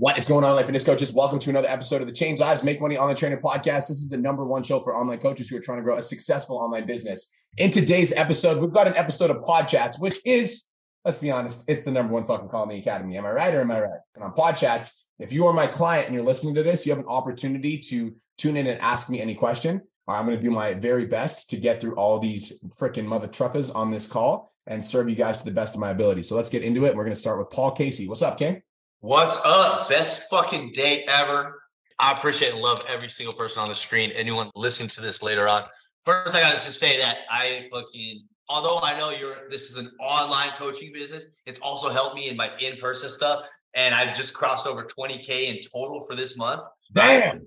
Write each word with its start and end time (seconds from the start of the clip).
What 0.00 0.16
is 0.16 0.28
going 0.28 0.44
on, 0.44 0.54
Life 0.54 0.66
Fitness 0.66 0.84
Coaches? 0.84 1.12
Welcome 1.12 1.40
to 1.40 1.50
another 1.50 1.66
episode 1.66 2.00
of 2.00 2.06
the 2.06 2.12
Change 2.12 2.38
Lives 2.38 2.62
Make 2.62 2.80
Money 2.80 2.96
Online 2.96 3.16
Training 3.16 3.40
Podcast. 3.40 3.88
This 3.88 3.98
is 3.98 4.08
the 4.08 4.16
number 4.16 4.44
one 4.44 4.62
show 4.62 4.78
for 4.78 4.94
online 4.94 5.18
coaches 5.18 5.48
who 5.48 5.56
are 5.56 5.60
trying 5.60 5.78
to 5.78 5.82
grow 5.82 5.96
a 5.96 6.02
successful 6.02 6.56
online 6.56 6.86
business. 6.86 7.32
In 7.56 7.72
today's 7.72 8.12
episode, 8.12 8.60
we've 8.60 8.72
got 8.72 8.86
an 8.86 8.96
episode 8.96 9.28
of 9.28 9.42
Pod 9.42 9.66
Chats, 9.66 9.98
which 9.98 10.20
is, 10.24 10.68
let's 11.04 11.18
be 11.18 11.32
honest, 11.32 11.68
it's 11.68 11.82
the 11.82 11.90
number 11.90 12.14
one 12.14 12.24
fucking 12.24 12.48
call 12.48 12.62
in 12.62 12.68
the 12.68 12.78
academy. 12.78 13.16
Am 13.16 13.26
I 13.26 13.30
right 13.30 13.52
or 13.52 13.60
am 13.60 13.72
I 13.72 13.80
right? 13.80 14.00
And 14.14 14.22
on 14.22 14.34
Pod 14.34 14.56
Chats, 14.56 15.08
if 15.18 15.32
you 15.32 15.48
are 15.48 15.52
my 15.52 15.66
client 15.66 16.06
and 16.06 16.14
you're 16.14 16.22
listening 16.22 16.54
to 16.54 16.62
this, 16.62 16.86
you 16.86 16.92
have 16.92 17.00
an 17.00 17.08
opportunity 17.08 17.76
to 17.88 18.14
tune 18.36 18.56
in 18.56 18.68
and 18.68 18.80
ask 18.80 19.10
me 19.10 19.20
any 19.20 19.34
question. 19.34 19.82
I'm 20.06 20.26
going 20.26 20.38
to 20.38 20.44
do 20.44 20.52
my 20.52 20.74
very 20.74 21.06
best 21.06 21.50
to 21.50 21.56
get 21.56 21.80
through 21.80 21.96
all 21.96 22.20
these 22.20 22.64
freaking 22.80 23.06
mother 23.06 23.26
truckers 23.26 23.68
on 23.72 23.90
this 23.90 24.06
call 24.06 24.52
and 24.64 24.86
serve 24.86 25.10
you 25.10 25.16
guys 25.16 25.38
to 25.38 25.44
the 25.44 25.50
best 25.50 25.74
of 25.74 25.80
my 25.80 25.90
ability. 25.90 26.22
So 26.22 26.36
let's 26.36 26.50
get 26.50 26.62
into 26.62 26.84
it. 26.84 26.94
We're 26.94 27.02
going 27.02 27.16
to 27.16 27.20
start 27.20 27.40
with 27.40 27.50
Paul 27.50 27.72
Casey. 27.72 28.06
What's 28.06 28.22
up, 28.22 28.38
King? 28.38 28.62
What's 29.00 29.38
up? 29.44 29.88
Best 29.88 30.28
fucking 30.28 30.72
day 30.72 31.04
ever. 31.04 31.62
I 32.00 32.18
appreciate 32.18 32.52
and 32.52 32.60
love 32.60 32.82
every 32.88 33.08
single 33.08 33.32
person 33.32 33.62
on 33.62 33.68
the 33.68 33.74
screen. 33.74 34.10
Anyone 34.10 34.50
listening 34.56 34.88
to 34.88 35.00
this 35.00 35.22
later 35.22 35.46
on. 35.46 35.66
First, 36.04 36.34
I 36.34 36.40
gotta 36.40 36.56
just 36.56 36.80
say 36.80 36.98
that 36.98 37.18
I 37.30 37.68
fucking 37.72 38.24
although 38.48 38.80
I 38.82 38.98
know 38.98 39.10
you're 39.10 39.48
this 39.50 39.70
is 39.70 39.76
an 39.76 39.92
online 40.00 40.50
coaching 40.58 40.92
business, 40.92 41.26
it's 41.46 41.60
also 41.60 41.90
helped 41.90 42.16
me 42.16 42.28
in 42.28 42.36
my 42.36 42.50
in-person 42.58 43.08
stuff. 43.10 43.44
And 43.76 43.94
I've 43.94 44.16
just 44.16 44.34
crossed 44.34 44.66
over 44.66 44.82
20k 44.82 45.46
in 45.46 45.60
total 45.72 46.04
for 46.04 46.16
this 46.16 46.36
month. 46.36 46.62
Damn. 46.92 47.46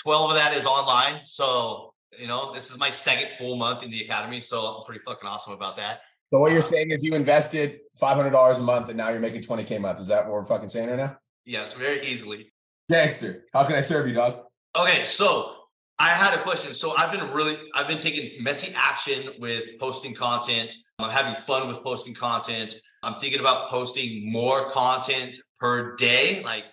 12 0.00 0.30
of 0.30 0.36
that 0.36 0.56
is 0.56 0.64
online. 0.64 1.22
So, 1.24 1.92
you 2.16 2.28
know, 2.28 2.54
this 2.54 2.70
is 2.70 2.78
my 2.78 2.90
second 2.90 3.30
full 3.36 3.56
month 3.56 3.82
in 3.82 3.90
the 3.90 4.04
academy. 4.04 4.40
So 4.40 4.60
I'm 4.60 4.84
pretty 4.84 5.00
fucking 5.04 5.28
awesome 5.28 5.54
about 5.54 5.74
that. 5.76 6.02
So 6.34 6.40
what 6.40 6.50
you're 6.50 6.62
saying 6.62 6.90
is 6.90 7.04
you 7.04 7.14
invested 7.14 7.78
five 7.94 8.16
hundred 8.16 8.30
dollars 8.30 8.58
a 8.58 8.62
month 8.64 8.88
and 8.88 8.98
now 8.98 9.10
you're 9.10 9.20
making 9.20 9.42
twenty 9.42 9.62
k 9.62 9.76
a 9.76 9.78
month. 9.78 10.00
Is 10.00 10.08
that 10.08 10.24
what 10.24 10.32
we're 10.32 10.44
fucking 10.44 10.68
saying 10.68 10.88
right 10.88 10.96
now? 10.96 11.16
Yes, 11.44 11.74
very 11.74 12.04
easily. 12.04 12.52
Gangster, 12.90 13.44
how 13.52 13.62
can 13.62 13.76
I 13.76 13.80
serve 13.80 14.08
you, 14.08 14.14
dog? 14.14 14.40
Okay, 14.74 15.04
so 15.04 15.54
I 16.00 16.08
had 16.08 16.36
a 16.36 16.42
question. 16.42 16.74
So 16.74 16.96
I've 16.96 17.12
been 17.12 17.30
really, 17.32 17.56
I've 17.76 17.86
been 17.86 17.98
taking 17.98 18.42
messy 18.42 18.74
action 18.74 19.28
with 19.38 19.78
posting 19.78 20.12
content. 20.12 20.74
I'm 20.98 21.08
having 21.08 21.40
fun 21.42 21.68
with 21.68 21.84
posting 21.84 22.14
content. 22.14 22.74
I'm 23.04 23.20
thinking 23.20 23.38
about 23.38 23.70
posting 23.70 24.32
more 24.32 24.68
content 24.70 25.36
per 25.60 25.94
day. 25.94 26.42
Like 26.42 26.64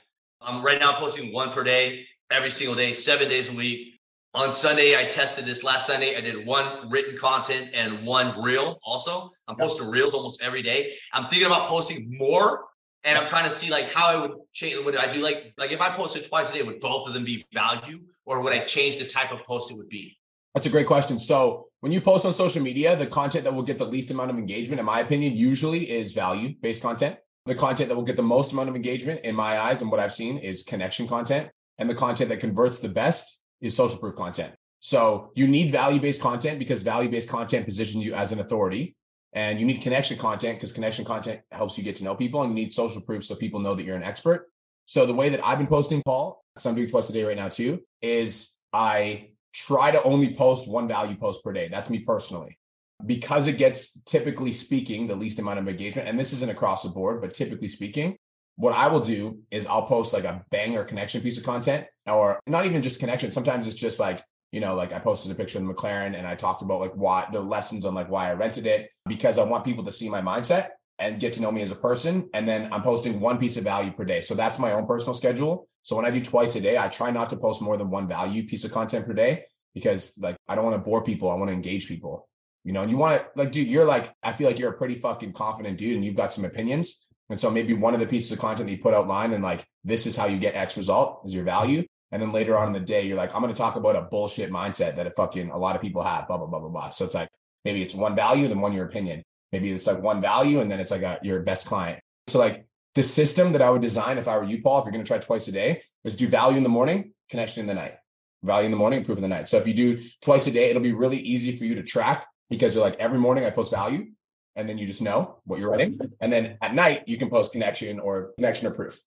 I'm 0.41 0.65
right 0.65 0.79
now 0.79 0.93
posting 0.93 1.31
one 1.31 1.51
per 1.51 1.63
day, 1.63 2.07
every 2.31 2.49
single 2.49 2.73
day, 2.73 2.93
seven 2.93 3.29
days 3.29 3.47
a 3.47 3.53
week 3.53 3.90
on 4.33 4.53
Sunday, 4.53 4.97
I 4.97 5.05
tested 5.05 5.45
this 5.45 5.63
last 5.63 5.87
Sunday. 5.87 6.15
I 6.15 6.21
did 6.21 6.45
one 6.45 6.89
written 6.89 7.17
content 7.17 7.71
and 7.73 8.05
one 8.05 8.41
reel 8.41 8.79
also. 8.83 9.29
I'm 9.47 9.57
posting 9.57 9.89
reels 9.89 10.13
almost 10.13 10.41
every 10.41 10.61
day. 10.61 10.93
I'm 11.13 11.27
thinking 11.27 11.47
about 11.47 11.67
posting 11.67 12.17
more 12.17 12.65
and 13.03 13.17
I'm 13.17 13.27
trying 13.27 13.49
to 13.49 13.51
see 13.51 13.69
like 13.69 13.91
how 13.91 14.07
I 14.07 14.15
would 14.15 14.31
change. 14.53 14.83
Would 14.83 14.95
I 14.95 15.13
do 15.13 15.19
like, 15.19 15.53
like 15.57 15.71
if 15.71 15.81
I 15.81 15.95
posted 15.95 16.27
twice 16.27 16.49
a 16.51 16.53
day, 16.53 16.63
would 16.63 16.79
both 16.79 17.07
of 17.07 17.13
them 17.13 17.25
be 17.25 17.45
value 17.53 17.99
or 18.25 18.41
would 18.41 18.53
I 18.53 18.59
change 18.59 18.99
the 18.99 19.05
type 19.05 19.31
of 19.31 19.43
post 19.43 19.69
it 19.69 19.77
would 19.77 19.89
be? 19.89 20.17
That's 20.53 20.65
a 20.65 20.69
great 20.69 20.87
question. 20.87 21.19
So 21.19 21.67
when 21.81 21.91
you 21.91 21.99
post 21.99 22.25
on 22.25 22.33
social 22.33 22.61
media, 22.61 22.95
the 22.95 23.07
content 23.07 23.43
that 23.43 23.53
will 23.53 23.63
get 23.63 23.77
the 23.77 23.85
least 23.85 24.11
amount 24.11 24.31
of 24.31 24.37
engagement, 24.37 24.79
in 24.79 24.85
my 24.85 25.01
opinion, 25.01 25.35
usually 25.35 25.89
is 25.89 26.13
value 26.13 26.55
based 26.61 26.81
content. 26.81 27.17
The 27.45 27.55
content 27.55 27.89
that 27.89 27.95
will 27.95 28.03
get 28.03 28.15
the 28.15 28.23
most 28.23 28.53
amount 28.53 28.69
of 28.69 28.75
engagement 28.75 29.21
in 29.25 29.35
my 29.35 29.59
eyes 29.59 29.81
and 29.81 29.91
what 29.91 29.99
I've 29.99 30.13
seen 30.13 30.37
is 30.37 30.63
connection 30.63 31.07
content. 31.07 31.49
And 31.77 31.89
the 31.89 31.95
content 31.95 32.29
that 32.29 32.39
converts 32.39 32.79
the 32.79 32.89
best 32.89 33.40
is 33.61 33.75
social 33.75 33.99
proof 33.99 34.15
content. 34.15 34.53
So 34.79 35.31
you 35.35 35.47
need 35.47 35.71
value 35.71 36.01
based 36.01 36.21
content 36.21 36.59
because 36.59 36.81
value 36.81 37.09
based 37.09 37.29
content 37.29 37.65
positions 37.65 38.03
you 38.03 38.13
as 38.13 38.31
an 38.31 38.39
authority. 38.39 38.95
And 39.33 39.59
you 39.59 39.65
need 39.65 39.81
connection 39.81 40.17
content 40.17 40.57
because 40.57 40.73
connection 40.73 41.05
content 41.05 41.41
helps 41.51 41.77
you 41.77 41.83
get 41.83 41.95
to 41.97 42.03
know 42.03 42.15
people. 42.15 42.41
And 42.41 42.51
you 42.51 42.55
need 42.55 42.73
social 42.73 43.01
proof 43.01 43.23
so 43.23 43.35
people 43.35 43.59
know 43.59 43.75
that 43.75 43.85
you're 43.85 43.95
an 43.95 44.03
expert. 44.03 44.49
So 44.85 45.05
the 45.05 45.13
way 45.13 45.29
that 45.29 45.45
I've 45.45 45.57
been 45.57 45.67
posting, 45.67 46.01
Paul, 46.03 46.43
because 46.53 46.65
I'm 46.65 46.75
doing 46.75 46.89
twice 46.89 47.09
a 47.09 47.13
day 47.13 47.23
right 47.23 47.37
now 47.37 47.47
too, 47.47 47.81
is 48.01 48.57
I 48.73 49.29
try 49.53 49.91
to 49.91 50.01
only 50.03 50.35
post 50.35 50.67
one 50.67 50.87
value 50.87 51.15
post 51.15 51.43
per 51.43 51.53
day. 51.53 51.67
That's 51.69 51.89
me 51.89 51.99
personally. 51.99 52.57
Because 53.05 53.47
it 53.47 53.57
gets 53.57 54.01
typically 54.03 54.51
speaking 54.51 55.07
the 55.07 55.15
least 55.15 55.39
amount 55.39 55.59
of 55.59 55.67
engagement. 55.67 56.07
And 56.07 56.19
this 56.19 56.33
isn't 56.33 56.51
across 56.51 56.83
the 56.83 56.89
board, 56.89 57.21
but 57.21 57.33
typically 57.33 57.67
speaking, 57.67 58.17
what 58.61 58.75
I 58.75 58.87
will 58.89 58.99
do 58.99 59.39
is 59.49 59.65
I'll 59.65 59.87
post 59.87 60.13
like 60.13 60.23
a 60.23 60.45
banger 60.51 60.83
connection 60.83 61.19
piece 61.23 61.39
of 61.39 61.43
content 61.43 61.87
or 62.05 62.39
not 62.45 62.67
even 62.67 62.83
just 62.83 62.99
connection. 62.99 63.31
Sometimes 63.31 63.65
it's 63.65 63.75
just 63.75 63.99
like, 63.99 64.21
you 64.51 64.59
know, 64.59 64.75
like 64.75 64.93
I 64.93 64.99
posted 64.99 65.31
a 65.31 65.35
picture 65.35 65.57
of 65.57 65.65
the 65.65 65.73
McLaren 65.73 66.15
and 66.15 66.27
I 66.27 66.35
talked 66.35 66.61
about 66.61 66.79
like 66.79 66.91
why 66.93 67.27
the 67.31 67.41
lessons 67.41 67.85
on 67.85 67.95
like 67.95 68.11
why 68.11 68.29
I 68.29 68.33
rented 68.33 68.67
it 68.67 68.91
because 69.07 69.39
I 69.39 69.45
want 69.45 69.65
people 69.65 69.83
to 69.85 69.91
see 69.91 70.09
my 70.09 70.21
mindset 70.21 70.69
and 70.99 71.19
get 71.19 71.33
to 71.33 71.41
know 71.41 71.51
me 71.51 71.63
as 71.63 71.71
a 71.71 71.75
person. 71.75 72.29
And 72.35 72.47
then 72.47 72.71
I'm 72.71 72.83
posting 72.83 73.19
one 73.19 73.39
piece 73.39 73.57
of 73.57 73.63
value 73.63 73.91
per 73.93 74.05
day. 74.05 74.21
So 74.21 74.35
that's 74.35 74.59
my 74.59 74.73
own 74.73 74.85
personal 74.85 75.15
schedule. 75.15 75.67
So 75.81 75.95
when 75.95 76.05
I 76.05 76.11
do 76.11 76.21
twice 76.21 76.55
a 76.55 76.61
day, 76.61 76.77
I 76.77 76.87
try 76.87 77.09
not 77.09 77.31
to 77.31 77.37
post 77.37 77.63
more 77.63 77.77
than 77.77 77.89
one 77.89 78.07
value 78.07 78.45
piece 78.45 78.63
of 78.63 78.71
content 78.71 79.07
per 79.07 79.13
day 79.13 79.45
because 79.73 80.13
like 80.19 80.35
I 80.47 80.53
don't 80.53 80.65
want 80.65 80.75
to 80.75 80.87
bore 80.87 81.03
people. 81.03 81.31
I 81.31 81.33
want 81.33 81.49
to 81.49 81.55
engage 81.55 81.87
people. 81.87 82.27
You 82.63 82.73
know, 82.73 82.83
and 82.83 82.91
you 82.91 82.97
want 82.97 83.23
to 83.23 83.27
like, 83.35 83.51
dude, 83.51 83.69
you're 83.69 83.85
like, 83.85 84.13
I 84.21 84.33
feel 84.33 84.45
like 84.45 84.59
you're 84.59 84.69
a 84.69 84.77
pretty 84.77 84.99
fucking 84.99 85.33
confident 85.33 85.79
dude 85.79 85.95
and 85.95 86.05
you've 86.05 86.15
got 86.15 86.31
some 86.31 86.45
opinions. 86.45 87.07
And 87.31 87.39
so 87.39 87.49
maybe 87.49 87.73
one 87.73 87.93
of 87.93 88.01
the 88.01 88.07
pieces 88.07 88.31
of 88.33 88.39
content 88.39 88.67
that 88.67 88.75
you 88.75 88.81
put 88.81 88.93
outline 88.93 89.31
and 89.31 89.43
like, 89.43 89.65
this 89.83 90.05
is 90.05 90.17
how 90.17 90.25
you 90.25 90.37
get 90.37 90.53
X 90.53 90.75
result 90.75 91.21
is 91.25 91.33
your 91.33 91.45
value. 91.45 91.85
And 92.11 92.21
then 92.21 92.33
later 92.33 92.57
on 92.57 92.67
in 92.67 92.73
the 92.73 92.79
day, 92.81 93.03
you're 93.03 93.15
like, 93.15 93.33
I'm 93.33 93.41
going 93.41 93.53
to 93.53 93.57
talk 93.57 93.77
about 93.77 93.95
a 93.95 94.01
bullshit 94.01 94.51
mindset 94.51 94.97
that 94.97 95.07
a 95.07 95.11
fucking 95.11 95.49
a 95.49 95.57
lot 95.57 95.77
of 95.77 95.81
people 95.81 96.03
have, 96.03 96.27
blah, 96.27 96.37
blah, 96.37 96.47
blah, 96.47 96.59
blah, 96.59 96.69
blah. 96.69 96.89
So 96.89 97.05
it's 97.05 97.15
like, 97.15 97.29
maybe 97.63 97.81
it's 97.81 97.95
one 97.95 98.17
value, 98.17 98.49
then 98.49 98.59
one 98.59 98.73
your 98.73 98.85
opinion. 98.85 99.23
Maybe 99.53 99.71
it's 99.71 99.87
like 99.87 100.01
one 100.01 100.19
value, 100.21 100.59
and 100.59 100.69
then 100.69 100.81
it's 100.81 100.91
like 100.91 101.03
a, 101.03 101.19
your 101.23 101.39
best 101.39 101.65
client. 101.65 102.01
So 102.27 102.37
like 102.37 102.65
the 102.95 103.03
system 103.03 103.53
that 103.53 103.61
I 103.61 103.69
would 103.69 103.81
design 103.81 104.17
if 104.17 104.27
I 104.27 104.37
were 104.37 104.43
you, 104.43 104.61
Paul, 104.61 104.79
if 104.79 104.85
you're 104.85 104.91
going 104.91 105.03
to 105.03 105.07
try 105.07 105.17
twice 105.17 105.47
a 105.47 105.53
day, 105.53 105.81
is 106.03 106.17
do 106.17 106.27
value 106.27 106.57
in 106.57 106.63
the 106.63 106.69
morning, 106.69 107.13
connection 107.29 107.61
in 107.61 107.67
the 107.67 107.73
night. 107.73 107.95
Value 108.43 108.65
in 108.65 108.71
the 108.71 108.77
morning, 108.77 109.05
proof 109.05 109.17
in 109.17 109.21
the 109.21 109.29
night. 109.29 109.47
So 109.47 109.57
if 109.57 109.65
you 109.65 109.73
do 109.73 110.03
twice 110.21 110.47
a 110.47 110.51
day, 110.51 110.69
it'll 110.69 110.81
be 110.81 110.93
really 110.93 111.19
easy 111.19 111.55
for 111.55 111.63
you 111.63 111.75
to 111.75 111.83
track 111.83 112.25
because 112.49 112.75
you're 112.75 112.83
like 112.83 112.97
every 112.99 113.19
morning 113.19 113.45
I 113.45 113.51
post 113.51 113.71
value, 113.71 114.07
and 114.55 114.67
then 114.67 114.77
you 114.77 114.85
just 114.85 115.01
know 115.01 115.37
what 115.45 115.59
you're 115.59 115.71
writing. 115.71 115.99
And 116.19 116.31
then 116.31 116.57
at 116.61 116.73
night 116.73 117.03
you 117.07 117.17
can 117.17 117.29
post 117.29 117.51
connection 117.51 117.99
or 117.99 118.31
connection 118.35 118.67
or 118.67 118.71
proof. 118.71 118.99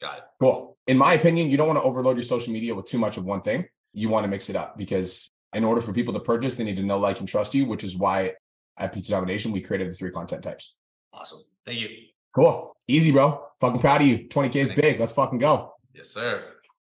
Got 0.00 0.18
it. 0.18 0.24
Cool. 0.40 0.76
In 0.86 0.98
my 0.98 1.14
opinion, 1.14 1.50
you 1.50 1.56
don't 1.56 1.68
want 1.68 1.78
to 1.78 1.84
overload 1.84 2.16
your 2.16 2.24
social 2.24 2.52
media 2.52 2.74
with 2.74 2.86
too 2.86 2.98
much 2.98 3.16
of 3.16 3.24
one 3.24 3.42
thing. 3.42 3.66
You 3.92 4.08
want 4.08 4.24
to 4.24 4.30
mix 4.30 4.50
it 4.50 4.56
up 4.56 4.76
because 4.76 5.30
in 5.52 5.64
order 5.64 5.80
for 5.80 5.92
people 5.92 6.12
to 6.14 6.20
purchase, 6.20 6.56
they 6.56 6.64
need 6.64 6.76
to 6.76 6.82
know, 6.82 6.98
like, 6.98 7.20
and 7.20 7.28
trust 7.28 7.54
you, 7.54 7.66
which 7.66 7.84
is 7.84 7.96
why 7.96 8.32
at 8.78 8.92
Pizza 8.92 9.12
Domination, 9.12 9.52
we 9.52 9.60
created 9.60 9.90
the 9.90 9.94
three 9.94 10.10
content 10.10 10.42
types. 10.42 10.74
Awesome. 11.12 11.40
Thank 11.66 11.80
you. 11.80 11.88
Cool. 12.34 12.74
Easy, 12.88 13.12
bro. 13.12 13.44
Fucking 13.60 13.80
proud 13.80 14.00
of 14.00 14.06
you. 14.06 14.26
20K 14.28 14.56
is 14.56 14.70
big. 14.70 14.98
Let's 14.98 15.12
fucking 15.12 15.38
go. 15.38 15.74
Yes, 15.94 16.10
sir. 16.10 16.42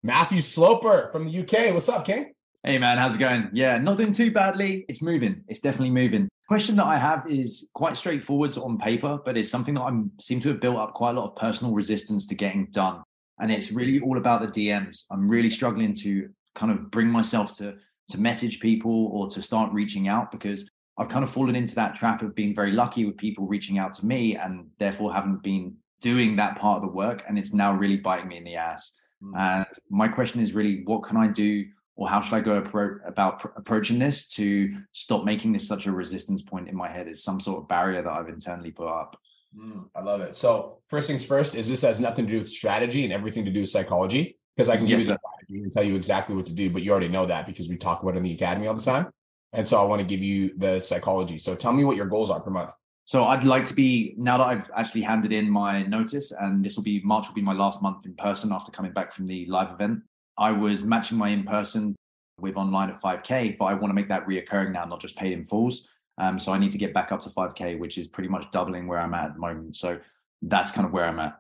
Matthew 0.04 0.40
Sloper 0.40 1.10
from 1.12 1.26
the 1.26 1.40
UK. 1.40 1.74
What's 1.74 1.90
up, 1.90 2.06
King? 2.06 2.34
Hey 2.66 2.78
man, 2.78 2.98
how's 2.98 3.16
it 3.16 3.20
going? 3.20 3.50
Yeah, 3.52 3.78
not 3.78 3.98
doing 3.98 4.14
too 4.14 4.32
badly. 4.32 4.86
It's 4.88 5.02
moving. 5.02 5.44
It's 5.50 5.60
definitely 5.60 5.90
moving. 5.90 6.30
Question 6.48 6.78
that 6.78 6.86
I 6.86 6.98
have 6.98 7.30
is 7.30 7.70
quite 7.74 7.98
straightforward 7.98 8.58
on 8.58 8.78
paper, 8.78 9.20
but 9.26 9.36
it's 9.36 9.50
something 9.50 9.74
that 9.74 9.82
I 9.82 9.92
seem 10.22 10.40
to 10.40 10.50
have 10.50 10.62
built 10.62 10.78
up 10.78 10.94
quite 10.94 11.10
a 11.10 11.20
lot 11.20 11.30
of 11.30 11.36
personal 11.36 11.74
resistance 11.74 12.26
to 12.28 12.36
getting 12.36 12.68
done. 12.72 13.04
And 13.42 13.52
it's 13.52 13.72
really 13.74 14.00
all 14.00 14.18
about 14.18 14.42
the 14.42 14.68
DMs. 14.68 15.04
I'm 15.12 15.28
really 15.28 15.50
struggling 15.50 15.94
to 15.96 16.30
kind 16.56 16.72
of 16.72 16.90
bring 16.90 17.10
myself 17.10 17.58
to 17.58 17.76
to 18.10 18.20
message 18.20 18.60
people 18.60 19.08
or 19.08 19.28
to 19.30 19.42
start 19.42 19.74
reaching 19.74 20.08
out 20.08 20.32
because 20.32 20.70
I've 20.98 21.10
kind 21.10 21.24
of 21.24 21.30
fallen 21.30 21.56
into 21.56 21.76
that 21.76 21.96
trap 21.96 22.22
of 22.22 22.36
being 22.36 22.56
very 22.56 22.72
lucky 22.72 23.06
with 23.06 23.18
people 23.18 23.46
reaching 23.46 23.78
out 23.78 23.94
to 23.96 24.06
me 24.06 24.36
and 24.36 24.68
therefore 24.80 25.14
haven't 25.14 25.42
been 25.44 25.76
doing 26.02 26.36
that 26.36 26.58
part 26.58 26.78
of 26.78 26.82
the 26.84 26.96
work. 26.96 27.24
And 27.28 27.38
it's 27.38 27.54
now 27.54 27.74
really 27.74 27.98
biting 27.98 28.28
me 28.28 28.38
in 28.38 28.44
the 28.44 28.56
ass. 28.56 28.94
Mm. 29.24 29.38
And 29.38 29.66
my 29.90 30.08
question 30.08 30.42
is 30.42 30.54
really, 30.54 30.84
what 30.86 31.04
can 31.04 31.18
I 31.18 31.28
do 31.28 31.66
or 31.96 32.10
how 32.10 32.22
should 32.22 32.34
I 32.34 32.42
go 32.42 32.62
appro- 32.62 33.00
about 33.08 33.40
pr- 33.40 33.50
approaching 33.56 34.00
this 34.00 34.28
to 34.30 34.74
stop 34.94 35.26
making 35.26 35.54
this 35.54 35.68
such 35.68 35.86
a 35.86 35.92
resistance 35.92 36.42
point 36.42 36.68
in 36.68 36.76
my 36.76 36.92
head? 36.92 37.08
It's 37.08 37.24
some 37.24 37.40
sort 37.40 37.62
of 37.62 37.68
barrier 37.68 38.02
that 38.02 38.12
I've 38.12 38.30
internally 38.30 38.72
put 38.72 38.88
up. 38.88 39.20
Mm, 39.58 39.90
I 39.96 40.02
love 40.02 40.22
it. 40.22 40.36
So 40.36 40.80
first 40.88 41.08
things 41.08 41.24
first 41.24 41.56
is 41.56 41.70
this 41.70 41.84
has 41.84 42.00
nothing 42.00 42.26
to 42.26 42.32
do 42.32 42.40
with 42.40 42.50
strategy 42.50 43.04
and 43.04 43.14
everything 43.14 43.46
to 43.46 43.52
do 43.52 43.62
with 43.62 43.70
psychology 43.70 44.40
because 44.56 44.70
I 44.70 44.78
can 44.78 44.86
give 44.86 45.02
you 45.02 45.08
the 45.08 45.20
strategy 45.20 45.64
and 45.64 45.72
tell 45.72 45.84
you 45.84 45.96
exactly 45.96 46.36
what 46.36 46.46
to 46.48 46.54
do, 46.54 46.70
but 46.70 46.82
you 46.82 46.92
already 46.92 47.08
know 47.08 47.26
that 47.26 47.46
because 47.46 47.70
we 47.70 47.78
talk 47.78 48.02
about 48.02 48.16
it 48.16 48.18
in 48.18 48.24
the 48.24 48.34
academy 48.34 48.68
all 48.68 48.74
the 48.74 48.82
time. 48.82 49.08
And 49.52 49.68
so 49.68 49.80
I 49.80 49.86
want 49.86 50.00
to 50.00 50.06
give 50.06 50.22
you 50.22 50.54
the 50.58 50.80
psychology. 50.80 51.38
So 51.38 51.56
tell 51.56 51.74
me 51.74 51.84
what 51.84 51.96
your 51.96 52.08
goals 52.08 52.32
are 52.32 52.40
per 52.40 52.50
month. 52.50 52.72
So 53.06 53.26
I'd 53.26 53.44
like 53.44 53.66
to 53.66 53.74
be 53.74 54.16
now 54.18 54.38
that 54.38 54.48
I've 54.48 54.72
actually 54.76 55.02
handed 55.02 55.34
in 55.34 55.50
my 55.50 55.84
notice, 55.84 56.32
and 56.32 56.64
this 56.64 56.76
will 56.76 56.84
be 56.84 57.02
March 57.04 57.28
will 57.28 57.36
be 57.36 57.42
my 57.42 57.54
last 57.54 57.82
month 57.82 58.06
in 58.06 58.16
person 58.16 58.52
after 58.52 58.72
coming 58.72 58.94
back 58.94 59.12
from 59.12 59.28
the 59.28 59.46
live 59.48 59.72
event. 59.72 60.02
I 60.38 60.52
was 60.52 60.84
matching 60.84 61.18
my 61.18 61.30
in 61.30 61.44
person 61.44 61.96
with 62.40 62.58
online 62.58 62.90
at 62.90 63.02
5K, 63.02 63.58
but 63.58 63.66
I 63.66 63.74
want 63.74 63.90
to 63.90 63.94
make 63.94 64.10
that 64.10 64.28
reoccurring 64.28 64.72
now, 64.72 64.86
not 64.86 65.02
just 65.02 65.16
paid 65.16 65.34
in 65.34 65.44
fulls. 65.44 65.88
Um, 66.18 66.38
so 66.38 66.52
I 66.52 66.58
need 66.58 66.72
to 66.72 66.78
get 66.78 66.94
back 66.94 67.12
up 67.12 67.22
to 67.22 67.30
5K, 67.30 67.80
which 67.80 67.98
is 67.98 68.08
pretty 68.08 68.30
much 68.30 68.50
doubling 68.52 68.88
where 68.88 69.00
I'm 69.00 69.14
at 69.14 69.26
at 69.26 69.34
the 69.34 69.40
moment. 69.40 69.76
So 69.76 70.00
that's 70.42 70.72
kind 70.72 70.86
of 70.86 70.94
where 70.94 71.06
I'm 71.06 71.20
at. 71.20 71.38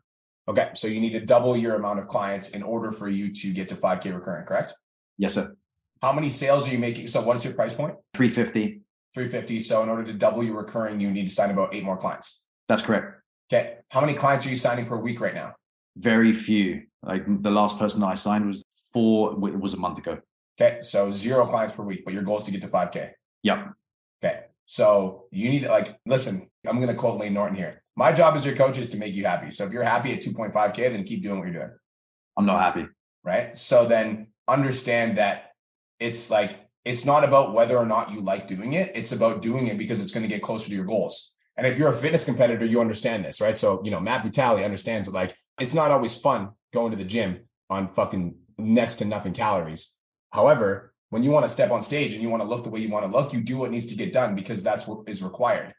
Okay. 0.47 0.71
So 0.75 0.87
you 0.87 0.99
need 0.99 1.11
to 1.11 1.19
double 1.19 1.55
your 1.55 1.75
amount 1.75 1.99
of 1.99 2.07
clients 2.07 2.49
in 2.49 2.63
order 2.63 2.91
for 2.91 3.07
you 3.07 3.31
to 3.33 3.53
get 3.53 3.67
to 3.69 3.75
5K 3.75 4.13
recurring, 4.13 4.45
correct? 4.45 4.73
Yes, 5.17 5.35
sir. 5.35 5.55
How 6.01 6.11
many 6.11 6.29
sales 6.29 6.67
are 6.67 6.71
you 6.71 6.79
making? 6.79 7.07
So 7.07 7.21
what 7.21 7.35
is 7.35 7.45
your 7.45 7.53
price 7.53 7.73
point? 7.73 7.95
350. 8.13 8.81
350. 9.13 9.59
So 9.61 9.83
in 9.83 9.89
order 9.89 10.03
to 10.03 10.13
double 10.13 10.43
your 10.43 10.57
recurring, 10.57 10.99
you 10.99 11.11
need 11.11 11.25
to 11.25 11.33
sign 11.33 11.51
about 11.51 11.73
eight 11.73 11.83
more 11.83 11.97
clients. 11.97 12.41
That's 12.67 12.81
correct. 12.81 13.21
Okay. 13.51 13.77
How 13.89 14.01
many 14.01 14.13
clients 14.13 14.45
are 14.45 14.49
you 14.49 14.55
signing 14.55 14.85
per 14.85 14.97
week 14.97 15.21
right 15.21 15.35
now? 15.35 15.53
very 15.97 16.33
few. 16.33 16.83
Like 17.01 17.23
the 17.41 17.51
last 17.51 17.77
person 17.77 18.01
that 18.01 18.07
I 18.07 18.15
signed 18.15 18.47
was 18.47 18.63
four. 18.93 19.33
It 19.49 19.59
was 19.59 19.73
a 19.73 19.77
month 19.77 19.97
ago. 19.97 20.19
Okay, 20.59 20.79
so 20.81 21.09
zero 21.09 21.45
clients 21.45 21.73
per 21.73 21.83
week, 21.83 22.03
but 22.05 22.13
your 22.13 22.23
goal 22.23 22.37
is 22.37 22.43
to 22.43 22.51
get 22.51 22.61
to 22.61 22.67
five 22.67 22.91
k. 22.91 23.11
Yep. 23.43 23.73
Okay, 24.23 24.41
so 24.65 25.25
you 25.31 25.49
need 25.49 25.61
to 25.61 25.69
like 25.69 25.97
listen. 26.05 26.49
I'm 26.67 26.77
going 26.77 26.87
to 26.87 26.95
quote 26.95 27.19
Layne 27.19 27.33
Norton 27.33 27.55
here. 27.55 27.81
My 27.95 28.11
job 28.11 28.35
as 28.35 28.45
your 28.45 28.55
coach 28.55 28.77
is 28.77 28.89
to 28.91 28.97
make 28.97 29.13
you 29.13 29.25
happy. 29.25 29.51
So 29.51 29.65
if 29.65 29.71
you're 29.71 29.83
happy 29.83 30.13
at 30.13 30.21
2.5k, 30.21 30.75
then 30.75 31.03
keep 31.03 31.21
doing 31.21 31.37
what 31.37 31.47
you're 31.47 31.59
doing. 31.59 31.71
I'm 32.37 32.45
not 32.45 32.59
happy. 32.59 32.87
Right. 33.23 33.55
So 33.57 33.85
then 33.85 34.27
understand 34.47 35.17
that 35.17 35.51
it's 35.99 36.29
like 36.29 36.59
it's 36.85 37.05
not 37.05 37.23
about 37.23 37.53
whether 37.53 37.77
or 37.77 37.85
not 37.85 38.11
you 38.11 38.21
like 38.21 38.47
doing 38.47 38.73
it. 38.73 38.91
It's 38.95 39.11
about 39.11 39.41
doing 39.41 39.67
it 39.67 39.77
because 39.77 40.01
it's 40.01 40.11
going 40.11 40.23
to 40.23 40.27
get 40.27 40.41
closer 40.41 40.69
to 40.69 40.75
your 40.75 40.85
goals. 40.85 41.35
And 41.55 41.67
if 41.67 41.77
you're 41.77 41.89
a 41.89 41.93
fitness 41.93 42.25
competitor, 42.25 42.65
you 42.65 42.81
understand 42.81 43.23
this, 43.23 43.39
right? 43.39 43.57
So, 43.57 43.81
you 43.83 43.91
know, 43.91 43.99
Matt 43.99 44.23
Butali 44.25 44.65
understands 44.65 45.07
that 45.07 45.13
like 45.13 45.35
it's 45.59 45.73
not 45.73 45.91
always 45.91 46.15
fun 46.15 46.49
going 46.73 46.91
to 46.91 46.97
the 46.97 47.03
gym 47.03 47.41
on 47.69 47.93
fucking 47.93 48.35
next 48.57 48.97
to 48.97 49.05
nothing 49.05 49.33
calories. 49.33 49.93
However, 50.31 50.93
when 51.09 51.23
you 51.23 51.29
want 51.29 51.45
to 51.45 51.49
step 51.49 51.71
on 51.71 51.81
stage 51.81 52.13
and 52.13 52.21
you 52.23 52.29
want 52.29 52.41
to 52.41 52.47
look 52.47 52.63
the 52.63 52.69
way 52.69 52.79
you 52.79 52.89
want 52.89 53.05
to 53.05 53.11
look, 53.11 53.33
you 53.33 53.41
do 53.41 53.57
what 53.57 53.71
needs 53.71 53.85
to 53.87 53.95
get 53.95 54.11
done 54.11 54.35
because 54.35 54.63
that's 54.63 54.87
what 54.87 55.07
is 55.07 55.21
required. 55.21 55.73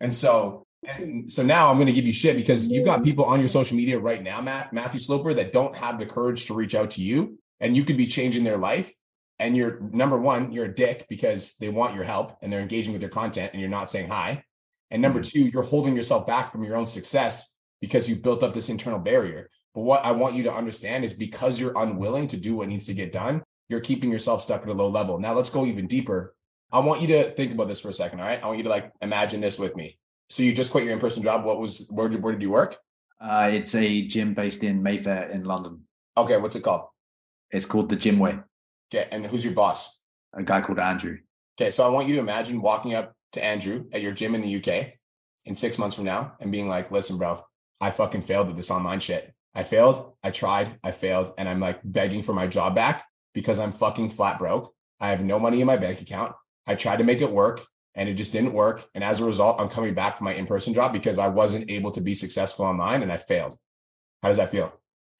And 0.00 0.12
so, 0.14 0.66
and 0.86 1.30
so 1.30 1.42
now 1.42 1.68
I'm 1.68 1.76
going 1.76 1.88
to 1.88 1.92
give 1.92 2.06
you 2.06 2.12
shit 2.12 2.36
because 2.36 2.68
you've 2.68 2.86
got 2.86 3.04
people 3.04 3.24
on 3.24 3.40
your 3.40 3.48
social 3.48 3.76
media 3.76 3.98
right 3.98 4.22
now, 4.22 4.40
Matt, 4.40 4.72
Matthew 4.72 5.00
Sloper, 5.00 5.34
that 5.34 5.52
don't 5.52 5.76
have 5.76 5.98
the 5.98 6.06
courage 6.06 6.46
to 6.46 6.54
reach 6.54 6.74
out 6.74 6.92
to 6.92 7.02
you 7.02 7.38
and 7.60 7.76
you 7.76 7.84
could 7.84 7.96
be 7.96 8.06
changing 8.06 8.44
their 8.44 8.56
life 8.56 8.92
and 9.38 9.56
you're 9.56 9.80
number 9.80 10.18
one, 10.18 10.52
you're 10.52 10.66
a 10.66 10.74
dick 10.74 11.06
because 11.08 11.56
they 11.56 11.68
want 11.68 11.94
your 11.94 12.04
help 12.04 12.38
and 12.42 12.52
they're 12.52 12.60
engaging 12.60 12.92
with 12.92 13.02
your 13.02 13.10
content 13.10 13.52
and 13.52 13.60
you're 13.60 13.70
not 13.70 13.90
saying 13.90 14.08
hi. 14.08 14.42
And 14.90 15.02
number 15.02 15.20
mm-hmm. 15.20 15.44
two, 15.44 15.48
you're 15.48 15.62
holding 15.62 15.94
yourself 15.94 16.26
back 16.26 16.50
from 16.50 16.64
your 16.64 16.76
own 16.76 16.86
success 16.86 17.54
because 17.80 18.08
you've 18.08 18.22
built 18.22 18.42
up 18.42 18.54
this 18.54 18.68
internal 18.68 18.98
barrier. 18.98 19.50
But 19.78 19.84
what 19.84 20.04
I 20.04 20.10
want 20.10 20.34
you 20.34 20.42
to 20.42 20.52
understand 20.52 21.04
is 21.04 21.12
because 21.12 21.60
you're 21.60 21.78
unwilling 21.80 22.26
to 22.28 22.36
do 22.36 22.56
what 22.56 22.66
needs 22.66 22.86
to 22.86 22.94
get 22.94 23.12
done, 23.12 23.44
you're 23.68 23.78
keeping 23.78 24.10
yourself 24.10 24.42
stuck 24.42 24.62
at 24.62 24.68
a 24.68 24.72
low 24.72 24.88
level. 24.88 25.20
Now 25.20 25.34
let's 25.34 25.50
go 25.50 25.64
even 25.66 25.86
deeper. 25.86 26.34
I 26.72 26.80
want 26.80 27.00
you 27.00 27.06
to 27.06 27.30
think 27.30 27.52
about 27.52 27.68
this 27.68 27.80
for 27.80 27.88
a 27.88 27.92
second. 27.92 28.18
All 28.18 28.26
right. 28.26 28.42
I 28.42 28.46
want 28.46 28.58
you 28.58 28.64
to 28.64 28.70
like 28.70 28.90
imagine 29.02 29.40
this 29.40 29.56
with 29.56 29.76
me. 29.76 29.96
So 30.30 30.42
you 30.42 30.52
just 30.52 30.72
quit 30.72 30.82
your 30.82 30.94
in-person 30.94 31.22
job. 31.22 31.44
What 31.44 31.60
was 31.60 31.88
where 31.92 32.08
did 32.08 32.24
where 32.24 32.32
did 32.32 32.42
you 32.42 32.50
work? 32.50 32.76
Uh, 33.20 33.50
it's 33.52 33.72
a 33.76 34.04
gym 34.08 34.34
based 34.34 34.64
in 34.64 34.82
Mayfair 34.82 35.30
in 35.30 35.44
London. 35.44 35.82
Okay, 36.16 36.38
what's 36.38 36.56
it 36.56 36.64
called? 36.64 36.88
It's 37.52 37.64
called 37.64 37.88
the 37.88 37.94
Gym 37.94 38.18
Way. 38.18 38.36
Okay. 38.92 39.06
And 39.12 39.24
who's 39.26 39.44
your 39.44 39.54
boss? 39.54 40.00
A 40.34 40.42
guy 40.42 40.60
called 40.60 40.80
Andrew. 40.80 41.18
Okay. 41.56 41.70
So 41.70 41.86
I 41.86 41.88
want 41.88 42.08
you 42.08 42.14
to 42.14 42.20
imagine 42.20 42.60
walking 42.60 42.94
up 42.94 43.14
to 43.34 43.44
Andrew 43.44 43.84
at 43.92 44.02
your 44.02 44.10
gym 44.10 44.34
in 44.34 44.40
the 44.40 44.56
UK 44.56 44.94
in 45.44 45.54
six 45.54 45.78
months 45.78 45.94
from 45.94 46.06
now 46.06 46.32
and 46.40 46.50
being 46.50 46.66
like, 46.66 46.90
listen, 46.90 47.16
bro, 47.16 47.44
I 47.80 47.92
fucking 47.92 48.22
failed 48.22 48.48
at 48.48 48.56
this 48.56 48.72
online 48.72 48.98
shit. 48.98 49.32
I 49.54 49.62
failed. 49.62 50.12
I 50.22 50.30
tried. 50.30 50.78
I 50.82 50.90
failed. 50.90 51.32
And 51.38 51.48
I'm 51.48 51.60
like 51.60 51.80
begging 51.84 52.22
for 52.22 52.32
my 52.32 52.46
job 52.46 52.74
back 52.74 53.04
because 53.34 53.58
I'm 53.58 53.72
fucking 53.72 54.10
flat 54.10 54.38
broke. 54.38 54.74
I 55.00 55.08
have 55.08 55.22
no 55.22 55.38
money 55.38 55.60
in 55.60 55.66
my 55.66 55.76
bank 55.76 56.00
account. 56.00 56.34
I 56.66 56.74
tried 56.74 56.98
to 56.98 57.04
make 57.04 57.20
it 57.20 57.30
work 57.30 57.66
and 57.94 58.08
it 58.08 58.14
just 58.14 58.32
didn't 58.32 58.52
work. 58.52 58.88
And 58.94 59.02
as 59.02 59.20
a 59.20 59.24
result, 59.24 59.60
I'm 59.60 59.68
coming 59.68 59.94
back 59.94 60.18
for 60.18 60.24
my 60.24 60.34
in 60.34 60.46
person 60.46 60.74
job 60.74 60.92
because 60.92 61.18
I 61.18 61.28
wasn't 61.28 61.70
able 61.70 61.90
to 61.92 62.00
be 62.00 62.14
successful 62.14 62.64
online 62.64 63.02
and 63.02 63.12
I 63.12 63.16
failed. 63.16 63.56
How 64.22 64.28
does 64.28 64.36
that 64.38 64.50
feel? 64.50 64.72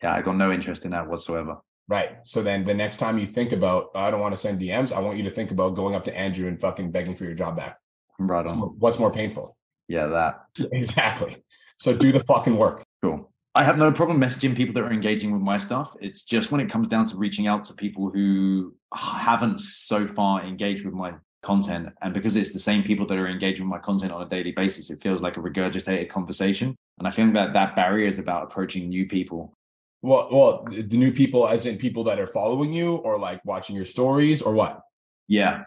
Yeah, 0.02 0.14
I 0.14 0.22
got 0.22 0.36
no 0.36 0.52
interest 0.52 0.84
in 0.84 0.92
that 0.92 1.08
whatsoever. 1.08 1.58
Right. 1.88 2.18
So 2.24 2.42
then 2.42 2.64
the 2.64 2.74
next 2.74 2.98
time 2.98 3.18
you 3.18 3.26
think 3.26 3.52
about, 3.52 3.90
oh, 3.94 4.00
I 4.00 4.10
don't 4.10 4.20
want 4.20 4.34
to 4.34 4.40
send 4.40 4.60
DMs, 4.60 4.92
I 4.92 5.00
want 5.00 5.16
you 5.16 5.24
to 5.24 5.30
think 5.30 5.50
about 5.50 5.74
going 5.74 5.94
up 5.94 6.04
to 6.04 6.16
Andrew 6.16 6.46
and 6.46 6.60
fucking 6.60 6.90
begging 6.90 7.16
for 7.16 7.24
your 7.24 7.34
job 7.34 7.56
back. 7.56 7.78
Right 8.18 8.46
on. 8.46 8.58
What's 8.58 8.98
more 8.98 9.10
painful? 9.10 9.56
Yeah, 9.88 10.06
that. 10.06 10.44
Exactly. 10.72 11.42
So 11.78 11.96
do 11.96 12.12
the 12.12 12.24
fucking 12.24 12.56
work. 12.56 12.84
Cool. 13.02 13.32
I 13.58 13.64
have 13.64 13.76
no 13.76 13.90
problem 13.90 14.20
messaging 14.20 14.56
people 14.56 14.72
that 14.74 14.84
are 14.84 14.92
engaging 14.92 15.32
with 15.32 15.42
my 15.42 15.56
stuff. 15.56 15.96
It's 16.00 16.22
just 16.22 16.52
when 16.52 16.60
it 16.60 16.70
comes 16.70 16.86
down 16.86 17.06
to 17.06 17.16
reaching 17.16 17.48
out 17.48 17.64
to 17.64 17.74
people 17.74 18.08
who 18.08 18.72
haven't 18.94 19.60
so 19.60 20.06
far 20.06 20.44
engaged 20.44 20.84
with 20.84 20.94
my 20.94 21.14
content. 21.42 21.88
And 22.00 22.14
because 22.14 22.36
it's 22.36 22.52
the 22.52 22.60
same 22.60 22.84
people 22.84 23.04
that 23.06 23.18
are 23.18 23.26
engaging 23.26 23.64
with 23.64 23.72
my 23.72 23.80
content 23.80 24.12
on 24.12 24.22
a 24.22 24.28
daily 24.28 24.52
basis, 24.52 24.90
it 24.90 25.02
feels 25.02 25.20
like 25.22 25.38
a 25.38 25.40
regurgitated 25.40 26.08
conversation. 26.08 26.76
And 26.98 27.08
I 27.08 27.10
think 27.10 27.34
that 27.34 27.52
that 27.54 27.74
barrier 27.74 28.06
is 28.06 28.20
about 28.20 28.44
approaching 28.44 28.88
new 28.88 29.08
people 29.08 29.52
well, 30.00 30.28
well, 30.30 30.64
the 30.70 30.96
new 30.96 31.12
people, 31.12 31.48
as 31.48 31.66
in 31.66 31.76
people 31.76 32.04
that 32.04 32.20
are 32.20 32.26
following 32.28 32.72
you, 32.72 32.94
or 32.96 33.18
like 33.18 33.44
watching 33.44 33.74
your 33.74 33.84
stories, 33.84 34.40
or 34.40 34.52
what? 34.52 34.80
Yeah. 35.26 35.64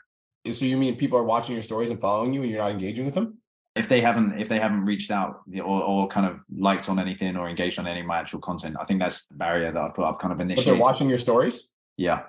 So 0.49 0.63
you 0.63 0.77
mean 0.77 0.95
people 0.95 1.19
are 1.19 1.23
watching 1.25 1.53
your 1.53 1.61
stories 1.61 1.89
and 1.89 1.99
following 1.99 2.33
you, 2.33 2.41
and 2.41 2.49
you're 2.49 2.61
not 2.61 2.71
engaging 2.71 3.03
with 3.03 3.13
them? 3.13 3.40
If 3.75 3.87
they 3.87 4.01
haven't, 4.01 4.37
if 4.39 4.49
they 4.49 4.59
haven't 4.59 4.83
reached 4.83 5.11
out 5.11 5.41
or, 5.55 5.63
or 5.63 6.07
kind 6.07 6.25
of 6.25 6.43
liked 6.53 6.89
on 6.89 6.99
anything 6.99 7.37
or 7.37 7.47
engaged 7.47 7.79
on 7.79 7.87
any 7.87 8.01
of 8.01 8.05
my 8.05 8.17
actual 8.17 8.39
content, 8.39 8.75
I 8.79 8.83
think 8.83 8.99
that's 8.99 9.27
the 9.27 9.35
barrier 9.35 9.71
that 9.71 9.81
I've 9.81 9.93
put 9.93 10.03
up. 10.03 10.19
Kind 10.19 10.33
of 10.33 10.41
initially. 10.41 10.65
But 10.65 10.71
they're 10.71 10.81
watching 10.81 11.07
your 11.07 11.17
stories. 11.17 11.71
Yeah. 11.97 12.23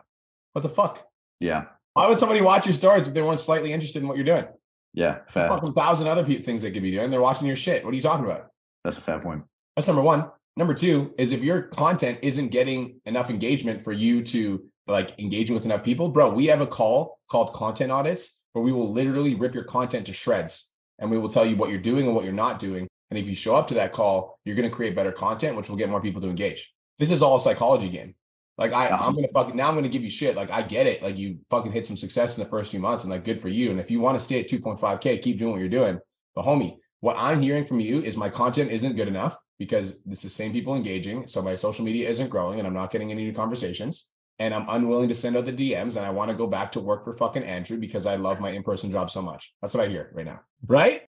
What 0.53 0.63
the 0.63 0.69
fuck? 0.69 1.05
Yeah. 1.41 1.65
Why 1.95 2.09
would 2.09 2.19
somebody 2.19 2.41
watch 2.41 2.67
your 2.67 2.73
stories 2.73 3.09
if 3.09 3.15
they 3.15 3.23
weren't 3.23 3.41
slightly 3.41 3.73
interested 3.73 4.03
in 4.03 4.09
what 4.09 4.17
you're 4.17 4.25
doing? 4.25 4.47
Yeah, 4.95 5.19
fair. 5.29 5.49
fucking 5.49 5.73
thousand 5.73 6.09
other 6.09 6.25
things 6.25 6.63
they 6.63 6.71
could 6.71 6.83
be 6.83 6.91
doing. 6.91 7.11
They're 7.11 7.21
watching 7.21 7.47
your 7.47 7.57
shit. 7.57 7.85
What 7.85 7.93
are 7.93 7.97
you 7.97 8.03
talking 8.03 8.25
about? 8.25 8.49
That's 8.85 8.99
a 8.99 9.01
fair 9.01 9.19
point. 9.19 9.43
That's 9.77 9.89
number 9.89 10.03
one. 10.03 10.31
Number 10.57 10.75
two 10.75 11.15
is 11.17 11.33
if 11.33 11.43
your 11.43 11.63
content 11.63 12.19
isn't 12.23 12.49
getting 12.49 13.01
enough 13.07 13.31
engagement 13.31 13.85
for 13.85 13.93
you 13.93 14.23
to 14.25 14.65
like 14.87 15.19
engaging 15.19 15.55
with 15.55 15.65
enough 15.65 15.83
people, 15.83 16.09
bro, 16.11 16.31
we 16.31 16.47
have 16.47 16.61
a 16.61 16.67
call 16.67 17.19
called 17.31 17.55
content 17.55 17.91
audits 17.91 18.43
where 18.53 18.63
we 18.63 18.73
will 18.73 18.93
literally 18.93 19.35
rip 19.35 19.55
your 19.55 19.65
content 19.65 20.07
to 20.07 20.13
shreds 20.13 20.72
and 21.03 21.11
we 21.11 21.19
will 21.19 21.29
tell 21.29 21.45
you 21.45 21.57
what 21.57 21.69
you're 21.69 21.81
doing 21.81 22.07
and 22.07 22.15
what 22.15 22.25
you're 22.25 22.33
not 22.33 22.59
doing. 22.59 22.89
And 23.11 23.19
if 23.19 23.29
you 23.29 23.35
show 23.35 23.55
up 23.55 23.69
to 23.69 23.75
that 23.75 23.93
call, 23.93 24.39
you're 24.45 24.57
going 24.57 24.69
to 24.69 24.75
create 24.75 24.95
better 24.95 25.13
content, 25.13 25.57
which 25.57 25.69
will 25.69 25.77
get 25.77 25.91
more 25.91 26.01
people 26.01 26.23
to 26.23 26.29
engage. 26.29 26.73
This 26.99 27.11
is 27.11 27.23
all 27.23 27.37
a 27.37 27.41
psychology 27.41 27.91
game. 27.91 28.15
Like 28.59 28.73
I, 28.73 28.89
I'm 28.89 29.15
gonna 29.15 29.29
fucking 29.33 29.57
now 29.57 29.69
I'm 29.69 29.75
gonna 29.75 29.89
give 29.89 30.03
you 30.03 30.11
shit. 30.11 30.37
Like 30.37 30.51
I 30.51 30.63
get 30.63 30.87
it. 30.87 31.03
Like 31.03 31.17
you 31.17 31.39
fucking 31.51 31.73
hit 31.73 31.87
some 31.87 31.97
success 31.97 32.37
in 32.37 32.45
the 32.45 32.51
first 32.51 32.71
few 32.71 32.81
months, 32.81 33.03
and 33.03 33.11
like 33.11 33.25
good 33.25 33.41
for 33.41 33.49
you. 33.49 33.71
And 33.71 33.81
if 33.81 33.91
you 33.91 33.99
want 33.99 34.19
to 34.19 34.25
stay 34.25 34.41
at 34.41 34.49
2.5k, 34.49 35.23
keep 35.23 35.39
doing 35.39 35.53
what 35.53 35.59
you're 35.59 35.69
doing. 35.69 35.99
But 36.35 36.45
homie, 36.45 36.77
what 37.01 37.17
I'm 37.19 37.41
hearing 37.41 37.65
from 37.65 37.81
you 37.81 38.03
is 38.03 38.17
my 38.17 38.29
content 38.29 38.71
isn't 38.71 38.95
good 38.95 39.09
enough 39.09 39.37
because 39.59 39.95
it's 40.09 40.23
the 40.23 40.29
same 40.29 40.53
people 40.53 40.77
engaging. 40.77 41.27
So 41.27 41.41
my 41.43 41.57
social 41.57 41.85
media 41.85 42.09
isn't 42.09 42.29
growing 42.29 42.59
and 42.59 42.69
I'm 42.69 42.75
not 42.75 42.91
getting 42.91 43.11
any 43.11 43.25
new 43.25 43.33
conversations. 43.33 44.11
And 44.39 44.53
I'm 44.53 44.67
unwilling 44.69 45.09
to 45.09 45.15
send 45.15 45.37
out 45.37 45.47
the 45.47 45.53
DMs 45.53 45.97
and 45.97 46.05
I 46.05 46.11
want 46.11 46.31
to 46.31 46.37
go 46.37 46.47
back 46.47 46.73
to 46.73 46.81
work 46.81 47.05
for 47.05 47.15
fucking 47.15 47.45
Andrew 47.45 47.77
because 47.77 48.07
I 48.07 48.17
love 48.17 48.41
my 48.41 48.51
in-person 48.51 48.91
job 48.91 49.11
so 49.11 49.23
much. 49.23 49.53
That's 49.61 49.75
what 49.75 49.85
I 49.85 49.89
hear 49.89 50.11
right 50.15 50.27
now. 50.27 50.41
Right? 50.67 51.03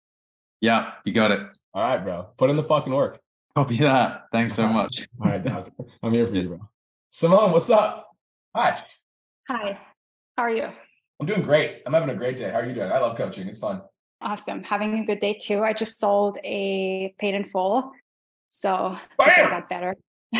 Yeah, 0.60 0.92
you 1.04 1.12
got 1.12 1.30
it. 1.30 1.40
All 1.72 1.82
right, 1.82 2.02
bro. 2.04 2.28
Put 2.36 2.50
in 2.50 2.56
the 2.56 2.62
fucking 2.62 2.92
work. 2.92 3.18
Copy 3.56 3.78
that. 3.78 4.24
Thanks 4.30 4.54
so 4.54 4.68
much. 4.68 5.06
All 5.20 5.30
right, 5.30 5.42
Doc. 5.42 5.70
I'm 6.02 6.12
here 6.12 6.26
for 6.26 6.34
you, 6.34 6.48
bro. 6.48 6.60
Simone, 7.10 7.52
what's 7.52 7.70
up? 7.70 8.08
Hi. 8.54 8.84
Hi. 9.48 9.78
How 10.36 10.44
are 10.44 10.50
you? 10.50 10.68
I'm 11.20 11.26
doing 11.26 11.42
great. 11.42 11.82
I'm 11.86 11.92
having 11.92 12.10
a 12.10 12.14
great 12.14 12.36
day. 12.36 12.50
How 12.50 12.58
are 12.58 12.66
you 12.66 12.74
doing? 12.74 12.90
I 12.90 12.98
love 12.98 13.16
coaching. 13.16 13.48
It's 13.48 13.58
fun. 13.58 13.82
Awesome. 14.20 14.62
Having 14.62 14.98
a 15.00 15.04
good 15.04 15.20
day 15.20 15.34
too. 15.34 15.62
I 15.62 15.72
just 15.72 15.98
sold 15.98 16.38
a 16.44 17.14
paid 17.18 17.34
in 17.34 17.44
full 17.44 17.92
so 18.54 18.96
Bam! 19.18 19.50
got 19.50 19.68
better. 19.68 19.96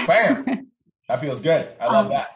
Bam. 0.07 0.69
that 1.09 1.21
feels 1.21 1.41
good. 1.41 1.71
I 1.81 1.87
love 1.87 2.07
um, 2.07 2.13
that. 2.13 2.29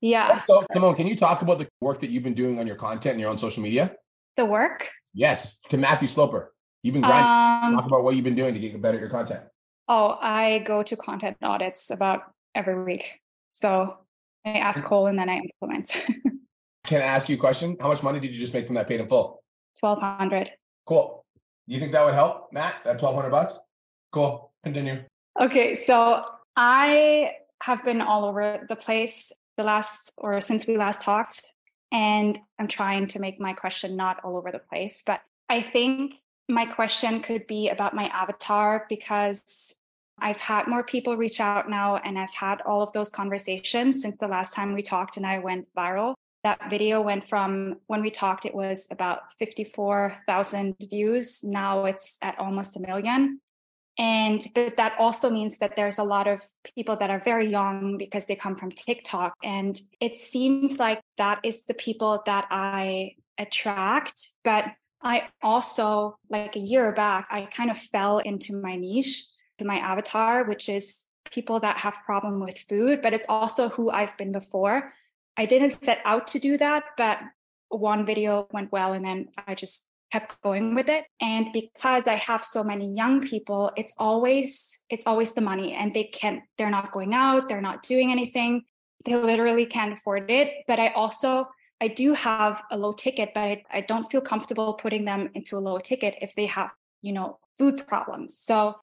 Yeah. 0.00 0.38
So, 0.38 0.62
Simone, 0.72 0.94
can 0.94 1.06
you 1.06 1.16
talk 1.16 1.42
about 1.42 1.58
the 1.58 1.68
work 1.80 2.00
that 2.00 2.10
you've 2.10 2.22
been 2.22 2.34
doing 2.34 2.58
on 2.58 2.66
your 2.66 2.76
content 2.76 3.12
and 3.12 3.20
your 3.20 3.30
own 3.30 3.38
social 3.38 3.62
media? 3.62 3.94
The 4.36 4.44
work? 4.44 4.90
Yes. 5.14 5.58
To 5.70 5.78
Matthew 5.78 6.08
Sloper. 6.08 6.52
You've 6.82 6.92
been 6.92 7.02
grinding. 7.02 7.70
Um, 7.70 7.76
talk 7.76 7.86
about 7.86 8.04
what 8.04 8.14
you've 8.14 8.24
been 8.24 8.36
doing 8.36 8.54
to 8.54 8.60
get 8.60 8.80
better 8.80 8.96
at 8.96 9.00
your 9.00 9.10
content. 9.10 9.42
Oh, 9.88 10.18
I 10.20 10.58
go 10.60 10.82
to 10.82 10.96
content 10.96 11.36
audits 11.42 11.90
about 11.90 12.22
every 12.54 12.82
week. 12.82 13.20
So 13.52 13.96
I 14.44 14.50
ask 14.50 14.84
Cole 14.84 15.06
and 15.06 15.18
then 15.18 15.28
I 15.28 15.38
implement. 15.38 15.96
can 16.86 17.02
I 17.02 17.04
ask 17.04 17.28
you 17.28 17.36
a 17.36 17.38
question? 17.38 17.76
How 17.80 17.88
much 17.88 18.02
money 18.02 18.20
did 18.20 18.34
you 18.34 18.40
just 18.40 18.54
make 18.54 18.66
from 18.66 18.74
that 18.76 18.88
paid 18.88 19.00
in 19.00 19.08
full? 19.08 19.42
Twelve 19.78 20.00
hundred. 20.00 20.52
Cool. 20.84 21.24
Do 21.68 21.74
you 21.74 21.80
think 21.80 21.92
that 21.92 22.04
would 22.04 22.14
help, 22.14 22.52
Matt? 22.52 22.74
That 22.84 22.98
twelve 22.98 23.14
hundred 23.14 23.30
bucks? 23.30 23.58
Cool. 24.12 24.52
Continue. 24.62 25.02
Okay, 25.40 25.74
so 25.74 26.24
I 26.56 27.32
have 27.62 27.82
been 27.84 28.00
all 28.00 28.24
over 28.24 28.64
the 28.68 28.76
place 28.76 29.32
the 29.56 29.64
last 29.64 30.12
or 30.16 30.40
since 30.40 30.66
we 30.66 30.76
last 30.76 31.00
talked, 31.00 31.42
and 31.92 32.38
I'm 32.58 32.68
trying 32.68 33.06
to 33.08 33.20
make 33.20 33.40
my 33.40 33.52
question 33.52 33.96
not 33.96 34.22
all 34.24 34.36
over 34.36 34.50
the 34.50 34.58
place. 34.58 35.02
But 35.04 35.20
I 35.48 35.60
think 35.62 36.16
my 36.48 36.66
question 36.66 37.20
could 37.20 37.46
be 37.46 37.68
about 37.68 37.94
my 37.94 38.06
avatar 38.08 38.86
because 38.88 39.74
I've 40.18 40.38
had 40.38 40.66
more 40.66 40.82
people 40.82 41.16
reach 41.16 41.40
out 41.40 41.68
now, 41.68 41.96
and 41.96 42.18
I've 42.18 42.34
had 42.34 42.62
all 42.62 42.82
of 42.82 42.92
those 42.92 43.10
conversations 43.10 44.02
since 44.02 44.16
the 44.18 44.28
last 44.28 44.54
time 44.54 44.72
we 44.72 44.82
talked 44.82 45.16
and 45.16 45.26
I 45.26 45.38
went 45.38 45.68
viral. 45.76 46.14
That 46.42 46.70
video 46.70 47.02
went 47.02 47.24
from 47.24 47.78
when 47.88 48.02
we 48.02 48.10
talked, 48.10 48.46
it 48.46 48.54
was 48.54 48.86
about 48.90 49.22
54,000 49.38 50.76
views. 50.88 51.42
Now 51.42 51.86
it's 51.86 52.18
at 52.22 52.38
almost 52.38 52.76
a 52.76 52.80
million. 52.80 53.40
And 53.98 54.44
but 54.54 54.76
that 54.76 54.94
also 54.98 55.30
means 55.30 55.58
that 55.58 55.74
there's 55.74 55.98
a 55.98 56.04
lot 56.04 56.26
of 56.26 56.42
people 56.74 56.96
that 56.96 57.10
are 57.10 57.20
very 57.24 57.48
young 57.48 57.96
because 57.96 58.26
they 58.26 58.36
come 58.36 58.56
from 58.56 58.70
TikTok. 58.70 59.34
And 59.42 59.80
it 60.00 60.18
seems 60.18 60.78
like 60.78 61.00
that 61.16 61.40
is 61.42 61.64
the 61.64 61.74
people 61.74 62.22
that 62.26 62.46
I 62.50 63.12
attract. 63.38 64.28
But 64.44 64.66
I 65.02 65.28
also, 65.42 66.18
like 66.28 66.56
a 66.56 66.60
year 66.60 66.92
back, 66.92 67.28
I 67.30 67.46
kind 67.46 67.70
of 67.70 67.78
fell 67.78 68.18
into 68.18 68.60
my 68.60 68.76
niche, 68.76 69.24
to 69.58 69.64
my 69.64 69.78
avatar, 69.78 70.44
which 70.44 70.68
is 70.68 71.06
people 71.30 71.60
that 71.60 71.78
have 71.78 71.98
problem 72.04 72.40
with 72.40 72.58
food, 72.68 73.02
but 73.02 73.12
it's 73.14 73.26
also 73.28 73.68
who 73.68 73.90
I've 73.90 74.16
been 74.16 74.32
before. 74.32 74.92
I 75.36 75.46
didn't 75.46 75.82
set 75.82 76.00
out 76.04 76.26
to 76.28 76.38
do 76.38 76.56
that, 76.58 76.84
but 76.96 77.18
one 77.68 78.06
video 78.06 78.46
went 78.52 78.72
well 78.72 78.92
and 78.92 79.04
then 79.04 79.28
I 79.46 79.54
just 79.54 79.88
kept 80.12 80.40
going 80.42 80.74
with 80.74 80.88
it. 80.88 81.04
And 81.20 81.52
because 81.52 82.06
i 82.06 82.14
have 82.14 82.44
so 82.44 82.62
many 82.62 82.92
young 82.92 83.20
people 83.20 83.72
it's 83.76 83.94
always 83.98 84.80
it's 84.88 85.06
always 85.06 85.32
the 85.32 85.40
money 85.40 85.74
and 85.74 85.92
they 85.92 86.04
can't 86.04 86.42
they're 86.56 86.70
not 86.70 86.92
going 86.92 87.14
out 87.14 87.48
they're 87.48 87.60
not 87.60 87.82
doing 87.82 88.12
anything. 88.12 88.64
They 89.04 89.14
literally 89.14 89.66
can't 89.66 89.92
afford 89.92 90.30
it. 90.30 90.64
But 90.66 90.78
i 90.80 90.88
also 90.88 91.48
i 91.80 91.88
do 91.88 92.14
have 92.14 92.62
a 92.70 92.76
low 92.76 92.92
ticket 92.92 93.32
but 93.34 93.40
I, 93.40 93.64
I 93.70 93.80
don't 93.82 94.10
feel 94.10 94.20
comfortable 94.20 94.74
putting 94.74 95.04
them 95.04 95.30
into 95.34 95.56
a 95.56 95.60
low 95.60 95.78
ticket 95.78 96.16
if 96.20 96.34
they 96.34 96.46
have 96.46 96.70
you 97.02 97.12
know 97.12 97.38
food 97.58 97.86
problems. 97.86 98.38
So 98.38 98.76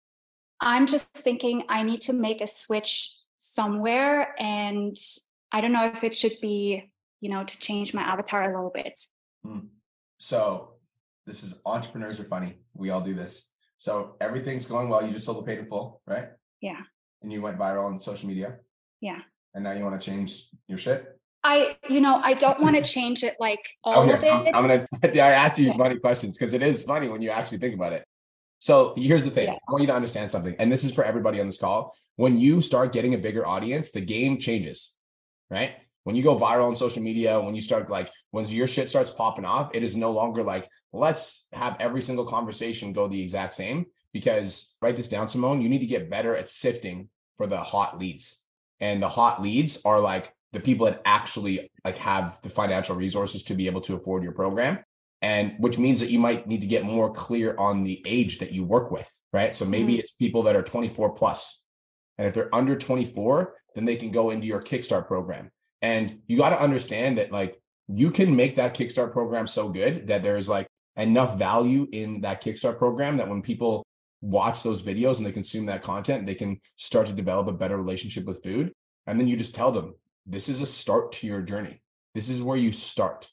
i'm 0.62 0.88
just 0.88 1.08
thinking 1.14 1.64
i 1.70 1.84
need 1.84 2.02
to 2.02 2.14
make 2.14 2.42
a 2.42 2.48
switch 2.48 3.18
somewhere 3.38 4.34
and 4.40 4.96
i 5.52 5.60
don't 5.60 5.74
know 5.74 5.88
if 5.88 6.04
it 6.04 6.16
should 6.16 6.38
be 6.42 6.90
you 7.20 7.30
know 7.30 7.44
to 7.44 7.58
change 7.58 7.94
my 7.94 8.02
avatar 8.02 8.44
a 8.44 8.56
little 8.56 8.72
bit. 8.74 9.00
Hmm. 9.44 9.68
so 10.18 10.73
this 11.26 11.44
is 11.44 11.62
entrepreneurs 11.66 12.20
are 12.20 12.26
funny. 12.26 12.56
We 12.74 12.90
all 12.90 13.02
do 13.02 13.14
this. 13.14 13.52
So 13.78 14.16
everything's 14.22 14.66
going 14.66 14.90
well. 14.90 15.06
You 15.06 15.12
just 15.12 15.26
sold 15.26 15.40
the 15.40 15.44
paid 15.44 15.60
in 15.60 15.66
full, 15.66 16.02
right? 16.08 16.30
Yeah. 16.62 16.82
And 17.22 17.32
you 17.32 17.42
went 17.42 17.58
viral 17.58 17.86
on 17.86 18.00
social 18.00 18.28
media. 18.28 18.58
Yeah. 19.02 19.20
And 19.54 19.64
now 19.64 19.72
you 19.72 19.84
want 19.84 20.00
to 20.00 20.06
change 20.06 20.48
your 20.68 20.78
shit. 20.78 21.20
I, 21.44 21.78
you 21.90 22.00
know, 22.00 22.20
I 22.24 22.34
don't 22.34 22.62
want 22.62 22.76
to 22.78 22.82
change 22.98 23.24
it 23.24 23.36
like 23.40 23.66
oh, 23.84 23.92
all 23.92 24.04
okay. 24.04 24.14
of 24.14 24.24
it. 24.24 24.56
I'm, 24.56 24.56
I'm 24.56 24.68
gonna. 24.68 24.88
I 25.22 25.32
asked 25.32 25.60
you 25.60 25.74
funny 25.74 26.00
questions 26.00 26.38
because 26.38 26.54
it 26.54 26.62
is 26.62 26.84
funny 26.84 27.10
when 27.10 27.22
you 27.22 27.30
actually 27.30 27.58
think 27.58 27.76
about 27.76 27.94
it. 27.94 28.06
So 28.60 28.94
here's 28.96 29.26
the 29.26 29.32
thing. 29.32 29.48
Yeah. 29.48 29.56
I 29.68 29.72
want 29.72 29.82
you 29.82 29.88
to 29.88 29.96
understand 29.96 30.32
something, 30.32 30.56
and 30.58 30.72
this 30.72 30.86
is 30.86 30.94
for 30.94 31.04
everybody 31.04 31.42
on 31.42 31.46
this 31.46 31.58
call. 31.58 31.94
When 32.16 32.40
you 32.40 32.62
start 32.62 32.94
getting 32.94 33.14
a 33.14 33.18
bigger 33.18 33.46
audience, 33.46 33.92
the 33.92 34.00
game 34.00 34.38
changes, 34.38 34.96
right? 35.50 35.74
When 36.06 36.16
you 36.16 36.24
go 36.24 36.38
viral 36.38 36.68
on 36.68 36.76
social 36.76 37.04
media, 37.04 37.40
when 37.42 37.56
you 37.56 37.62
start 37.62 37.90
like 37.90 38.10
when 38.34 38.48
your 38.48 38.66
shit 38.66 38.90
starts 38.90 39.12
popping 39.12 39.46
off, 39.46 39.70
it 39.76 39.84
is 39.84 39.96
no 39.96 40.10
longer 40.10 40.42
like 40.42 40.68
let's 40.92 41.48
have 41.54 41.78
every 41.80 42.02
single 42.02 42.26
conversation 42.26 42.92
go 42.92 43.08
the 43.08 43.22
exact 43.22 43.54
same 43.54 43.86
because 44.12 44.76
write 44.82 44.96
this 44.96 45.08
down 45.08 45.30
simone 45.30 45.62
you 45.62 45.70
need 45.70 45.82
to 45.82 45.86
get 45.86 46.10
better 46.10 46.36
at 46.36 46.50
sifting 46.50 47.10
for 47.38 47.46
the 47.46 47.58
hot 47.58 48.00
leads. 48.00 48.42
And 48.80 49.04
the 49.04 49.08
hot 49.08 49.40
leads 49.40 49.80
are 49.86 50.00
like 50.00 50.34
the 50.52 50.60
people 50.60 50.88
that 50.88 51.04
actually 51.06 51.72
like 51.86 51.98
have 51.98 52.42
the 52.42 52.50
financial 52.50 52.96
resources 52.96 53.44
to 53.44 53.54
be 53.54 53.68
able 53.68 53.82
to 53.82 53.96
afford 53.96 54.24
your 54.24 54.32
program 54.32 54.80
and 55.22 55.54
which 55.60 55.78
means 55.78 56.00
that 56.00 56.10
you 56.10 56.18
might 56.18 56.48
need 56.48 56.62
to 56.62 56.68
get 56.68 56.84
more 56.84 57.14
clear 57.14 57.56
on 57.60 57.84
the 57.84 58.02
age 58.04 58.40
that 58.40 58.52
you 58.52 58.64
work 58.64 58.90
with 58.90 59.10
right? 59.32 59.56
So 59.56 59.66
maybe 59.66 59.94
mm-hmm. 59.94 60.00
it's 60.00 60.12
people 60.12 60.44
that 60.44 60.56
are 60.56 60.64
24 60.64 61.14
plus 61.14 61.64
and 62.18 62.28
if 62.28 62.34
they're 62.34 62.54
under 62.54 62.76
24 62.76 63.54
then 63.76 63.86
they 63.86 63.96
can 63.96 64.10
go 64.10 64.32
into 64.32 64.48
your 64.48 64.62
kickstart 64.62 65.06
program. 65.06 65.52
And 65.84 66.22
you 66.26 66.38
got 66.38 66.50
to 66.50 66.62
understand 66.62 67.20
that 67.20 67.32
like 67.32 67.60
you 67.88 68.12
can 68.12 68.36
make 68.36 68.56
that 68.56 68.76
kickstart 68.76 69.12
program 69.12 69.48
so 69.48 69.70
good 69.70 70.08
that 70.08 70.24
there's 70.24 70.50
like 70.50 70.68
enough 70.98 71.38
value 71.38 71.88
in 71.92 72.22
that 72.22 72.42
Kickstart 72.42 72.78
program 72.78 73.18
that 73.18 73.30
when 73.30 73.42
people 73.42 73.86
watch 74.22 74.64
those 74.64 74.82
videos 74.82 75.18
and 75.18 75.26
they 75.26 75.32
consume 75.32 75.66
that 75.66 75.82
content, 75.82 76.26
they 76.26 76.36
can 76.36 76.60
start 76.76 77.08
to 77.08 77.14
develop 77.14 77.48
a 77.48 77.54
better 77.54 77.78
relationship 77.78 78.26
with 78.26 78.44
food. 78.44 78.72
And 79.08 79.20
then 79.20 79.28
you 79.28 79.36
just 79.36 79.56
tell 79.56 79.72
them, 79.72 79.96
this 80.26 80.48
is 80.48 80.62
a 80.62 80.66
start 80.66 81.12
to 81.14 81.28
your 81.28 81.42
journey. 81.42 81.82
This 82.16 82.30
is 82.30 82.42
where 82.42 82.58
you 82.58 82.72
start. 82.72 83.30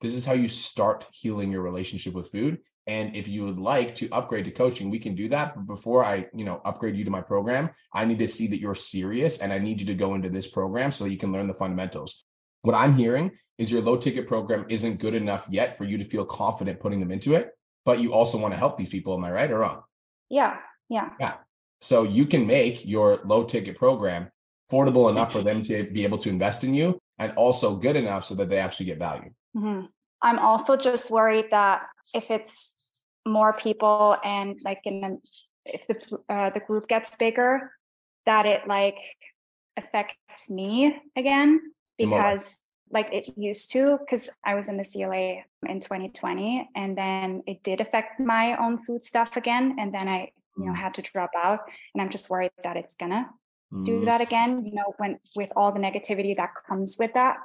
This 0.00 0.14
is 0.14 0.26
how 0.26 0.34
you 0.34 0.48
start 0.48 1.06
healing 1.12 1.50
your 1.50 1.62
relationship 1.62 2.12
with 2.12 2.30
food. 2.30 2.58
And 2.86 3.16
if 3.16 3.28
you 3.28 3.44
would 3.44 3.58
like 3.58 3.94
to 3.96 4.10
upgrade 4.10 4.44
to 4.44 4.50
coaching, 4.50 4.90
we 4.90 4.98
can 4.98 5.14
do 5.14 5.28
that. 5.28 5.54
But 5.54 5.66
before 5.66 6.04
I, 6.04 6.26
you 6.34 6.44
know, 6.44 6.60
upgrade 6.66 6.96
you 6.96 7.04
to 7.04 7.10
my 7.10 7.22
program, 7.22 7.70
I 7.94 8.04
need 8.04 8.18
to 8.18 8.28
see 8.28 8.46
that 8.48 8.60
you're 8.60 8.74
serious 8.74 9.38
and 9.38 9.50
I 9.50 9.58
need 9.58 9.80
you 9.80 9.86
to 9.86 9.94
go 9.94 10.14
into 10.14 10.28
this 10.28 10.48
program 10.48 10.92
so 10.92 11.06
you 11.06 11.16
can 11.16 11.32
learn 11.32 11.46
the 11.46 11.54
fundamentals. 11.54 12.26
What 12.64 12.74
I'm 12.74 12.94
hearing 12.94 13.30
is 13.58 13.70
your 13.70 13.82
low 13.82 13.98
ticket 13.98 14.26
program 14.26 14.64
isn't 14.70 14.98
good 14.98 15.14
enough 15.14 15.46
yet 15.50 15.76
for 15.76 15.84
you 15.84 15.98
to 15.98 16.04
feel 16.04 16.24
confident 16.24 16.80
putting 16.80 16.98
them 16.98 17.12
into 17.12 17.34
it, 17.34 17.50
but 17.84 18.00
you 18.00 18.14
also 18.14 18.38
want 18.38 18.54
to 18.54 18.58
help 18.58 18.78
these 18.78 18.88
people. 18.88 19.12
Am 19.12 19.22
I 19.22 19.30
right 19.30 19.50
or 19.50 19.58
wrong? 19.58 19.82
Yeah. 20.30 20.56
Yeah. 20.88 21.10
Yeah. 21.20 21.34
So 21.82 22.04
you 22.04 22.24
can 22.24 22.46
make 22.46 22.86
your 22.86 23.20
low 23.26 23.44
ticket 23.44 23.76
program 23.76 24.30
affordable 24.72 25.10
enough 25.10 25.30
for 25.30 25.42
them 25.42 25.60
to 25.64 25.84
be 25.84 26.04
able 26.04 26.16
to 26.16 26.30
invest 26.30 26.64
in 26.64 26.72
you 26.72 26.98
and 27.18 27.32
also 27.32 27.76
good 27.76 27.96
enough 27.96 28.24
so 28.24 28.34
that 28.36 28.48
they 28.48 28.56
actually 28.56 28.86
get 28.86 28.98
value. 28.98 29.30
Mm-hmm. 29.54 29.86
I'm 30.22 30.38
also 30.38 30.78
just 30.78 31.10
worried 31.10 31.50
that 31.50 31.82
if 32.14 32.30
it's 32.30 32.72
more 33.26 33.52
people 33.52 34.16
and 34.24 34.58
like 34.64 34.80
in 34.84 35.02
the, 35.02 35.18
if 35.66 35.86
the 35.86 36.18
uh, 36.30 36.48
the 36.48 36.60
group 36.60 36.88
gets 36.88 37.14
bigger, 37.16 37.72
that 38.24 38.46
it 38.46 38.66
like 38.66 38.96
affects 39.76 40.48
me 40.48 40.96
again 41.14 41.60
because 41.98 42.58
like 42.90 43.12
it 43.12 43.28
used 43.36 43.70
to 43.72 43.98
because 43.98 44.28
i 44.44 44.54
was 44.54 44.68
in 44.68 44.76
the 44.76 44.84
cla 44.84 45.42
in 45.68 45.80
2020 45.80 46.70
and 46.74 46.96
then 46.96 47.42
it 47.46 47.62
did 47.62 47.80
affect 47.80 48.20
my 48.20 48.56
own 48.56 48.78
food 48.78 49.02
stuff 49.02 49.36
again 49.36 49.76
and 49.78 49.92
then 49.92 50.08
i 50.08 50.30
you 50.56 50.64
know 50.64 50.72
mm. 50.72 50.76
had 50.76 50.94
to 50.94 51.02
drop 51.02 51.30
out 51.36 51.60
and 51.94 52.00
i'm 52.02 52.08
just 52.08 52.30
worried 52.30 52.50
that 52.62 52.76
it's 52.76 52.94
gonna 52.94 53.28
mm. 53.72 53.84
do 53.84 54.04
that 54.04 54.20
again 54.20 54.64
you 54.64 54.74
know 54.74 54.94
when 54.98 55.18
with 55.36 55.50
all 55.56 55.72
the 55.72 55.80
negativity 55.80 56.36
that 56.36 56.50
comes 56.68 56.96
with 56.98 57.12
that 57.14 57.36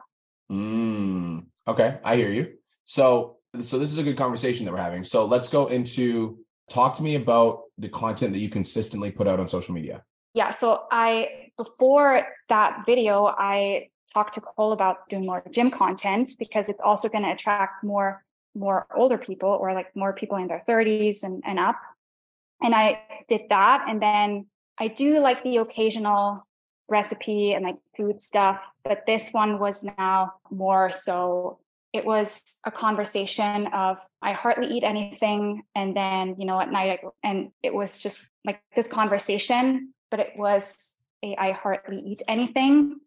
mm. 0.51 1.43
okay 1.67 1.97
i 2.03 2.15
hear 2.15 2.29
you 2.29 2.53
so 2.85 3.37
so 3.63 3.79
this 3.79 3.91
is 3.91 3.97
a 3.97 4.03
good 4.03 4.17
conversation 4.17 4.65
that 4.65 4.71
we're 4.71 4.79
having 4.79 5.03
so 5.03 5.25
let's 5.25 5.49
go 5.49 5.67
into 5.67 6.37
talk 6.69 6.93
to 6.93 7.01
me 7.01 7.15
about 7.15 7.63
the 7.79 7.89
content 7.89 8.31
that 8.33 8.39
you 8.39 8.49
consistently 8.49 9.09
put 9.09 9.27
out 9.27 9.39
on 9.39 9.47
social 9.47 9.73
media 9.73 10.03
yeah 10.35 10.51
so 10.51 10.83
i 10.91 11.49
before 11.57 12.27
that 12.49 12.83
video 12.85 13.25
i 13.25 13.87
talk 14.09 14.31
to 14.31 14.41
Cole 14.41 14.71
about 14.71 15.09
doing 15.09 15.25
more 15.25 15.43
gym 15.51 15.71
content 15.71 16.31
because 16.37 16.69
it's 16.69 16.81
also 16.81 17.09
going 17.09 17.23
to 17.23 17.31
attract 17.31 17.83
more 17.83 18.23
more 18.55 18.87
older 18.95 19.17
people 19.17 19.49
or 19.49 19.73
like 19.73 19.95
more 19.95 20.11
people 20.11 20.37
in 20.37 20.47
their 20.47 20.59
30s 20.59 21.23
and, 21.23 21.43
and 21.45 21.59
up. 21.59 21.75
And 22.61 22.73
I 22.73 23.01
did 23.27 23.41
that. 23.49 23.85
And 23.87 24.01
then 24.01 24.47
I 24.77 24.87
do 24.87 25.19
like 25.19 25.43
the 25.43 25.57
occasional 25.57 26.45
recipe 26.87 27.53
and 27.53 27.63
like 27.63 27.77
food 27.95 28.19
stuff, 28.21 28.65
but 28.83 29.05
this 29.05 29.29
one 29.31 29.59
was 29.59 29.85
now 29.97 30.33
more 30.49 30.91
so 30.91 31.59
it 31.91 32.05
was 32.05 32.41
a 32.65 32.71
conversation 32.71 33.67
of 33.67 33.97
I 34.21 34.33
hardly 34.33 34.67
eat 34.67 34.83
anything. 34.83 35.63
And 35.73 35.95
then, 35.95 36.35
you 36.37 36.45
know, 36.45 36.59
at 36.59 36.71
night, 36.71 36.99
I, 37.03 37.07
and 37.27 37.51
it 37.63 37.73
was 37.73 37.97
just 37.97 38.27
like 38.45 38.61
this 38.75 38.87
conversation, 38.87 39.93
but 40.11 40.19
it 40.19 40.33
was 40.35 40.93
a 41.23 41.35
I 41.35 41.51
hardly 41.51 41.99
eat 41.99 42.21
anything 42.27 42.99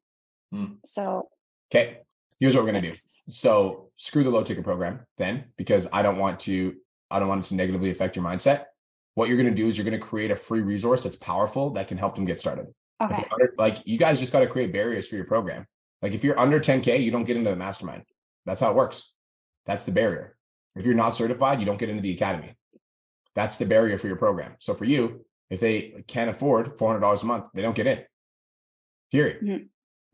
Mm. 0.53 0.77
So, 0.85 1.29
okay, 1.73 1.99
here's 2.39 2.55
what 2.55 2.65
we're 2.65 2.73
gonna 2.73 2.91
do. 2.91 2.97
So, 3.31 3.91
screw 3.97 4.25
the 4.25 4.31
low 4.31 4.43
ticket 4.43 4.65
program 4.65 5.01
then, 5.19 5.45
because 5.57 5.89
I 5.93 6.03
don't 6.03 6.19
want 6.19 6.41
to. 6.41 6.75
I 7.11 7.19
don't 7.19 7.29
want 7.29 7.45
it 7.45 7.49
to 7.49 7.55
negatively 7.55 7.91
affect 7.91 8.17
your 8.17 8.25
mindset. 8.25 8.65
What 9.15 9.29
you're 9.29 9.37
gonna 9.37 9.51
do 9.51 9.69
is 9.69 9.77
you're 9.77 9.85
gonna 9.85 9.99
create 9.99 10.31
a 10.31 10.37
free 10.37 10.61
resource 10.61 11.05
that's 11.05 11.17
powerful 11.17 11.71
that 11.71 11.89
can 11.89 11.99
help 11.99 12.15
them 12.15 12.25
get 12.25 12.41
started. 12.41 12.67
Okay. 13.03 13.25
Under, 13.33 13.53
like 13.59 13.79
you 13.85 13.99
guys 13.99 14.21
just 14.21 14.33
got 14.33 14.41
to 14.41 14.47
create 14.47 14.73
barriers 14.73 15.09
for 15.09 15.17
your 15.17 15.25
program. 15.25 15.67
Like 16.03 16.13
if 16.13 16.23
you're 16.23 16.39
under 16.39 16.61
10k, 16.61 17.03
you 17.03 17.11
don't 17.11 17.25
get 17.25 17.37
into 17.37 17.51
the 17.51 17.57
mastermind. 17.57 18.05
That's 18.47 18.61
how 18.61 18.71
it 18.71 18.77
works. 18.77 19.13
That's 19.67 19.85
the 19.85 19.93
barrier. 19.93 20.37
If 20.77 20.87
you're 20.87 20.95
not 20.95 21.17
certified, 21.17 21.61
you 21.61 21.67
don't 21.67 21.79
get 21.79 21.91
into 21.91 22.03
the 22.03 22.13
academy. 22.13 22.55
That's 23.35 23.57
the 23.57 23.67
barrier 23.67 23.99
for 23.99 24.07
your 24.07 24.17
program. 24.17 24.55
So 24.61 24.75
for 24.75 24.85
you, 24.85 25.25
if 25.51 25.61
they 25.61 26.05
can't 26.07 26.31
afford 26.31 26.79
$400 26.79 27.23
a 27.23 27.27
month, 27.27 27.45
they 27.55 27.63
don't 27.63 27.75
get 27.75 27.87
in. 27.87 28.05
Period. 29.11 29.41
Mm-hmm 29.43 29.65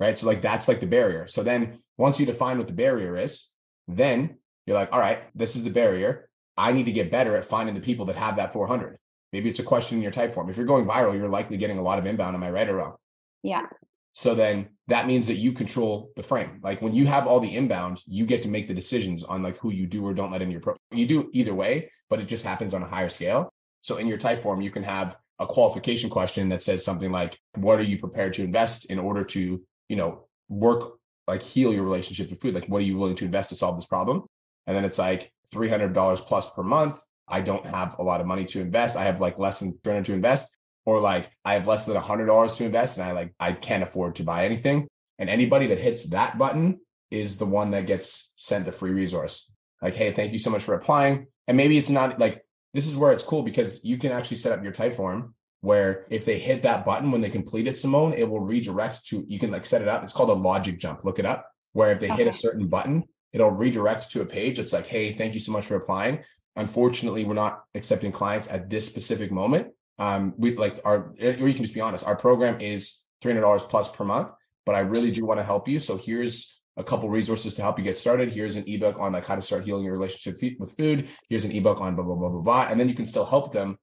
right? 0.01 0.19
So 0.19 0.27
like 0.27 0.43
that's 0.43 0.69
like 0.69 0.81
the 0.81 0.87
barrier. 0.87 1.27
So 1.27 1.43
then 1.43 1.81
once 1.97 2.21
you 2.21 2.27
define 2.27 2.59
what 2.59 2.67
the 2.67 2.73
barrier 2.73 3.17
is, 3.17 3.49
then 3.87 4.37
you're 4.67 4.77
like, 4.77 4.93
all 4.93 5.01
right, 5.01 5.25
this 5.35 5.57
is 5.57 5.65
the 5.65 5.71
barrier. 5.71 6.29
I 6.57 6.73
need 6.73 6.87
to 6.87 6.93
get 6.93 7.11
better 7.11 7.37
at 7.37 7.45
finding 7.45 7.75
the 7.75 7.81
people 7.81 8.07
that 8.07 8.17
have 8.17 8.37
that 8.37 8.53
400. 8.53 8.99
Maybe 9.33 9.49
it's 9.49 9.61
a 9.61 9.65
question 9.65 9.99
in 9.99 10.03
your 10.03 10.13
type 10.13 10.33
form. 10.33 10.49
If 10.49 10.57
you're 10.57 10.67
going 10.67 10.87
viral, 10.87 11.15
you're 11.15 11.29
likely 11.29 11.57
getting 11.57 11.79
a 11.79 11.83
lot 11.83 11.99
of 11.99 12.07
inbound. 12.07 12.35
Am 12.35 12.43
I 12.43 12.51
right 12.51 12.69
or 12.69 12.77
wrong? 12.77 12.95
Yeah. 13.43 13.67
So 14.13 14.35
then 14.35 14.71
that 14.89 15.07
means 15.07 15.29
that 15.29 15.35
you 15.35 15.53
control 15.53 16.11
the 16.17 16.23
frame. 16.23 16.59
Like 16.63 16.83
when 16.83 16.95
you 16.95 17.07
have 17.07 17.27
all 17.27 17.41
the 17.41 17.55
inbound, 17.55 18.03
you 18.07 18.27
get 18.27 18.43
to 18.43 18.49
make 18.49 18.67
the 18.67 18.75
decisions 18.75 19.23
on 19.23 19.43
like 19.43 19.57
who 19.59 19.71
you 19.73 19.87
do 19.87 20.05
or 20.05 20.13
don't 20.15 20.33
let 20.33 20.43
in 20.43 20.51
your 20.51 20.61
pro. 20.61 20.75
You 20.91 21.07
do 21.07 21.31
either 21.33 21.55
way, 21.55 21.91
but 22.11 22.21
it 22.21 22.27
just 22.27 22.45
happens 22.45 22.75
on 22.75 22.83
a 22.83 22.89
higher 22.89 23.09
scale. 23.09 23.53
So 23.81 23.99
in 23.99 24.09
your 24.09 24.19
type 24.19 24.43
form, 24.43 24.61
you 24.61 24.71
can 24.71 24.83
have 24.83 25.17
a 25.39 25.47
qualification 25.47 26.11
question 26.11 26.49
that 26.49 26.63
says 26.63 26.85
something 26.85 27.13
like, 27.13 27.39
what 27.55 27.79
are 27.79 27.85
you 27.85 27.99
prepared 27.99 28.33
to 28.35 28.43
invest 28.43 28.87
in 28.87 28.99
order 28.99 29.23
to 29.23 29.63
you 29.89 29.97
know, 29.97 30.27
work 30.49 30.99
like 31.27 31.43
heal 31.43 31.73
your 31.73 31.85
relationship 31.85 32.31
with 32.31 32.41
food. 32.41 32.55
Like, 32.55 32.67
what 32.67 32.79
are 32.79 32.85
you 32.85 32.97
willing 32.97 33.17
to 33.17 33.25
invest 33.25 33.51
to 33.51 33.57
solve 33.57 33.77
this 33.77 33.87
problem? 33.87 34.25
And 34.67 34.77
then 34.77 34.85
it's 34.85 34.99
like 34.99 35.33
$300 35.55 36.17
plus 36.21 36.51
per 36.51 36.63
month. 36.63 37.01
I 37.29 37.43
don't 37.43 37.67
have 37.67 37.99
a 37.99 38.03
lot 38.03 38.21
of 38.21 38.27
money 38.27 38.47
to 38.47 38.61
invest. 38.61 38.97
I 38.97 39.05
have 39.05 39.21
like 39.21 39.39
less 39.39 39.61
than 39.61 39.79
300 39.85 40.07
to 40.07 40.13
invest, 40.15 40.51
or 40.87 40.99
like 40.99 41.31
I 41.45 41.55
have 41.55 41.67
less 41.67 41.85
than 41.85 41.97
$100 41.97 42.57
to 42.57 42.65
invest 42.65 42.97
and 42.97 43.07
I 43.07 43.13
like, 43.13 43.35
I 43.39 43.53
can't 43.53 43.83
afford 43.83 44.17
to 44.17 44.25
buy 44.25 44.47
anything. 44.47 44.89
And 45.19 45.29
anybody 45.29 45.67
that 45.67 45.79
hits 45.79 46.09
that 46.11 46.39
button 46.39 46.81
is 47.11 47.37
the 47.37 47.47
one 47.47 47.71
that 47.73 47.87
gets 47.87 48.33
sent 48.37 48.69
a 48.69 48.73
free 48.73 48.93
resource. 48.93 49.51
Like, 49.83 49.95
hey, 49.95 50.13
thank 50.13 50.33
you 50.33 50.39
so 50.39 50.51
much 50.51 50.63
for 50.63 50.75
applying. 50.75 51.27
And 51.47 51.57
maybe 51.57 51.77
it's 51.77 51.91
not 51.91 52.19
like 52.19 52.43
this 52.73 52.87
is 52.87 52.97
where 52.97 53.13
it's 53.13 53.25
cool 53.25 53.43
because 53.43 53.85
you 53.85 53.99
can 53.99 54.13
actually 54.13 54.37
set 54.39 54.53
up 54.53 54.63
your 54.63 54.73
Typeform 54.73 55.33
where 55.61 56.07
if 56.11 56.25
they 56.25 56.39
hit 56.39 56.63
that 56.63 56.85
button 56.85 57.11
when 57.11 57.21
they 57.21 57.31
complete 57.31 57.67
it, 57.67 57.79
Simone, 57.79 58.13
it 58.13 58.29
will 58.29 58.41
redirect 58.41 59.05
to 59.07 59.25
you 59.29 59.39
can 59.39 59.51
like 59.51 59.65
set 59.65 59.83
it 59.83 59.89
up. 59.89 60.03
It's 60.03 60.13
called 60.13 60.31
a 60.31 60.35
logic 60.35 60.79
jump. 60.79 61.05
Look 61.05 61.19
it 61.19 61.27
up. 61.27 61.51
Where 61.73 61.93
if 61.93 62.01
they 62.01 62.09
hit 62.09 62.29
a 62.29 62.33
certain 62.33 62.69
button, 62.69 63.05
it'll 63.33 63.51
redirect 63.51 64.11
to 64.11 64.21
a 64.21 64.27
page. 64.27 64.59
It's 64.59 64.73
like, 64.73 64.87
hey, 64.87 65.13
thank 65.13 65.35
you 65.35 65.41
so 65.41 65.53
much 65.53 65.67
for 65.67 65.77
applying. 65.77 66.21
Unfortunately, 66.57 67.25
we're 67.25 67.35
not 67.35 67.63
accepting 67.75 68.11
clients 68.11 68.49
at 68.49 68.71
this 68.71 68.87
specific 68.87 69.31
moment. 69.31 69.69
Um, 69.99 70.35
we 70.37 70.57
like 70.57 70.81
our, 70.85 71.13
or 71.21 71.49
you 71.49 71.55
can 71.55 71.63
just 71.63 71.75
be 71.75 71.81
honest. 71.81 72.07
Our 72.07 72.17
program 72.17 72.61
is 72.61 73.05
three 73.21 73.33
hundred 73.33 73.43
dollars 73.43 73.63
plus 73.65 73.91
per 73.91 74.05
month, 74.05 74.31
but 74.65 74.75
I 74.75 74.81
really 74.81 75.11
do 75.11 75.25
want 75.25 75.41
to 75.41 75.45
help 75.45 75.69
you. 75.69 75.81
So 75.81 75.97
here's 75.97 76.61
a 76.77 76.85
couple 76.85 77.11
resources 77.11 77.55
to 77.55 77.63
help 77.63 77.79
you 77.79 77.85
get 77.85 77.99
started. 77.99 78.33
Here's 78.33 78.55
an 78.55 78.65
ebook 78.67 78.99
on 79.01 79.13
like 79.13 79.27
how 79.27 79.35
to 79.35 79.43
start 79.43 79.65
healing 79.65 79.85
your 79.85 79.95
relationship 79.95 80.41
with 80.61 80.77
food. 80.77 81.09
Here's 81.29 81.45
an 81.45 81.53
ebook 81.53 81.81
on 81.81 81.97
blah 81.97 82.05
blah 82.05 82.15
blah 82.15 82.29
blah 82.29 82.41
blah, 82.41 82.67
and 82.71 82.79
then 82.79 82.89
you 82.89 82.95
can 82.95 83.07
still 83.07 83.25
help 83.25 83.53
them 83.53 83.79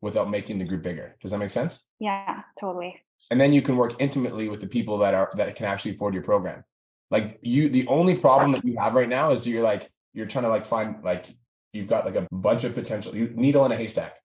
without 0.00 0.30
making 0.30 0.58
the 0.58 0.64
group 0.64 0.82
bigger. 0.82 1.16
Does 1.20 1.30
that 1.30 1.38
make 1.38 1.50
sense? 1.50 1.84
Yeah, 1.98 2.42
totally. 2.60 3.02
and 3.30 3.40
then 3.40 3.52
you 3.52 3.62
can 3.62 3.76
work 3.76 3.94
intimately 3.98 4.48
with 4.48 4.60
the 4.60 4.66
people 4.66 4.98
that 4.98 5.14
are 5.14 5.30
that 5.36 5.56
can 5.56 5.66
actually 5.66 5.94
afford 5.94 6.12
your 6.14 6.22
program 6.22 6.62
like 7.10 7.38
you 7.40 7.68
the 7.70 7.86
only 7.86 8.14
problem 8.14 8.52
that 8.52 8.64
you 8.64 8.76
have 8.78 8.92
right 8.94 9.08
now 9.08 9.30
is 9.30 9.46
you're 9.46 9.62
like 9.62 9.90
you're 10.12 10.26
trying 10.26 10.42
to 10.44 10.50
like 10.50 10.66
find 10.66 11.02
like 11.02 11.24
you've 11.72 11.86
got 11.88 12.04
like 12.04 12.14
a 12.16 12.26
bunch 12.30 12.62
of 12.64 12.74
potential 12.74 13.14
you, 13.16 13.32
needle 13.34 13.64
in 13.64 13.72
a 13.72 13.76
haystack 13.76 14.18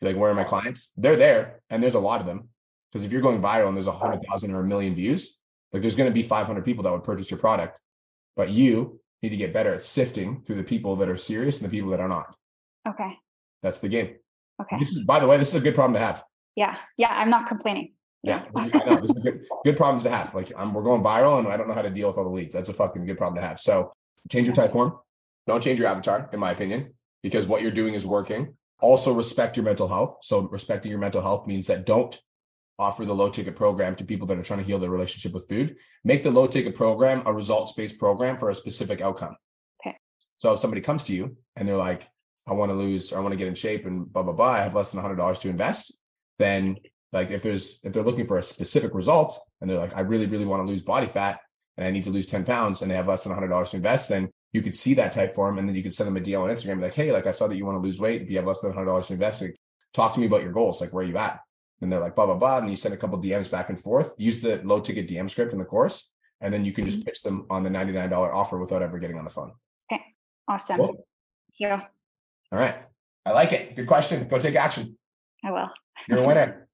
you're 0.00 0.10
like 0.10 0.20
where 0.20 0.30
are 0.30 0.34
my 0.34 0.44
clients 0.44 0.92
they're 0.98 1.16
there 1.16 1.60
and 1.70 1.82
there's 1.82 1.94
a 1.94 1.98
lot 2.10 2.20
of 2.20 2.26
them 2.26 2.48
because 2.92 3.02
if 3.04 3.12
you're 3.12 3.22
going 3.22 3.40
viral 3.40 3.68
and 3.68 3.76
there's 3.76 3.86
a 3.86 3.92
hundred 3.92 4.20
thousand 4.28 4.52
or 4.54 4.60
a 4.60 4.64
million 4.64 4.94
views 4.94 5.40
like 5.72 5.80
there's 5.80 5.96
going 5.96 6.10
to 6.10 6.14
be 6.14 6.22
500 6.22 6.64
people 6.64 6.82
that 6.84 6.92
would 6.92 7.04
purchase 7.04 7.30
your 7.30 7.40
product 7.40 7.80
but 8.36 8.50
you 8.50 9.00
need 9.22 9.30
to 9.30 9.36
get 9.36 9.52
better 9.54 9.72
at 9.72 9.82
sifting 9.82 10.42
through 10.42 10.56
the 10.56 10.64
people 10.64 10.96
that 10.96 11.08
are 11.08 11.16
serious 11.16 11.60
and 11.62 11.70
the 11.70 11.74
people 11.76 11.90
that 11.90 12.00
are 12.00 12.08
not 12.08 12.34
Okay. 12.86 13.12
that's 13.62 13.80
the 13.80 13.88
game 13.88 14.16
Okay. 14.60 14.76
this 14.78 14.90
is 14.90 15.04
by 15.04 15.20
the 15.20 15.26
way 15.26 15.36
this 15.36 15.48
is 15.48 15.54
a 15.54 15.60
good 15.60 15.74
problem 15.74 15.94
to 15.94 16.00
have 16.00 16.24
Yeah. 16.56 16.76
Yeah. 16.96 17.12
I'm 17.12 17.30
not 17.30 17.46
complaining. 17.46 17.92
Yeah, 18.22 18.44
this 18.54 18.66
is, 18.66 18.72
I 18.74 18.84
know, 18.84 19.00
this 19.00 19.10
is 19.10 19.22
good, 19.22 19.44
good 19.64 19.76
problems 19.76 20.02
to 20.02 20.10
have. 20.10 20.34
Like 20.34 20.52
I'm, 20.56 20.74
we're 20.74 20.82
going 20.82 21.02
viral, 21.02 21.38
and 21.38 21.48
I 21.48 21.56
don't 21.56 21.68
know 21.68 21.74
how 21.74 21.82
to 21.82 21.90
deal 21.90 22.08
with 22.08 22.18
all 22.18 22.24
the 22.24 22.30
leads. 22.30 22.54
That's 22.54 22.68
a 22.68 22.74
fucking 22.74 23.06
good 23.06 23.16
problem 23.16 23.40
to 23.40 23.46
have. 23.46 23.60
So 23.60 23.92
change 24.28 24.48
your 24.48 24.54
type 24.54 24.72
form. 24.72 24.94
Don't 25.46 25.62
change 25.62 25.78
your 25.78 25.88
avatar, 25.88 26.28
in 26.32 26.40
my 26.40 26.50
opinion, 26.50 26.94
because 27.22 27.46
what 27.46 27.62
you're 27.62 27.70
doing 27.70 27.94
is 27.94 28.04
working. 28.04 28.54
Also 28.80 29.12
respect 29.12 29.56
your 29.56 29.64
mental 29.64 29.88
health. 29.88 30.18
So 30.22 30.48
respecting 30.48 30.90
your 30.90 31.00
mental 31.00 31.22
health 31.22 31.46
means 31.46 31.68
that 31.68 31.86
don't 31.86 32.20
offer 32.78 33.04
the 33.04 33.14
low 33.14 33.28
ticket 33.28 33.56
program 33.56 33.96
to 33.96 34.04
people 34.04 34.26
that 34.28 34.38
are 34.38 34.42
trying 34.42 34.60
to 34.60 34.64
heal 34.64 34.78
their 34.78 34.90
relationship 34.90 35.32
with 35.32 35.48
food. 35.48 35.76
Make 36.04 36.22
the 36.22 36.30
low 36.30 36.46
ticket 36.46 36.76
program 36.76 37.22
a 37.26 37.32
results 37.32 37.72
based 37.72 37.98
program 37.98 38.36
for 38.36 38.50
a 38.50 38.54
specific 38.54 39.00
outcome. 39.00 39.36
Okay. 39.80 39.96
So 40.36 40.52
if 40.52 40.60
somebody 40.60 40.80
comes 40.80 41.04
to 41.04 41.12
you 41.12 41.36
and 41.56 41.66
they're 41.66 41.76
like, 41.76 42.06
I 42.48 42.52
want 42.54 42.70
to 42.70 42.76
lose 42.76 43.12
or 43.12 43.18
I 43.18 43.20
want 43.20 43.32
to 43.32 43.36
get 43.36 43.48
in 43.48 43.54
shape 43.54 43.86
and 43.86 44.10
blah 44.12 44.22
blah 44.22 44.32
blah, 44.32 44.52
I 44.52 44.60
have 44.60 44.74
less 44.74 44.92
than 44.92 45.00
hundred 45.00 45.16
dollars 45.16 45.38
to 45.40 45.48
invest, 45.48 45.96
then 46.38 46.76
like 47.12 47.30
if 47.30 47.42
there's 47.42 47.80
if 47.84 47.92
they're 47.92 48.02
looking 48.02 48.26
for 48.26 48.38
a 48.38 48.42
specific 48.42 48.94
result 48.94 49.40
and 49.60 49.68
they're 49.68 49.78
like, 49.78 49.96
I 49.96 50.00
really, 50.00 50.26
really 50.26 50.44
want 50.44 50.62
to 50.62 50.70
lose 50.70 50.82
body 50.82 51.06
fat 51.06 51.40
and 51.76 51.86
I 51.86 51.90
need 51.90 52.04
to 52.04 52.10
lose 52.10 52.26
10 52.26 52.44
pounds 52.44 52.82
and 52.82 52.90
they 52.90 52.94
have 52.96 53.06
less 53.06 53.22
than 53.22 53.32
hundred 53.32 53.48
dollars 53.48 53.70
to 53.70 53.76
invest, 53.76 54.08
then 54.08 54.28
you 54.52 54.62
could 54.62 54.76
see 54.76 54.94
that 54.94 55.12
type 55.12 55.34
form 55.34 55.58
and 55.58 55.68
then 55.68 55.76
you 55.76 55.82
could 55.82 55.94
send 55.94 56.08
them 56.08 56.16
a 56.16 56.20
DM 56.20 56.40
on 56.40 56.50
Instagram, 56.50 56.82
like, 56.82 56.94
hey, 56.94 57.12
like 57.12 57.26
I 57.26 57.30
saw 57.30 57.46
that 57.46 57.56
you 57.56 57.64
want 57.64 57.76
to 57.76 57.86
lose 57.86 58.00
weight. 58.00 58.22
If 58.22 58.30
you 58.30 58.36
have 58.36 58.46
less 58.46 58.60
than 58.60 58.72
hundred 58.72 58.86
dollars 58.86 59.08
to 59.08 59.14
invest, 59.14 59.42
like, 59.42 59.56
talk 59.94 60.14
to 60.14 60.20
me 60.20 60.26
about 60.26 60.42
your 60.42 60.52
goals. 60.52 60.80
Like 60.80 60.92
where 60.92 61.04
are 61.04 61.08
you 61.08 61.16
at? 61.16 61.40
And 61.80 61.92
they're 61.92 62.00
like, 62.00 62.16
blah, 62.16 62.26
blah, 62.26 62.34
blah. 62.34 62.58
And 62.58 62.70
you 62.70 62.76
send 62.76 62.94
a 62.94 62.96
couple 62.96 63.20
DMs 63.22 63.50
back 63.50 63.68
and 63.68 63.80
forth. 63.80 64.14
Use 64.18 64.42
the 64.42 64.60
low 64.64 64.80
ticket 64.80 65.08
DM 65.08 65.30
script 65.30 65.52
in 65.52 65.58
the 65.58 65.64
course. 65.64 66.10
And 66.40 66.52
then 66.52 66.64
you 66.64 66.72
can 66.72 66.84
just 66.84 66.98
mm-hmm. 66.98 67.06
pitch 67.06 67.22
them 67.22 67.46
on 67.50 67.62
the 67.62 67.70
$99 67.70 68.12
offer 68.12 68.58
without 68.58 68.82
ever 68.82 68.98
getting 68.98 69.18
on 69.18 69.24
the 69.24 69.30
phone. 69.30 69.52
Okay, 69.90 70.02
awesome. 70.46 70.76
Cool. 70.76 71.06
Yeah, 71.58 71.82
All 72.50 72.58
right. 72.58 72.76
I 73.26 73.32
like 73.32 73.52
it. 73.52 73.76
Good 73.76 73.86
question. 73.86 74.26
Go 74.28 74.38
take 74.38 74.54
action. 74.54 74.96
I 75.44 75.50
will. 75.50 75.70
You're 76.08 76.20
a 76.20 76.26
winner. 76.26 76.68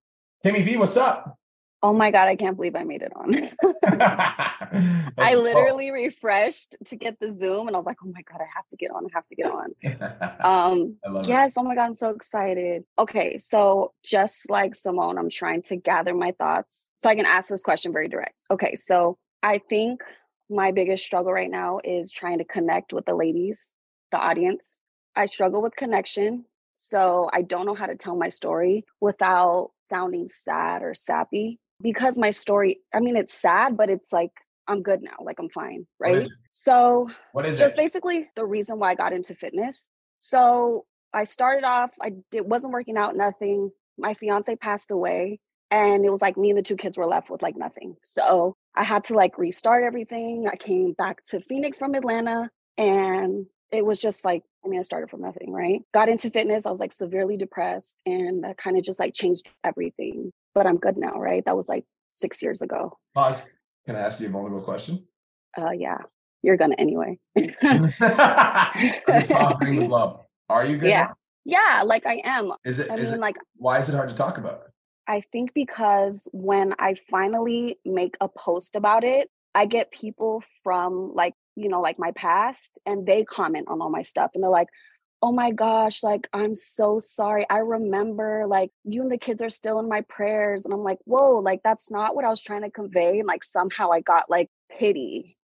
Kimmy 0.44 0.64
V, 0.64 0.76
what's 0.76 0.96
up? 0.96 1.36
Oh 1.82 1.92
my 1.92 2.10
god, 2.10 2.28
I 2.28 2.36
can't 2.36 2.56
believe 2.56 2.76
I 2.76 2.84
made 2.84 3.02
it 3.02 3.12
on. 3.14 3.34
I 5.18 5.34
literally 5.34 5.90
refreshed 5.90 6.76
to 6.86 6.96
get 6.96 7.20
the 7.20 7.36
Zoom 7.36 7.66
and 7.66 7.76
I 7.76 7.78
was 7.78 7.84
like, 7.84 7.98
oh 8.02 8.10
my 8.10 8.22
god, 8.22 8.40
I 8.40 8.46
have 8.54 8.66
to 8.68 8.76
get 8.76 8.90
on. 8.90 9.04
I 9.04 9.08
have 9.12 9.26
to 9.26 9.34
get 9.34 9.46
on. 9.46 9.74
Um 10.44 10.96
love 11.06 11.24
it. 11.24 11.28
yes, 11.28 11.54
oh 11.56 11.62
my 11.62 11.74
god, 11.74 11.84
I'm 11.84 11.94
so 11.94 12.10
excited. 12.10 12.84
Okay, 12.98 13.36
so 13.36 13.92
just 14.02 14.48
like 14.48 14.74
Simone, 14.74 15.18
I'm 15.18 15.28
trying 15.28 15.60
to 15.62 15.76
gather 15.76 16.14
my 16.14 16.32
thoughts 16.32 16.88
so 16.96 17.10
I 17.10 17.16
can 17.16 17.26
ask 17.26 17.48
this 17.48 17.62
question 17.62 17.92
very 17.92 18.08
direct. 18.08 18.44
Okay, 18.50 18.76
so 18.76 19.18
I 19.42 19.58
think 19.68 20.00
my 20.48 20.72
biggest 20.72 21.04
struggle 21.04 21.32
right 21.32 21.50
now 21.50 21.80
is 21.84 22.12
trying 22.12 22.38
to 22.38 22.44
connect 22.44 22.92
with 22.92 23.04
the 23.04 23.14
ladies, 23.14 23.74
the 24.10 24.18
audience. 24.18 24.83
I 25.16 25.26
struggle 25.26 25.62
with 25.62 25.76
connection. 25.76 26.44
So 26.74 27.30
I 27.32 27.42
don't 27.42 27.66
know 27.66 27.74
how 27.74 27.86
to 27.86 27.96
tell 27.96 28.16
my 28.16 28.28
story 28.28 28.84
without 29.00 29.70
sounding 29.88 30.26
sad 30.28 30.82
or 30.82 30.94
sappy 30.94 31.60
because 31.80 32.18
my 32.18 32.30
story, 32.30 32.80
I 32.92 33.00
mean, 33.00 33.16
it's 33.16 33.34
sad, 33.34 33.76
but 33.76 33.90
it's 33.90 34.12
like, 34.12 34.32
I'm 34.66 34.82
good 34.82 35.02
now. 35.02 35.16
Like, 35.22 35.38
I'm 35.38 35.50
fine. 35.50 35.86
Right. 36.00 36.16
it? 36.16 36.30
So 36.50 37.10
What 37.32 37.46
is 37.46 37.58
so 37.58 37.64
it's 37.64 37.74
it? 37.74 37.76
basically 37.76 38.28
the 38.34 38.46
reason 38.46 38.78
why 38.78 38.90
I 38.90 38.94
got 38.94 39.12
into 39.12 39.34
fitness. 39.34 39.90
So 40.18 40.86
I 41.12 41.24
started 41.24 41.64
off, 41.64 41.92
I 42.00 42.14
did, 42.30 42.42
wasn't 42.42 42.72
working 42.72 42.96
out, 42.96 43.16
nothing. 43.16 43.70
My 43.98 44.14
fiance 44.14 44.56
passed 44.56 44.90
away, 44.90 45.38
and 45.70 46.04
it 46.04 46.10
was 46.10 46.22
like 46.22 46.36
me 46.36 46.50
and 46.50 46.58
the 46.58 46.62
two 46.62 46.76
kids 46.76 46.98
were 46.98 47.06
left 47.06 47.30
with 47.30 47.42
like 47.42 47.56
nothing. 47.56 47.96
So 48.02 48.56
I 48.74 48.84
had 48.84 49.04
to 49.04 49.14
like 49.14 49.38
restart 49.38 49.84
everything. 49.84 50.48
I 50.50 50.56
came 50.56 50.92
back 50.92 51.22
to 51.26 51.40
Phoenix 51.40 51.78
from 51.78 51.94
Atlanta, 51.94 52.50
and 52.76 53.46
it 53.70 53.84
was 53.84 53.98
just 53.98 54.24
like, 54.24 54.42
I 54.64 54.68
mean, 54.68 54.78
I 54.78 54.82
started 54.82 55.10
from 55.10 55.20
nothing, 55.20 55.52
right? 55.52 55.82
Got 55.92 56.08
into 56.08 56.30
fitness. 56.30 56.64
I 56.64 56.70
was 56.70 56.80
like 56.80 56.92
severely 56.92 57.36
depressed, 57.36 57.96
and 58.06 58.44
that 58.44 58.56
kind 58.56 58.78
of 58.78 58.82
just 58.84 58.98
like 58.98 59.14
changed 59.14 59.46
everything. 59.62 60.32
But 60.54 60.66
I'm 60.66 60.78
good 60.78 60.96
now, 60.96 61.18
right? 61.18 61.44
That 61.44 61.56
was 61.56 61.68
like 61.68 61.84
six 62.10 62.42
years 62.42 62.62
ago. 62.62 62.96
Pause. 63.14 63.50
Can 63.86 63.96
I 63.96 64.00
ask 64.00 64.20
you 64.20 64.28
a 64.28 64.30
vulnerable 64.30 64.62
question? 64.62 65.06
Uh, 65.56 65.70
yeah, 65.70 65.98
you're 66.42 66.56
gonna 66.56 66.76
anyway. 66.78 67.18
I'm 67.62 67.92
the 67.98 69.84
blow. 69.86 70.24
Are 70.48 70.64
you 70.64 70.76
good? 70.78 70.88
Yeah. 70.88 71.08
now? 71.08 71.14
yeah, 71.44 71.82
like 71.84 72.06
I 72.06 72.22
am. 72.24 72.52
Is 72.64 72.78
it? 72.78 72.90
I 72.90 72.94
Is 72.94 73.10
mean, 73.10 73.18
it? 73.18 73.20
like 73.20 73.36
Why 73.56 73.78
is 73.78 73.88
it 73.88 73.94
hard 73.94 74.08
to 74.08 74.14
talk 74.14 74.38
about? 74.38 74.62
I 75.06 75.20
think 75.32 75.52
because 75.52 76.26
when 76.32 76.74
I 76.78 76.94
finally 77.10 77.78
make 77.84 78.14
a 78.22 78.28
post 78.28 78.74
about 78.74 79.04
it, 79.04 79.28
I 79.54 79.66
get 79.66 79.90
people 79.92 80.42
from 80.62 81.12
like, 81.14 81.34
you 81.56 81.68
know, 81.68 81.80
like 81.80 81.98
my 81.98 82.10
past 82.12 82.78
and 82.86 83.06
they 83.06 83.24
comment 83.24 83.68
on 83.68 83.80
all 83.80 83.90
my 83.90 84.02
stuff 84.02 84.32
and 84.34 84.42
they're 84.42 84.50
like, 84.50 84.68
oh 85.22 85.32
my 85.32 85.52
gosh, 85.52 86.02
like, 86.02 86.28
I'm 86.32 86.54
so 86.54 86.98
sorry. 86.98 87.46
I 87.48 87.58
remember 87.58 88.44
like 88.46 88.70
you 88.84 89.02
and 89.02 89.10
the 89.10 89.16
kids 89.18 89.40
are 89.42 89.48
still 89.50 89.78
in 89.80 89.88
my 89.88 90.02
prayers. 90.02 90.64
And 90.64 90.74
I'm 90.74 90.82
like, 90.82 90.98
whoa, 91.04 91.38
like, 91.38 91.60
that's 91.64 91.90
not 91.90 92.14
what 92.14 92.24
I 92.26 92.28
was 92.28 92.42
trying 92.42 92.62
to 92.62 92.70
convey. 92.70 93.20
And 93.20 93.26
like, 93.26 93.44
somehow 93.44 93.90
I 93.90 94.00
got 94.00 94.28
like 94.28 94.50
pity, 94.70 95.36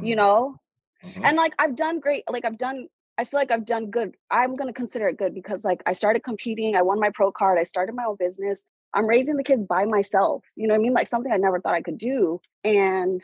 you 0.00 0.14
Mm, 0.14 0.16
know? 0.16 0.56
mhm. 1.04 1.24
and 1.24 1.36
like 1.36 1.54
i've 1.58 1.76
done 1.76 2.00
great 2.00 2.24
like 2.30 2.44
i've 2.44 2.58
done 2.58 2.88
i 3.18 3.24
feel 3.24 3.40
like 3.40 3.50
i've 3.50 3.64
done 3.64 3.90
good 3.90 4.14
i'm 4.30 4.56
going 4.56 4.68
to 4.68 4.74
consider 4.74 5.08
it 5.08 5.16
good 5.18 5.34
because 5.34 5.64
like 5.64 5.82
i 5.86 5.92
started 5.92 6.22
competing 6.24 6.76
i 6.76 6.82
won 6.82 7.00
my 7.00 7.10
pro 7.14 7.30
card 7.32 7.58
i 7.58 7.62
started 7.62 7.94
my 7.94 8.04
own 8.04 8.16
business 8.18 8.64
i'm 8.94 9.06
raising 9.06 9.36
the 9.36 9.42
kids 9.42 9.64
by 9.64 9.84
myself 9.84 10.44
you 10.56 10.66
know 10.66 10.74
what 10.74 10.80
i 10.80 10.82
mean 10.82 10.92
like 10.92 11.06
something 11.06 11.32
i 11.32 11.36
never 11.36 11.60
thought 11.60 11.74
i 11.74 11.82
could 11.82 11.98
do 11.98 12.40
and 12.64 13.20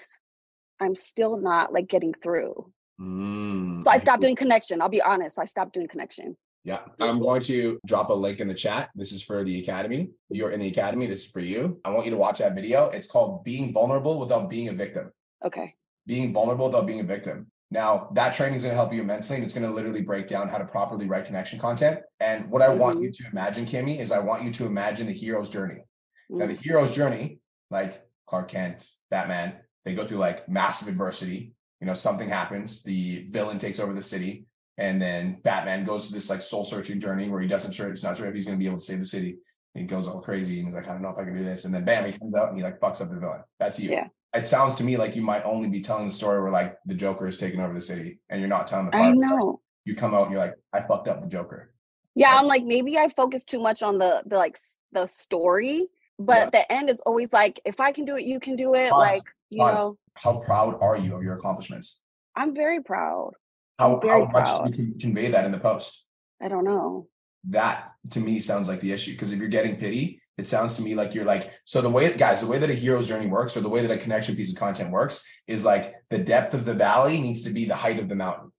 i'm 0.81 0.95
still 0.95 1.37
not 1.37 1.73
like 1.73 1.89
getting 1.89 2.15
through 2.15 2.71
Mm, 2.99 3.77
so 3.77 3.91
i 3.91 3.99
stopped 3.99 4.23
doing 4.23 4.37
connection 4.37 4.81
i'll 4.81 4.89
be 4.89 5.03
honest 5.03 5.39
i 5.39 5.45
stopped 5.45 5.75
doing 5.75 5.87
connection 5.87 6.35
Yeah, 6.65 6.81
I'm 6.99 7.21
going 7.21 7.43
to 7.43 7.79
drop 7.87 8.09
a 8.11 8.15
link 8.15 8.41
in 8.41 8.49
the 8.49 8.55
chat. 8.55 8.91
This 8.97 9.13
is 9.13 9.23
for 9.23 9.45
the 9.45 9.61
academy. 9.61 10.11
You're 10.31 10.51
in 10.51 10.59
the 10.59 10.67
academy. 10.67 11.07
This 11.07 11.21
is 11.21 11.31
for 11.31 11.39
you. 11.39 11.79
I 11.85 11.91
want 11.91 12.07
you 12.07 12.11
to 12.11 12.17
watch 12.17 12.39
that 12.39 12.57
video. 12.57 12.89
It's 12.89 13.07
called 13.07 13.45
"Being 13.45 13.73
Vulnerable 13.73 14.19
Without 14.19 14.51
Being 14.51 14.69
a 14.69 14.73
Victim." 14.73 15.13
okay 15.45 15.75
Being 16.07 16.33
vulnerable 16.33 16.67
without 16.67 16.87
being 16.87 17.01
a 17.01 17.05
victim. 17.05 17.51
Now, 17.71 18.11
that 18.15 18.33
training 18.35 18.57
is 18.57 18.63
going 18.63 18.73
to 18.73 18.77
help 18.77 18.93
you 18.93 19.01
immensely, 19.01 19.37
and 19.37 19.45
it's 19.45 19.53
going 19.53 19.67
to 19.67 19.75
literally 19.75 20.03
break 20.03 20.29
down 20.29 20.49
how 20.49 20.59
to 20.59 20.65
properly 20.65 21.07
write 21.07 21.25
connection 21.25 21.59
content. 21.59 22.01
And 22.21 22.49
what 22.49 22.63
I 22.63 22.69
want 22.69 23.03
you 23.03 23.11
to 23.11 23.25
imagine, 23.33 23.67
Kimmy, 23.67 23.99
is 23.99 24.13
I 24.13 24.21
want 24.21 24.45
you 24.45 24.53
to 24.53 24.67
imagine 24.67 25.07
the 25.07 25.13
hero's 25.13 25.51
journey. 25.51 25.83
Now, 26.31 26.47
the 26.47 26.55
Mm, 26.55 26.61
hero's 26.61 26.93
journey, 26.93 27.41
like 27.71 28.07
Clark 28.27 28.49
Kent, 28.49 28.89
Batman, 29.11 29.55
they 29.85 29.95
go 29.95 30.07
through 30.07 30.19
like 30.19 30.49
massive 30.49 30.89
adversity. 30.89 31.55
You 31.81 31.87
know, 31.87 31.95
something 31.95 32.29
happens, 32.29 32.83
the 32.83 33.27
villain 33.31 33.59
takes 33.59 33.81
over 33.81 33.93
the 33.93 34.03
city, 34.03 34.47
and 34.79 35.01
then 35.01 35.39
Batman 35.43 35.85
goes 35.85 36.07
through 36.07 36.17
this 36.17 36.31
like 36.31 36.41
soul 36.41 36.65
searching 36.65 37.01
journey 37.01 37.29
where 37.29 37.41
he 37.41 37.49
doesn't 37.49 37.73
sure 37.73 37.89
he's 37.91 38.05
not 38.05 38.17
sure 38.17 38.27
if 38.27 38.35
he's 38.35 38.45
going 38.45 38.59
to 38.59 38.63
be 38.63 38.67
able 38.67 38.79
to 38.79 38.85
save 38.85 38.99
the 38.99 39.07
city. 39.07 39.39
And 39.75 39.83
he 39.83 39.87
goes 39.87 40.09
all 40.09 40.21
crazy 40.21 40.59
and 40.59 40.69
he's 40.69 40.75
like, 40.75 40.89
I 40.89 40.93
don't 40.93 41.03
know 41.03 41.11
if 41.11 41.19
I 41.19 41.25
can 41.25 41.37
do 41.37 41.45
this. 41.45 41.65
And 41.65 41.75
then 41.75 41.85
bam, 41.85 42.05
he 42.05 42.13
comes 42.13 42.35
out 42.35 42.49
and 42.49 42.57
he 42.57 42.63
like 42.63 42.81
fucks 42.81 43.01
up 43.01 43.11
the 43.11 43.19
villain. 43.19 43.43
That's 43.59 43.79
you. 43.79 43.91
Yeah. 43.91 44.09
It 44.37 44.47
sounds 44.47 44.75
to 44.77 44.85
me 44.85 44.97
like 44.97 45.17
you 45.17 45.23
might 45.23 45.45
only 45.45 45.69
be 45.69 45.81
telling 45.81 46.07
the 46.07 46.13
story 46.13 46.41
where 46.43 46.51
like 46.51 46.77
the 46.85 46.95
Joker 46.95 47.27
is 47.27 47.39
taking 47.39 47.61
over 47.61 47.73
the 47.73 47.81
city, 47.81 48.21
and 48.29 48.41
you're 48.41 48.49
not 48.49 48.67
telling 48.67 48.87
the 48.91 48.97
i 48.97 49.01
part 49.01 49.17
like, 49.17 49.31
know 49.31 49.61
you 49.85 49.95
come 49.95 50.15
out 50.15 50.23
and 50.25 50.33
you're 50.33 50.41
like, 50.41 50.55
I 50.73 50.81
fucked 50.83 51.09
up 51.09 51.23
the 51.23 51.29
Joker. 51.29 51.73
yeah 52.15 52.33
Right. 52.33 52.41
i'm 52.41 52.47
like 52.47 52.65
maybe 52.65 52.99
i 52.99 53.09
focus 53.09 53.45
too 53.45 53.61
much 53.61 53.83
on 53.83 53.99
the 53.99 54.23
the 54.27 54.37
like 54.37 54.59
the 54.93 55.07
story 55.07 55.87
but 56.19 56.39
Yeah. 56.45 56.51
the 56.57 56.73
end 56.73 56.91
is 56.91 57.01
always 57.09 57.33
like 57.33 57.61
if 57.65 57.79
i 57.81 57.93
can 57.93 58.05
do 58.05 58.17
it 58.17 58.25
you 58.25 58.39
can 58.41 58.57
do 58.57 58.75
it 58.75 58.91
Pause, 58.91 58.99
like 59.09 59.23
you 59.51 59.61
pause. 59.63 59.75
know 59.75 59.99
How 60.15 60.33
proud 60.49 60.79
are 60.81 60.97
you 60.97 61.15
of 61.17 61.23
your 61.23 61.37
accomplishments? 61.39 62.01
i'm 62.35 62.55
very 62.55 62.83
proud 62.83 63.33
How, 63.79 63.99
very 64.01 64.25
how 64.25 64.31
much 64.37 64.49
do 64.59 64.71
you 64.71 64.75
can 64.79 64.99
convey 64.99 65.29
that 65.31 65.45
in 65.45 65.53
the 65.53 65.61
post? 65.71 66.05
i 66.43 66.49
don't 66.49 66.65
know 66.65 67.07
That 67.45 67.93
to 68.15 68.21
me 68.21 68.41
sounds 68.41 68.67
like 68.69 68.81
the 68.81 68.93
issue. 68.93 69.13
Because 69.13 69.31
if 69.33 69.39
you're 69.39 69.57
getting 69.59 69.77
pity, 69.77 70.21
it 70.39 70.47
sounds 70.47 70.75
to 70.75 70.83
me 70.83 70.95
like 70.95 71.15
you're 71.15 71.25
like, 71.25 71.53
so 71.65 71.81
the 71.81 71.91
way, 71.91 72.15
guys, 72.17 72.41
the 72.41 72.47
way 72.47 72.59
that 72.59 72.71
a 72.71 72.75
hero's 72.75 73.09
journey 73.09 73.27
works 73.27 73.57
or 73.57 73.61
the 73.61 73.69
way 73.69 73.81
that 73.81 73.91
a 73.91 73.97
connection 73.97 74.37
piece 74.37 74.51
of 74.51 74.59
content 74.59 74.91
works 74.91 75.27
is 75.47 75.65
like 75.65 75.95
the 76.11 76.19
depth 76.19 76.53
of 76.55 76.65
the 76.65 76.75
valley 76.75 77.21
needs 77.21 77.43
to 77.43 77.51
be 77.51 77.65
the 77.65 77.75
height 77.75 77.99
of 77.99 78.09
the 78.09 78.15
mountain. 78.15 78.53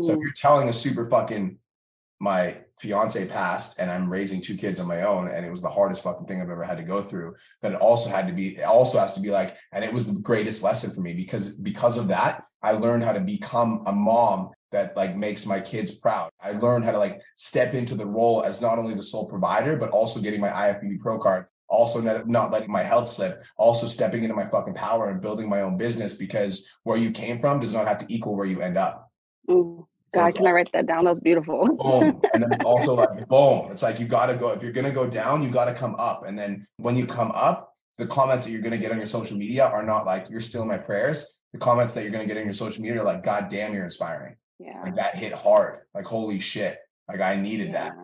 So 0.00 0.12
if 0.12 0.18
Mm, 0.18 0.22
you're 0.22 0.32
telling 0.32 0.68
a 0.68 0.72
super 0.72 1.08
fucking, 1.08 1.58
my 2.18 2.58
fiance 2.78 3.26
passed 3.28 3.78
and 3.78 3.90
I'm 3.90 4.10
raising 4.10 4.40
two 4.40 4.56
kids 4.56 4.80
on 4.80 4.86
my 4.86 5.02
own 5.02 5.28
and 5.28 5.44
it 5.44 5.50
was 5.50 5.60
the 5.60 5.68
hardest 5.70 6.02
fucking 6.02 6.26
thing 6.26 6.40
I've 6.40 6.48
ever 6.50 6.62
had 6.62 6.78
to 6.78 6.82
go 6.84 7.02
through, 7.02 7.34
then 7.60 7.72
it 7.72 7.80
also 7.80 8.08
had 8.08 8.26
to 8.26 8.32
be, 8.32 8.56
it 8.56 8.62
also 8.62 8.98
has 8.98 9.14
to 9.14 9.20
be 9.20 9.30
like, 9.30 9.56
and 9.72 9.84
it 9.84 9.92
was 9.92 10.06
the 10.06 10.18
greatest 10.20 10.62
lesson 10.62 10.92
for 10.92 11.00
me 11.00 11.12
because 11.12 11.56
because 11.56 11.96
of 11.98 12.08
that, 12.08 12.44
I 12.62 12.72
learned 12.72 13.04
how 13.04 13.12
to 13.12 13.20
become 13.20 13.82
a 13.86 13.92
mom 13.92 14.50
that 14.76 14.96
like 14.96 15.16
makes 15.16 15.46
my 15.46 15.58
kids 15.58 15.90
proud. 15.90 16.30
I 16.40 16.52
learned 16.52 16.84
how 16.84 16.92
to 16.92 16.98
like 16.98 17.22
step 17.34 17.72
into 17.72 17.94
the 17.94 18.06
role 18.06 18.42
as 18.44 18.60
not 18.60 18.78
only 18.78 18.94
the 18.94 19.02
sole 19.02 19.28
provider, 19.28 19.76
but 19.76 19.90
also 19.90 20.20
getting 20.20 20.40
my 20.40 20.50
IFBB 20.50 21.00
pro 21.00 21.18
card, 21.18 21.46
also 21.68 22.00
not, 22.00 22.28
not 22.28 22.50
letting 22.52 22.70
my 22.70 22.82
health 22.82 23.08
slip, 23.08 23.42
also 23.56 23.86
stepping 23.86 24.22
into 24.22 24.36
my 24.36 24.46
fucking 24.46 24.74
power 24.74 25.08
and 25.08 25.22
building 25.22 25.48
my 25.48 25.62
own 25.62 25.78
business 25.78 26.12
because 26.14 26.68
where 26.84 26.98
you 26.98 27.10
came 27.10 27.38
from 27.38 27.58
does 27.60 27.72
not 27.72 27.88
have 27.88 27.98
to 27.98 28.06
equal 28.08 28.36
where 28.36 28.46
you 28.46 28.60
end 28.60 28.76
up. 28.76 29.10
mm. 29.48 29.86
God, 30.12 30.28
it's 30.28 30.36
can 30.36 30.46
I 30.46 30.52
write 30.52 30.70
that 30.72 30.86
down? 30.86 31.04
That's 31.04 31.20
beautiful. 31.20 31.66
boom. 31.76 32.20
And 32.32 32.42
then 32.42 32.52
it's 32.52 32.62
also 32.72 32.94
like 32.94 33.28
boom. 33.28 33.70
It's 33.70 33.82
like 33.82 34.00
you 34.00 34.06
gotta 34.06 34.34
go. 34.34 34.50
If 34.50 34.62
you're 34.62 34.72
gonna 34.72 34.92
go 34.92 35.06
down, 35.06 35.42
you 35.42 35.50
gotta 35.50 35.74
come 35.74 35.94
up. 35.96 36.24
And 36.26 36.38
then 36.38 36.66
when 36.78 36.96
you 36.96 37.06
come 37.06 37.32
up, 37.32 37.74
the 37.98 38.06
comments 38.06 38.44
that 38.44 38.52
you're 38.52 38.62
gonna 38.62 38.78
get 38.78 38.92
on 38.92 38.98
your 38.98 39.06
social 39.06 39.36
media 39.36 39.66
are 39.66 39.82
not 39.82 40.06
like 40.06 40.30
you're 40.30 40.40
still 40.40 40.62
in 40.62 40.68
my 40.68 40.78
prayers. 40.78 41.38
The 41.52 41.58
comments 41.58 41.94
that 41.94 42.02
you're 42.02 42.12
gonna 42.12 42.26
get 42.26 42.36
on 42.36 42.44
your 42.44 42.54
social 42.54 42.82
media 42.82 43.00
are 43.00 43.04
like, 43.04 43.22
God 43.22 43.48
damn, 43.48 43.74
you're 43.74 43.84
inspiring. 43.84 44.36
Yeah. 44.58 44.82
Like 44.82 44.94
that 44.96 45.16
hit 45.16 45.32
hard. 45.32 45.80
Like 45.94 46.06
holy 46.06 46.40
shit. 46.40 46.78
Like 47.08 47.20
I 47.20 47.36
needed 47.36 47.72
that. 47.74 47.96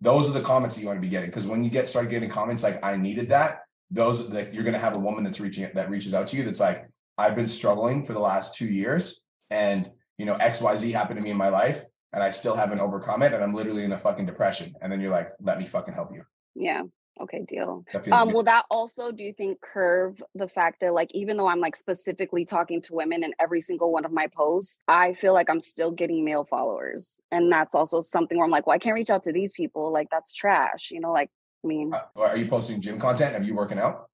Those 0.00 0.28
are 0.28 0.32
the 0.32 0.40
comments 0.40 0.74
that 0.74 0.80
you 0.80 0.86
want 0.86 0.98
to 0.98 1.02
be 1.02 1.08
getting. 1.08 1.28
Because 1.28 1.46
when 1.46 1.64
you 1.64 1.70
get 1.70 1.88
start 1.88 2.08
getting 2.08 2.30
comments 2.30 2.62
like 2.62 2.82
I 2.84 2.96
needed 2.96 3.30
that, 3.30 3.62
those 3.90 4.20
like 4.28 4.52
you're 4.52 4.64
gonna 4.64 4.78
have 4.78 4.96
a 4.96 5.00
woman 5.00 5.24
that's 5.24 5.40
reaching 5.40 5.68
that 5.74 5.90
reaches 5.90 6.14
out 6.14 6.26
to 6.28 6.36
you 6.36 6.44
that's 6.44 6.60
like, 6.60 6.88
I've 7.16 7.34
been 7.34 7.46
struggling 7.46 8.04
for 8.04 8.12
the 8.12 8.20
last 8.20 8.54
two 8.54 8.66
years, 8.66 9.20
and 9.50 9.90
you 10.18 10.26
know, 10.26 10.36
XYZ 10.36 10.92
happened 10.92 11.18
to 11.18 11.22
me 11.22 11.30
in 11.30 11.36
my 11.36 11.48
life, 11.48 11.84
and 12.12 12.22
I 12.22 12.30
still 12.30 12.54
haven't 12.54 12.80
overcome 12.80 13.22
it, 13.22 13.32
and 13.32 13.42
I'm 13.42 13.54
literally 13.54 13.84
in 13.84 13.92
a 13.92 13.98
fucking 13.98 14.26
depression. 14.26 14.74
And 14.80 14.90
then 14.90 15.00
you're 15.00 15.10
like, 15.10 15.30
let 15.40 15.58
me 15.58 15.66
fucking 15.66 15.94
help 15.94 16.12
you. 16.12 16.22
Yeah. 16.54 16.82
Okay, 17.20 17.42
deal. 17.46 17.84
That 17.92 18.08
Um, 18.12 18.32
will 18.32 18.44
that 18.44 18.64
also 18.70 19.10
do 19.10 19.24
you 19.24 19.32
think 19.32 19.60
curve 19.60 20.22
the 20.34 20.48
fact 20.48 20.80
that 20.80 20.92
like 20.94 21.12
even 21.14 21.36
though 21.36 21.48
I'm 21.48 21.60
like 21.60 21.76
specifically 21.76 22.44
talking 22.44 22.80
to 22.82 22.94
women 22.94 23.24
in 23.24 23.34
every 23.38 23.60
single 23.60 23.90
one 23.92 24.04
of 24.04 24.12
my 24.12 24.26
posts, 24.28 24.80
I 24.88 25.14
feel 25.14 25.32
like 25.32 25.50
I'm 25.50 25.60
still 25.60 25.90
getting 25.90 26.24
male 26.24 26.44
followers. 26.44 27.20
And 27.30 27.50
that's 27.50 27.74
also 27.74 28.00
something 28.00 28.38
where 28.38 28.44
I'm 28.44 28.50
like, 28.50 28.66
well, 28.66 28.74
I 28.74 28.78
can't 28.78 28.94
reach 28.94 29.10
out 29.10 29.22
to 29.24 29.32
these 29.32 29.52
people. 29.52 29.92
Like 29.92 30.08
that's 30.10 30.32
trash. 30.32 30.90
You 30.90 31.00
know, 31.00 31.12
like 31.12 31.30
I 31.64 31.66
mean, 31.66 31.92
Uh, 31.92 32.02
Are 32.16 32.36
you 32.36 32.46
posting 32.46 32.80
gym 32.80 32.98
content? 33.00 33.34
Are 33.34 33.42
you 33.42 33.54
working 33.54 33.78
out? 33.78 34.08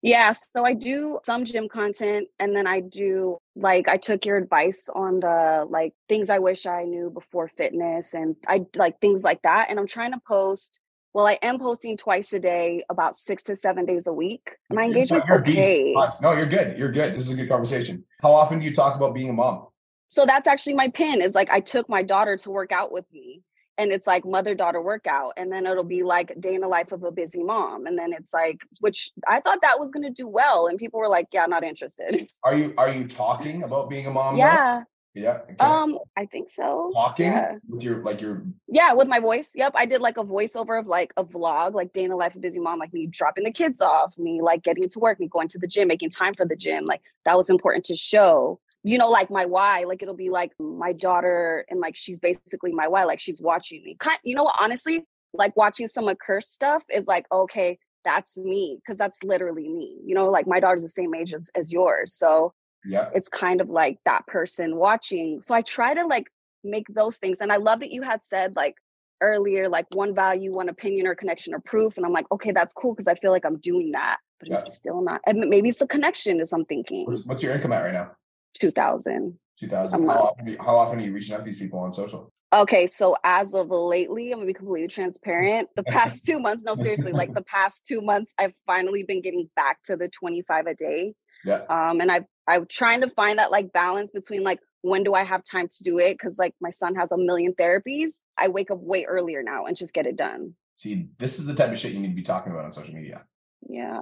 yeah, 0.00 0.30
so 0.32 0.64
I 0.64 0.74
do 0.74 1.18
some 1.24 1.44
gym 1.44 1.68
content 1.68 2.28
and 2.38 2.54
then 2.54 2.68
I 2.68 2.78
do 2.80 3.38
like 3.56 3.88
I 3.88 3.96
took 3.96 4.24
your 4.24 4.36
advice 4.36 4.88
on 4.94 5.18
the 5.18 5.66
like 5.68 5.92
things 6.08 6.30
I 6.30 6.38
wish 6.38 6.66
I 6.66 6.84
knew 6.84 7.10
before 7.10 7.48
fitness 7.48 8.14
and 8.14 8.36
I 8.46 8.64
like 8.76 9.00
things 9.00 9.24
like 9.24 9.42
that 9.42 9.66
and 9.70 9.78
I'm 9.78 9.88
trying 9.88 10.12
to 10.12 10.20
post 10.26 10.78
well 11.12 11.26
I 11.26 11.38
am 11.42 11.58
posting 11.58 11.96
twice 11.96 12.32
a 12.32 12.38
day 12.38 12.84
about 12.88 13.16
6 13.16 13.42
to 13.44 13.56
7 13.56 13.84
days 13.86 14.06
a 14.06 14.12
week. 14.12 14.48
My 14.70 14.84
engagement's 14.84 15.26
you're 15.26 15.38
a 15.38 15.42
beast. 15.42 15.58
okay. 15.58 15.94
No, 16.22 16.32
you're 16.32 16.46
good. 16.46 16.78
You're 16.78 16.92
good. 16.92 17.14
This 17.14 17.24
is 17.24 17.30
a 17.30 17.36
good 17.36 17.48
conversation. 17.48 18.04
How 18.22 18.32
often 18.32 18.58
do 18.58 18.64
you 18.64 18.74
talk 18.74 18.96
about 18.96 19.14
being 19.14 19.30
a 19.30 19.32
mom? 19.32 19.66
So 20.08 20.24
that's 20.24 20.48
actually 20.48 20.74
my 20.74 20.88
pin 20.88 21.20
is 21.20 21.34
like 21.34 21.50
I 21.50 21.60
took 21.60 21.88
my 21.88 22.02
daughter 22.02 22.36
to 22.38 22.50
work 22.50 22.72
out 22.72 22.92
with 22.92 23.04
me 23.12 23.42
and 23.76 23.92
it's 23.92 24.06
like 24.06 24.24
mother 24.24 24.54
daughter 24.54 24.82
workout 24.82 25.34
and 25.36 25.52
then 25.52 25.66
it'll 25.66 25.84
be 25.84 26.02
like 26.02 26.38
day 26.40 26.54
in 26.54 26.60
the 26.60 26.68
life 26.68 26.92
of 26.92 27.04
a 27.04 27.12
busy 27.12 27.42
mom 27.42 27.86
and 27.86 27.96
then 27.96 28.12
it's 28.12 28.32
like 28.34 28.60
which 28.80 29.12
I 29.26 29.40
thought 29.40 29.60
that 29.62 29.78
was 29.78 29.92
going 29.92 30.02
to 30.04 30.10
do 30.10 30.26
well 30.26 30.66
and 30.66 30.78
people 30.78 30.98
were 30.98 31.08
like 31.08 31.28
yeah 31.32 31.46
not 31.46 31.62
interested. 31.62 32.28
Are 32.42 32.54
you 32.54 32.74
are 32.76 32.90
you 32.90 33.06
talking 33.06 33.62
about 33.62 33.88
being 33.88 34.06
a 34.06 34.10
mom? 34.10 34.36
though? 34.78 34.84
Yeah. 35.14 35.38
Okay. 35.44 35.56
Um 35.58 35.98
I 36.16 36.26
think 36.26 36.50
so. 36.50 36.90
talking 36.94 37.26
yeah. 37.26 37.56
with 37.68 37.82
your 37.82 38.02
like 38.02 38.20
your 38.20 38.44
Yeah, 38.68 38.92
with 38.94 39.08
my 39.08 39.20
voice. 39.20 39.50
Yep. 39.54 39.72
I 39.76 39.86
did 39.86 40.00
like 40.00 40.18
a 40.18 40.24
voiceover 40.24 40.78
of 40.78 40.86
like 40.86 41.12
a 41.16 41.24
vlog, 41.24 41.74
like 41.74 41.92
day 41.92 42.04
in 42.04 42.10
the 42.10 42.16
life 42.16 42.34
of 42.34 42.40
busy 42.40 42.60
mom, 42.60 42.78
like 42.78 42.92
me 42.92 43.06
dropping 43.06 43.44
the 43.44 43.52
kids 43.52 43.80
off, 43.80 44.16
me 44.18 44.40
like 44.42 44.62
getting 44.62 44.88
to 44.88 44.98
work, 44.98 45.18
me 45.20 45.28
going 45.28 45.48
to 45.48 45.58
the 45.58 45.66
gym, 45.66 45.88
making 45.88 46.10
time 46.10 46.34
for 46.34 46.46
the 46.46 46.56
gym. 46.56 46.84
Like 46.86 47.02
that 47.24 47.36
was 47.36 47.50
important 47.50 47.84
to 47.86 47.96
show. 47.96 48.60
You 48.84 48.96
know, 48.96 49.10
like 49.10 49.28
my 49.28 49.44
why, 49.44 49.84
like 49.84 50.02
it'll 50.02 50.14
be 50.14 50.30
like 50.30 50.52
my 50.60 50.92
daughter, 50.92 51.66
and 51.68 51.80
like 51.80 51.96
she's 51.96 52.20
basically 52.20 52.72
my 52.72 52.86
why, 52.86 53.04
like 53.04 53.18
she's 53.18 53.40
watching 53.40 53.82
me. 53.82 53.96
Kind, 53.98 54.20
you 54.22 54.36
know 54.36 54.44
what? 54.44 54.54
Honestly, 54.60 55.04
like 55.34 55.56
watching 55.56 55.88
some 55.88 56.06
of 56.06 56.16
Curse 56.20 56.48
stuff 56.48 56.84
is 56.88 57.06
like, 57.06 57.26
okay, 57.32 57.78
that's 58.04 58.38
me, 58.38 58.78
because 58.80 58.96
that's 58.96 59.22
literally 59.24 59.68
me. 59.68 59.98
You 60.04 60.14
know, 60.14 60.30
like 60.30 60.46
my 60.46 60.60
daughter's 60.60 60.82
the 60.82 60.88
same 60.88 61.12
age 61.12 61.34
as, 61.34 61.50
as 61.56 61.72
yours, 61.72 62.14
so 62.14 62.54
yeah. 62.84 63.10
it's 63.14 63.28
kind 63.28 63.60
of 63.60 63.68
like 63.68 63.98
that 64.04 64.26
person 64.26 64.76
watching. 64.76 65.40
So 65.42 65.54
I 65.54 65.62
try 65.62 65.94
to 65.94 66.06
like 66.06 66.26
make 66.64 66.86
those 66.88 67.16
things. 67.16 67.38
And 67.40 67.52
I 67.52 67.56
love 67.56 67.80
that 67.80 67.90
you 67.90 68.02
had 68.02 68.24
said 68.24 68.56
like 68.56 68.74
earlier, 69.20 69.68
like 69.68 69.86
one 69.94 70.14
value, 70.14 70.52
one 70.52 70.68
opinion 70.68 71.06
or 71.06 71.14
connection 71.14 71.54
or 71.54 71.60
proof. 71.60 71.96
And 71.96 72.06
I'm 72.06 72.12
like, 72.12 72.26
okay, 72.32 72.52
that's 72.52 72.72
cool 72.72 72.94
because 72.94 73.08
I 73.08 73.14
feel 73.14 73.30
like 73.30 73.44
I'm 73.44 73.58
doing 73.58 73.92
that, 73.92 74.18
but 74.38 74.48
Yeah. 74.48 74.54
it's 74.56 74.74
still 74.74 75.02
not. 75.02 75.20
And 75.26 75.40
maybe 75.48 75.68
it's 75.68 75.80
a 75.80 75.86
connection 75.86 76.40
is 76.40 76.52
I'm 76.52 76.64
thinking 76.64 77.06
What's, 77.06 77.24
what's 77.24 77.42
your 77.42 77.52
income 77.52 77.72
at 77.72 77.82
right 77.82 77.92
now? 77.92 78.12
2000. 78.54 79.38
Two 79.58 79.66
thousand. 79.66 80.06
How 80.06 80.28
often, 80.28 80.56
how 80.60 80.76
often 80.76 81.00
are 81.00 81.02
you 81.02 81.12
reaching 81.12 81.34
out 81.34 81.38
to 81.38 81.44
these 81.44 81.58
people 81.58 81.80
on 81.80 81.92
social? 81.92 82.30
Okay, 82.52 82.86
so 82.86 83.16
as 83.24 83.54
of 83.54 83.70
lately, 83.70 84.30
I'm 84.30 84.38
gonna 84.38 84.46
be 84.46 84.54
completely 84.54 84.88
transparent. 84.88 85.68
The 85.74 85.82
past 85.82 86.24
two 86.26 86.38
months, 86.38 86.62
no, 86.62 86.76
seriously, 86.76 87.12
like 87.12 87.34
the 87.34 87.42
past 87.42 87.84
two 87.84 88.00
months, 88.00 88.32
I've 88.38 88.54
finally 88.66 89.02
been 89.02 89.20
getting 89.20 89.50
back 89.56 89.82
to 89.84 89.96
the 89.96 90.08
25 90.08 90.66
a 90.66 90.74
day. 90.74 91.14
Yeah. 91.44 91.62
um 91.68 92.00
and 92.00 92.10
i've 92.10 92.24
i'm 92.46 92.66
trying 92.68 93.00
to 93.02 93.10
find 93.10 93.38
that 93.38 93.50
like 93.50 93.72
balance 93.72 94.10
between 94.10 94.42
like 94.42 94.60
when 94.82 95.02
do 95.04 95.14
i 95.14 95.24
have 95.24 95.42
time 95.44 95.68
to 95.68 95.84
do 95.84 95.98
it 95.98 96.14
because 96.14 96.38
like 96.38 96.54
my 96.60 96.70
son 96.70 96.94
has 96.96 97.12
a 97.12 97.16
million 97.18 97.52
therapies 97.54 98.10
i 98.36 98.48
wake 98.48 98.70
up 98.70 98.78
way 98.80 99.04
earlier 99.04 99.42
now 99.42 99.66
and 99.66 99.76
just 99.76 99.92
get 99.94 100.06
it 100.06 100.16
done 100.16 100.54
See, 100.74 101.08
this 101.18 101.40
is 101.40 101.46
the 101.46 101.54
type 101.56 101.72
of 101.72 101.78
shit 101.78 101.92
you 101.92 101.98
need 101.98 102.10
to 102.10 102.14
be 102.14 102.22
talking 102.22 102.52
about 102.52 102.64
on 102.64 102.72
social 102.72 102.94
media. 102.94 103.24
yeah 103.68 103.98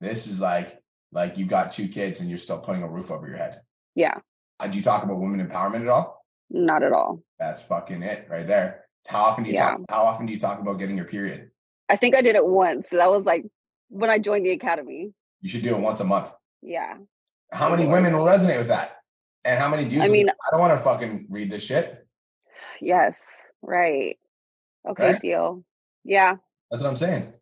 This 0.00 0.26
is 0.26 0.40
like 0.40 0.80
like 1.12 1.38
you've 1.38 1.48
got 1.48 1.70
two 1.70 1.86
kids 1.88 2.18
and 2.20 2.28
you're 2.28 2.38
still 2.38 2.58
putting 2.60 2.82
a 2.82 2.88
roof 2.88 3.10
over 3.12 3.28
your 3.28 3.36
head. 3.36 3.60
yeah 3.94 4.18
And 4.60 4.72
do 4.72 4.78
you 4.78 4.84
talk 4.84 5.04
about 5.04 5.20
women 5.20 5.46
empowerment 5.46 5.82
at 5.82 5.88
all? 5.88 6.24
not 6.50 6.82
at 6.82 6.92
all 6.92 7.22
That's 7.38 7.62
fucking 7.62 8.02
it 8.02 8.26
right 8.30 8.46
there. 8.46 8.84
How 9.06 9.22
often 9.24 9.44
do 9.44 9.50
you 9.50 9.54
Yeah. 9.56 9.70
talk? 9.70 9.80
How 9.88 10.02
often 10.04 10.26
do 10.26 10.32
you 10.32 10.38
talk 10.40 10.58
about 10.60 10.78
getting 10.78 10.96
your 10.96 11.06
period? 11.06 11.50
i 11.88 11.96
think 11.96 12.16
i 12.16 12.22
did 12.22 12.34
it 12.34 12.44
once 12.46 12.88
that 12.88 13.10
was 13.10 13.24
like 13.24 13.44
when 13.88 14.10
i 14.10 14.18
joined 14.18 14.44
the 14.46 14.50
academy 14.50 15.12
You 15.42 15.48
should 15.48 15.62
do 15.62 15.74
it 15.76 15.80
once 15.80 16.00
a 16.00 16.04
month. 16.04 16.32
Yeah 16.64 16.94
How 17.52 17.68
many 17.70 17.86
women 17.86 18.16
will 18.16 18.24
resonate 18.24 18.58
with 18.58 18.68
that? 18.68 18.96
And 19.44 19.60
how 19.60 19.68
many 19.68 19.84
dudes? 19.84 20.02
I 20.04 20.08
mean- 20.08 20.26
like, 20.26 20.36
I 20.46 20.50
don't 20.52 20.60
want 20.66 20.76
to 20.78 20.82
fucking 20.82 21.26
read 21.30 21.50
this 21.50 21.62
shit. 21.62 21.86
yes 22.80 23.16
right 23.62 24.16
okay 24.88 25.12
Right? 25.12 25.20
deal 25.20 25.64
yeah 26.04 26.36
That's 26.70 26.82
what 26.82 26.88
I'm 26.90 26.96
saying. 26.96 27.32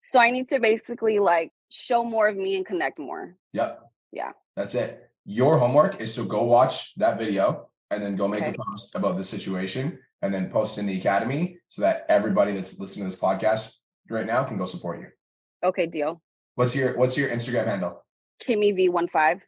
so 0.00 0.18
i 0.20 0.30
need 0.30 0.48
to 0.48 0.58
basically 0.60 1.18
like 1.18 1.50
show 1.70 2.02
more 2.04 2.26
of 2.28 2.36
me 2.36 2.56
and 2.56 2.64
connect 2.66 2.98
more 2.98 3.36
Yep. 3.52 3.70
Yeah. 4.12 4.32
That's 4.56 4.74
it. 4.74 4.90
Your 5.26 5.58
homework 5.58 6.00
is 6.00 6.14
to 6.16 6.24
go 6.24 6.42
watch 6.44 6.94
that 6.96 7.18
video 7.18 7.68
and 7.90 8.02
then 8.02 8.16
go 8.16 8.26
make 8.28 8.42
Okay. 8.42 8.54
a 8.58 8.62
post 8.64 8.94
about 8.94 9.16
the 9.18 9.24
situation 9.24 9.98
and 10.22 10.32
then 10.34 10.50
post 10.50 10.78
in 10.78 10.86
the 10.86 10.96
academy 10.98 11.58
so 11.68 11.82
that 11.82 12.06
everybody 12.08 12.52
that's 12.52 12.78
listening 12.80 13.04
to 13.04 13.10
this 13.10 13.20
podcast 13.20 13.74
right 14.10 14.26
now 14.26 14.44
can 14.44 14.56
go 14.56 14.64
support 14.64 14.96
you. 15.02 15.08
okay 15.68 15.86
deal 15.86 16.12
What's 16.58 16.74
your 16.74 16.96
what's 17.00 17.16
your 17.20 17.28
Instagram 17.36 17.66
handle? 17.66 17.92
Kimmy 18.46 18.72
v15 18.76 19.40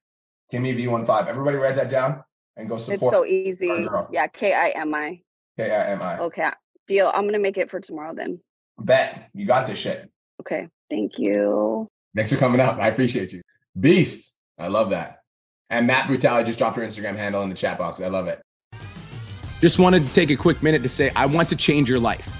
Kimmy 0.53 0.77
V15. 0.77 1.29
Everybody 1.29 1.59
write 1.59 1.77
that 1.77 1.89
down 1.89 2.25
and 2.57 2.69
go 2.69 2.77
support. 2.77 3.15
it's 3.15 3.21
so 3.21 3.25
easy 3.25 3.87
yeah 4.11 4.27
k-i-m-i 4.27 5.23
K-I-M-I. 5.61 6.19
Okay, 6.19 6.49
deal. 6.87 7.11
I'm 7.15 7.27
gonna 7.27 7.39
make 7.39 7.59
it 7.59 7.71
for 7.71 7.81
tomorrow 7.81 8.15
then. 8.15 8.41
Bet 8.79 9.29
you 9.35 9.47
got 9.47 9.67
this 9.67 9.79
shit. 9.79 10.11
Okay, 10.41 10.69
thank 10.89 11.19
you. 11.19 11.89
Thanks 12.17 12.31
for 12.31 12.39
coming 12.39 12.61
up. 12.61 12.79
I 12.79 12.89
appreciate 12.89 13.33
you. 13.33 13.43
Beast. 13.79 14.35
I 14.59 14.69
love 14.69 14.91
that. 14.91 15.19
And 15.69 15.87
Matt 15.87 16.09
Brutali 16.09 16.45
just 16.45 16.59
dropped 16.59 16.77
your 16.77 16.87
Instagram 16.87 17.17
handle 17.17 17.43
in 17.43 17.49
the 17.49 17.55
chat 17.55 17.79
box. 17.79 18.01
I 18.01 18.09
love 18.09 18.27
it. 18.27 18.41
Just 19.61 19.79
wanted 19.79 20.05
to 20.05 20.13
take 20.13 20.31
a 20.31 20.37
quick 20.37 20.63
minute 20.63 20.83
to 20.83 20.89
say 20.89 21.11
I 21.15 21.27
want 21.27 21.49
to 21.51 21.57
change 21.57 21.89
your 21.89 21.99
life. 21.99 22.40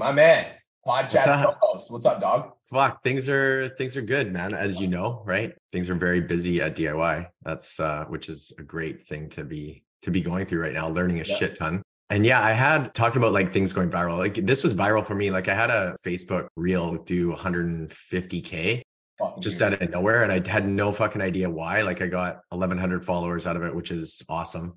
my 0.00 0.10
man. 0.12 0.46
Podcast 0.86 1.44
co-host. 1.60 1.92
What's 1.92 2.06
up, 2.06 2.22
dog? 2.22 2.52
Fuck, 2.72 3.02
things 3.02 3.28
are 3.28 3.68
things 3.68 3.98
are 3.98 4.02
good, 4.02 4.32
man. 4.32 4.54
As 4.54 4.80
you 4.80 4.88
know, 4.88 5.22
right? 5.26 5.52
Things 5.70 5.90
are 5.90 5.94
very 5.94 6.22
busy 6.22 6.62
at 6.62 6.74
DIY. 6.74 7.28
That's 7.42 7.78
uh, 7.78 8.06
which 8.08 8.30
is 8.30 8.50
a 8.58 8.62
great 8.62 9.06
thing 9.06 9.28
to 9.30 9.44
be 9.44 9.84
to 10.02 10.10
be 10.10 10.22
going 10.22 10.46
through 10.46 10.62
right 10.62 10.72
now, 10.72 10.88
learning 10.88 11.16
a 11.20 11.24
Yeah. 11.24 11.34
shit 11.36 11.58
ton. 11.58 11.82
And 12.08 12.24
yeah, 12.24 12.42
I 12.42 12.52
had 12.52 12.94
talked 12.94 13.16
about 13.16 13.34
like 13.34 13.50
things 13.50 13.74
going 13.74 13.90
viral. 13.90 14.16
Like 14.16 14.34
this 14.46 14.64
was 14.64 14.74
viral 14.74 15.04
for 15.04 15.14
me. 15.14 15.30
Like 15.30 15.48
I 15.48 15.54
had 15.54 15.68
a 15.68 15.94
Facebook 16.04 16.48
reel 16.56 16.96
do 17.04 17.32
150k 17.34 18.80
Fucking 19.18 19.42
just 19.42 19.60
out 19.60 19.74
of 19.74 19.90
nowhere, 19.90 20.22
and 20.22 20.32
I 20.32 20.48
had 20.50 20.66
no 20.66 20.92
fucking 20.92 21.20
idea 21.20 21.50
why. 21.50 21.82
Like 21.82 22.00
I 22.00 22.06
got 22.06 22.40
1,100 22.48 23.04
followers 23.04 23.46
out 23.46 23.54
of 23.54 23.64
it, 23.64 23.74
which 23.74 23.90
is 23.90 24.22
awesome. 24.30 24.74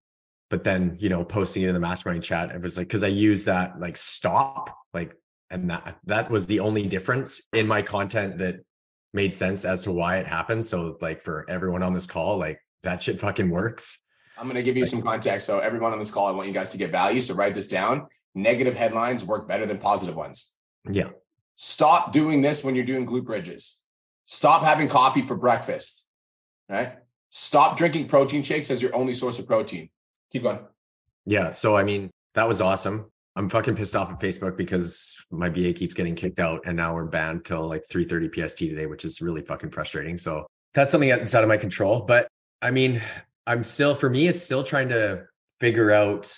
But 0.49 0.63
then 0.63 0.97
you 0.99 1.09
know, 1.09 1.23
posting 1.23 1.63
it 1.63 1.67
in 1.67 1.73
the 1.73 1.79
mastermind 1.79 2.23
chat, 2.23 2.51
it 2.51 2.61
was 2.61 2.77
like 2.77 2.87
because 2.87 3.03
I 3.03 3.07
used 3.07 3.45
that 3.47 3.79
like 3.79 3.97
stop, 3.97 4.75
like, 4.93 5.15
and 5.49 5.69
that 5.69 5.97
that 6.05 6.29
was 6.29 6.45
the 6.45 6.59
only 6.59 6.85
difference 6.87 7.41
in 7.53 7.67
my 7.67 7.81
content 7.81 8.37
that 8.37 8.57
made 9.13 9.35
sense 9.35 9.65
as 9.65 9.83
to 9.83 9.91
why 9.91 10.17
it 10.17 10.27
happened. 10.27 10.65
So 10.65 10.97
like 11.01 11.21
for 11.21 11.45
everyone 11.49 11.83
on 11.83 11.93
this 11.93 12.07
call, 12.07 12.37
like 12.37 12.59
that 12.83 13.01
shit 13.01 13.19
fucking 13.19 13.49
works. 13.49 14.01
I'm 14.37 14.45
going 14.45 14.55
to 14.55 14.63
give 14.63 14.77
you 14.77 14.85
some 14.85 15.01
context. 15.01 15.47
So, 15.47 15.59
everyone 15.59 15.93
on 15.93 15.99
this 15.99 16.11
call, 16.11 16.27
I 16.27 16.31
want 16.31 16.47
you 16.47 16.53
guys 16.53 16.71
to 16.71 16.77
get 16.77 16.91
value. 16.91 17.21
So, 17.21 17.33
write 17.33 17.53
this 17.53 17.67
down. 17.67 18.07
Negative 18.35 18.73
headlines 18.73 19.23
work 19.23 19.47
better 19.47 19.65
than 19.65 19.77
positive 19.77 20.15
ones. 20.15 20.51
Yeah. 20.89 21.09
Stop 21.55 22.11
doing 22.11 22.41
this 22.41 22.63
when 22.63 22.75
you're 22.75 22.85
doing 22.85 23.05
glute 23.05 23.25
bridges. 23.25 23.81
Stop 24.25 24.63
having 24.63 24.87
coffee 24.87 25.21
for 25.21 25.35
breakfast. 25.35 26.09
Right? 26.67 26.97
Stop 27.29 27.77
drinking 27.77 28.07
protein 28.07 28.41
shakes 28.43 28.71
as 28.71 28.81
your 28.81 28.95
only 28.95 29.13
source 29.13 29.37
of 29.37 29.47
protein. 29.47 29.89
Keep 30.33 30.43
going. 30.43 30.59
Yeah. 31.25 31.51
So 31.51 31.77
I 31.77 31.83
mean, 31.83 32.09
that 32.33 32.47
was 32.47 32.59
awesome. 32.59 33.05
I'm 33.35 33.49
fucking 33.49 33.75
pissed 33.75 33.95
off 33.95 34.11
at 34.11 34.19
Facebook 34.19 34.57
because 34.57 35.15
my 35.31 35.49
VA 35.49 35.73
keeps 35.73 35.93
getting 35.93 36.13
kicked 36.13 36.39
out 36.39 36.61
and 36.65 36.77
now 36.77 36.93
we're 36.93 37.05
banned 37.05 37.45
till 37.45 37.67
like 37.67 37.83
3:30 37.91 38.29
PST 38.33 38.57
today, 38.57 38.85
which 38.85 39.05
is 39.05 39.21
really 39.21 39.41
fucking 39.41 39.71
frustrating. 39.71 40.17
So 40.17 40.45
that's 40.73 40.91
something 40.91 41.09
that's 41.09 41.33
out 41.33 41.43
of 41.43 41.49
my 41.49 41.57
control. 41.57 42.01
But 42.01 42.27
I 42.61 42.71
mean, 42.71 43.01
I'm 43.47 43.63
still 43.63 43.95
for 43.95 44.09
me, 44.09 44.27
it's 44.27 44.41
still 44.41 44.63
trying 44.63 44.89
to 44.89 45.23
figure 45.59 45.91
out 45.91 46.35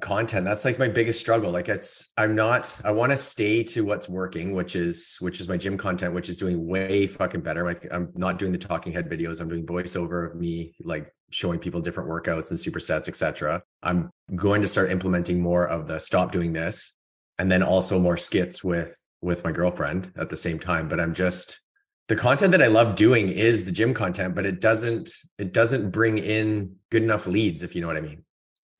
content. 0.00 0.44
That's 0.44 0.64
like 0.64 0.78
my 0.78 0.88
biggest 0.88 1.20
struggle. 1.20 1.50
Like 1.50 1.68
it's 1.68 2.12
I'm 2.16 2.34
not 2.34 2.80
I 2.84 2.92
want 2.92 3.12
to 3.12 3.16
stay 3.16 3.62
to 3.64 3.84
what's 3.84 4.08
working, 4.08 4.54
which 4.54 4.76
is 4.76 5.16
which 5.20 5.40
is 5.40 5.48
my 5.48 5.56
gym 5.56 5.76
content, 5.76 6.14
which 6.14 6.28
is 6.28 6.36
doing 6.36 6.66
way 6.66 7.06
fucking 7.06 7.40
better. 7.40 7.64
Like 7.64 7.86
I'm 7.90 8.10
not 8.14 8.38
doing 8.38 8.52
the 8.52 8.58
talking 8.58 8.92
head 8.92 9.08
videos. 9.08 9.40
I'm 9.40 9.48
doing 9.48 9.66
voiceover 9.66 10.26
of 10.26 10.34
me 10.36 10.74
like 10.80 11.12
showing 11.30 11.58
people 11.58 11.80
different 11.80 12.08
workouts 12.08 12.50
and 12.50 12.58
supersets, 12.58 13.08
etc. 13.08 13.62
I'm 13.82 14.10
going 14.34 14.62
to 14.62 14.68
start 14.68 14.90
implementing 14.90 15.40
more 15.40 15.66
of 15.66 15.86
the 15.86 15.98
stop 15.98 16.32
doing 16.32 16.52
this 16.52 16.96
and 17.38 17.50
then 17.50 17.62
also 17.62 17.98
more 17.98 18.16
skits 18.16 18.64
with 18.64 18.96
with 19.20 19.42
my 19.44 19.52
girlfriend 19.52 20.12
at 20.16 20.28
the 20.28 20.36
same 20.36 20.58
time. 20.58 20.88
But 20.88 21.00
i'm 21.00 21.14
just 21.14 21.60
the 22.08 22.16
content 22.16 22.52
that 22.52 22.62
i 22.62 22.66
love 22.66 22.94
doing 22.94 23.28
is 23.28 23.64
the 23.64 23.72
gym 23.72 23.92
content 23.92 24.34
but 24.34 24.46
it 24.46 24.60
doesn't 24.60 25.10
it 25.38 25.52
doesn't 25.52 25.90
bring 25.90 26.18
in 26.18 26.74
good 26.90 27.02
enough 27.02 27.26
leads 27.26 27.62
if 27.62 27.74
you 27.74 27.80
know 27.80 27.86
what 27.86 27.96
i 27.96 28.00
mean. 28.00 28.24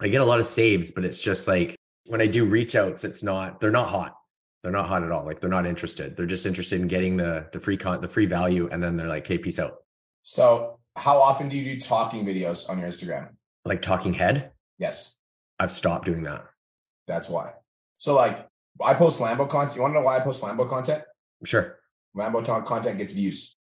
I 0.01 0.09
get 0.09 0.21
a 0.21 0.25
lot 0.25 0.41
of 0.41 0.47
saves 0.47 0.93
but 0.93 1.05
it's 1.05 1.23
just 1.23 1.49
like 1.49 1.77
when 2.07 2.21
i 2.21 2.27
do 2.27 2.45
reach 2.45 2.75
outs 2.77 3.05
it's 3.05 3.23
not 3.23 3.61
they're 3.61 3.71
not 3.71 3.89
hot. 3.89 4.15
They're 4.63 4.73
not 4.73 4.89
hot 4.89 5.05
at 5.05 5.13
all. 5.13 5.25
Like 5.25 5.41
they're 5.41 5.49
not 5.49 5.67
interested. 5.67 6.17
They're 6.17 6.27
just 6.27 6.45
interested 6.45 6.81
in 6.81 6.89
getting 6.89 7.17
the 7.17 7.49
the 7.53 7.61
free 7.61 7.77
con 7.77 8.01
the 8.01 8.09
free 8.09 8.27
value 8.27 8.69
and 8.73 8.83
then 8.83 8.97
they're 8.97 9.07
like 9.07 9.27
hey 9.27 9.39
peace 9.39 9.59
out. 9.59 9.77
So, 10.23 10.78
how 10.99 11.17
often 11.19 11.49
do 11.49 11.57
you 11.57 11.65
do 11.75 11.81
talking 11.81 12.25
videos 12.25 12.69
on 12.69 12.79
your 12.79 12.89
Instagram? 12.89 13.29
like 13.65 13.83
talking 13.83 14.15
head 14.15 14.51
Yes, 14.79 15.19
i've 15.59 15.71
stopped 15.71 16.05
doing 16.07 16.23
that 16.25 16.45
that's 17.07 17.29
why. 17.29 17.53
So, 17.97 18.15
like, 18.15 18.47
I 18.85 18.93
post 18.95 19.19
Lambo 19.21 19.49
content. 19.49 19.75
You 19.77 19.83
want 19.83 19.93
to 19.95 19.99
know 20.01 20.05
why 20.05 20.17
I 20.19 20.21
post 20.21 20.43
Lambo 20.43 20.69
content? 20.69 21.03
sure 21.45 21.79
Lambo 22.17 22.45
content 22.65 22.99
gets 22.99 23.13
views. 23.13 23.57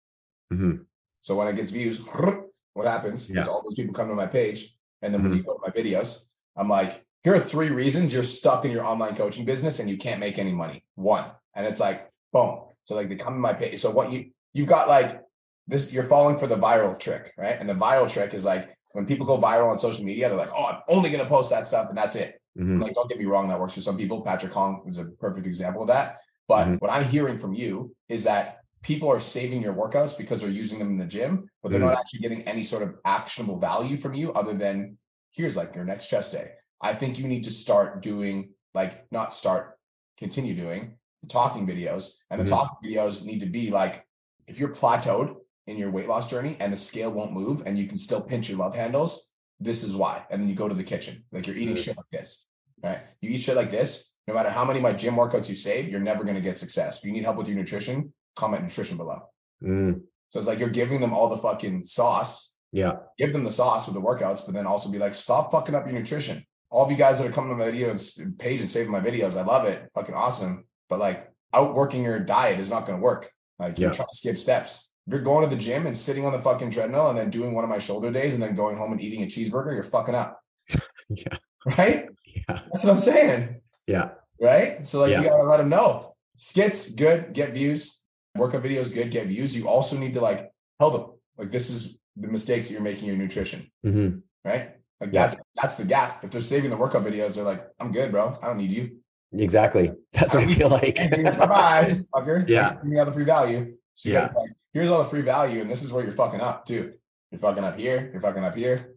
Mhm. 0.52 0.84
So 1.20 1.36
when 1.36 1.48
it 1.48 1.56
gets 1.56 1.70
views, 1.70 1.98
what 2.74 2.86
happens 2.86 3.30
Yeah. 3.30 3.40
is 3.42 3.48
all 3.48 3.62
those 3.62 3.76
people 3.76 3.94
come 3.94 4.08
to 4.08 4.14
my 4.14 4.26
page, 4.26 4.76
and 5.02 5.12
then 5.14 5.22
when 5.22 5.32
Mhm. 5.32 5.36
you 5.38 5.42
go 5.44 5.54
to 5.54 5.60
my 5.62 5.70
videos, 5.70 6.26
I'm 6.56 6.68
like, 6.68 7.04
here 7.24 7.34
are 7.34 7.40
three 7.40 7.70
reasons 7.70 8.12
you're 8.12 8.22
stuck 8.22 8.64
in 8.64 8.70
your 8.70 8.84
online 8.84 9.16
coaching 9.16 9.44
business 9.44 9.78
and 9.80 9.88
you 9.88 9.96
can't 9.96 10.20
make 10.20 10.38
any 10.38 10.52
money. 10.52 10.84
One, 10.96 11.24
and 11.54 11.66
it's 11.66 11.80
like, 11.80 12.10
boom. 12.32 12.60
So 12.84 12.94
like 12.94 13.08
they 13.08 13.16
come 13.16 13.34
to 13.34 13.40
my 13.40 13.52
page. 13.54 13.80
So 13.80 13.90
what 13.90 14.12
you 14.12 14.30
you've 14.52 14.68
got 14.68 14.88
like 14.88 15.22
this, 15.66 15.92
you're 15.92 16.04
falling 16.04 16.38
for 16.38 16.46
the 16.46 16.56
viral 16.56 16.98
trick, 16.98 17.32
right? 17.36 17.56
And 17.58 17.68
the 17.68 17.74
viral 17.74 18.10
trick 18.10 18.34
is 18.34 18.44
like 18.44 18.76
when 18.92 19.06
people 19.06 19.26
go 19.26 19.38
viral 19.38 19.70
on 19.70 19.78
social 19.78 20.04
media, 20.04 20.28
they're 20.28 20.38
like, 20.38 20.52
oh, 20.54 20.66
I'm 20.66 20.82
only 20.88 21.10
gonna 21.10 21.26
post 21.28 21.50
that 21.50 21.66
stuff, 21.66 21.88
and 21.88 21.98
that's 21.98 22.14
it. 22.14 22.40
Mhm. 22.56 22.80
Like, 22.80 22.94
don't 22.94 23.08
get 23.08 23.18
me 23.18 23.26
wrong, 23.26 23.48
that 23.48 23.60
works 23.60 23.74
for 23.74 23.80
some 23.80 23.96
people. 23.96 24.22
Patrick 24.22 24.52
Hong 24.52 24.82
is 24.86 24.98
a 24.98 25.06
perfect 25.12 25.46
example 25.46 25.82
of 25.82 25.88
that. 25.88 26.18
But 26.48 26.66
Mhm. 26.66 26.80
what 26.80 26.90
I'm 26.90 27.04
hearing 27.04 27.38
from 27.38 27.52
you 27.54 27.94
is 28.08 28.24
that 28.24 28.60
people 28.82 29.08
are 29.08 29.20
saving 29.20 29.62
your 29.62 29.74
workouts 29.74 30.16
because 30.16 30.40
they're 30.40 30.50
using 30.50 30.78
them 30.78 30.90
in 30.90 30.96
the 30.98 31.06
gym, 31.06 31.48
but 31.62 31.70
they're 31.70 31.80
not 31.80 31.94
actually 31.98 32.20
getting 32.20 32.42
any 32.42 32.62
sort 32.62 32.82
of 32.82 32.96
actionable 33.04 33.58
value 33.58 33.96
from 33.96 34.14
you 34.14 34.32
other 34.32 34.54
than 34.54 34.98
here's 35.32 35.56
like 35.56 35.74
your 35.74 35.84
next 35.84 36.06
chest 36.06 36.32
day. 36.32 36.52
I 36.80 36.94
think 36.94 37.18
you 37.18 37.26
need 37.26 37.42
to 37.44 37.50
start 37.50 38.00
doing, 38.02 38.54
like, 38.74 39.10
not 39.10 39.34
start, 39.34 39.78
continue 40.16 40.54
doing 40.54 40.98
the 41.22 41.28
talking 41.28 41.66
videos. 41.66 42.16
And 42.30 42.40
the 42.40 42.44
Mhm. 42.44 42.48
talking 42.50 42.76
videos 42.88 43.24
need 43.24 43.40
to 43.40 43.46
be 43.46 43.70
like, 43.70 44.06
if 44.46 44.58
you're 44.60 44.74
plateaued 44.74 45.36
in 45.66 45.76
your 45.76 45.90
weight 45.90 46.08
loss 46.08 46.28
journey 46.30 46.56
and 46.60 46.72
the 46.72 46.76
scale 46.76 47.10
won't 47.10 47.32
move 47.32 47.62
and 47.66 47.76
you 47.78 47.86
can 47.86 47.98
still 47.98 48.20
pinch 48.20 48.48
your 48.48 48.58
love 48.58 48.74
handles, 48.74 49.30
this 49.60 49.82
is 49.82 49.94
why. 49.96 50.24
And 50.30 50.40
then 50.40 50.48
you 50.48 50.54
go 50.54 50.68
to 50.68 50.74
the 50.74 50.84
kitchen, 50.84 51.24
like 51.32 51.46
you're 51.46 51.56
eating 51.56 51.74
shit 51.74 51.96
like 51.96 52.08
this, 52.12 52.46
right? 52.82 53.00
You 53.20 53.30
eat 53.30 53.40
shit 53.42 53.56
like 53.56 53.70
this, 53.70 54.14
no 54.28 54.34
matter 54.34 54.50
how 54.50 54.64
many 54.64 54.78
of 54.78 54.82
my 54.82 54.92
gym 54.92 55.14
workouts 55.16 55.48
you 55.48 55.56
save, 55.56 55.88
you're 55.88 56.00
never 56.00 56.22
going 56.24 56.34
to 56.36 56.40
get 56.40 56.58
success. 56.58 56.98
If 56.98 57.04
you 57.04 57.12
need 57.12 57.24
help 57.24 57.36
with 57.36 57.48
your 57.48 57.56
nutrition, 57.56 58.12
comment 58.36 58.62
nutrition 58.62 58.96
below. 58.96 59.22
Mm, 59.62 60.02
So 60.28 60.38
it's 60.38 60.48
like 60.48 60.58
you're 60.58 60.68
giving 60.68 61.00
them 61.00 61.12
all 61.12 61.28
the 61.28 61.38
fucking 61.38 61.84
sauce, 61.84 62.54
yeah 62.72 62.96
give 63.16 63.32
them 63.32 63.44
the 63.44 63.50
sauce 63.50 63.86
with 63.86 63.94
the 63.94 64.00
workouts, 64.02 64.44
but 64.44 64.52
then 64.54 64.66
also 64.66 64.90
be 64.90 64.98
like, 64.98 65.14
stop 65.14 65.50
fucking 65.52 65.74
up 65.74 65.86
your 65.86 65.94
nutrition. 65.94 66.44
All 66.70 66.84
of 66.84 66.90
you 66.90 66.96
guys 66.96 67.18
that 67.18 67.26
are 67.26 67.32
coming 67.32 67.50
to 67.50 67.56
my 67.56 67.70
video 67.70 67.90
and 67.90 68.38
page 68.38 68.60
and 68.60 68.68
saving 68.70 68.90
my 68.92 69.00
videos, 69.00 69.36
I 69.36 69.42
love 69.42 69.64
it. 69.66 69.88
Fucking 69.94 70.14
awesome. 70.14 70.64
But 70.88 70.98
like 70.98 71.30
outworking 71.54 72.02
your 72.04 72.18
diet 72.20 72.58
is 72.60 72.68
not 72.68 72.84
going 72.86 72.98
to 72.98 73.02
work. 73.02 73.30
Like 73.58 73.78
you're 73.78 73.90
Yeah. 73.90 73.96
trying 73.96 74.08
to 74.10 74.16
skip 74.16 74.36
steps. 74.36 74.90
You're 75.08 75.20
going 75.20 75.48
to 75.48 75.54
the 75.54 75.60
gym 75.60 75.86
and 75.86 75.96
sitting 75.96 76.24
on 76.26 76.32
the 76.32 76.38
fucking 76.40 76.70
treadmill 76.70 77.08
and 77.08 77.16
then 77.18 77.30
doing 77.30 77.54
one 77.54 77.62
of 77.62 77.70
my 77.70 77.78
shoulder 77.78 78.10
days 78.10 78.34
and 78.34 78.42
then 78.42 78.54
going 78.54 78.76
home 78.76 78.90
and 78.92 79.00
eating 79.00 79.22
a 79.22 79.26
cheeseburger, 79.26 79.72
you're 79.74 79.84
fucking 79.84 80.14
up. 80.16 80.40
yeah 81.08 81.36
Right? 81.64 82.06
yeah 82.24 82.42
That's 82.48 82.84
what 82.84 82.90
I'm 82.90 82.98
saying. 82.98 83.60
yeah 83.86 84.10
Right. 84.40 84.86
So 84.86 85.00
like 85.00 85.12
Yeah. 85.12 85.22
you 85.22 85.28
gotta 85.30 85.44
let 85.44 85.58
them 85.58 85.68
know. 85.68 86.14
Skits, 86.36 86.90
good, 86.90 87.32
get 87.32 87.52
views. 87.54 88.02
Workout 88.36 88.62
videos, 88.64 88.92
good, 88.92 89.10
get 89.10 89.28
views. 89.28 89.54
You 89.56 89.68
also 89.68 89.96
need 89.96 90.12
to 90.14 90.20
like 90.20 90.50
tell 90.80 90.90
them 90.90 91.06
like 91.38 91.50
this 91.50 91.70
is 91.70 92.00
the 92.16 92.26
mistakes 92.28 92.66
that 92.68 92.72
you're 92.74 92.82
making 92.82 93.04
in 93.08 93.14
your 93.16 93.16
nutrition. 93.16 93.70
Mhm. 93.84 94.22
right? 94.44 94.72
Like 95.00 95.10
Yeah. 95.12 95.26
that's 95.28 95.36
that's 95.54 95.76
the 95.76 95.84
gap. 95.84 96.24
If 96.24 96.30
they're 96.32 96.40
saving 96.40 96.70
the 96.70 96.76
workout 96.76 97.04
videos, 97.04 97.34
they're 97.36 97.44
like, 97.44 97.64
I'm 97.78 97.92
good, 97.92 98.10
bro. 98.10 98.38
I 98.42 98.48
don't 98.48 98.58
need 98.58 98.70
you. 98.72 98.98
Exactly. 99.32 99.92
That's 100.12 100.34
what 100.34 100.44
I 100.44 100.46
feel 100.52 100.68
like. 100.68 100.96
bye 101.22 102.00
fucker. 102.14 102.48
Yeah. 102.48 102.74
Giving 102.74 102.90
me 102.90 102.98
all 102.98 103.04
the 103.06 103.12
free 103.12 103.24
value. 103.24 103.76
So 103.94 104.10
Yeah. 104.10 104.32
like, 104.36 104.50
here's 104.76 104.90
all 104.90 105.02
the 105.02 105.08
free 105.08 105.22
value, 105.22 105.62
and 105.62 105.70
this 105.70 105.82
is 105.82 105.90
where 105.90 106.04
you're 106.04 106.12
fucking 106.12 106.40
up 106.40 106.66
too. 106.66 106.92
You're 107.30 107.38
fucking 107.40 107.64
up 107.64 107.78
here. 107.78 108.10
You're 108.12 108.20
fucking 108.20 108.44
up 108.44 108.54
here. 108.54 108.94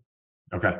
okay. 0.53 0.73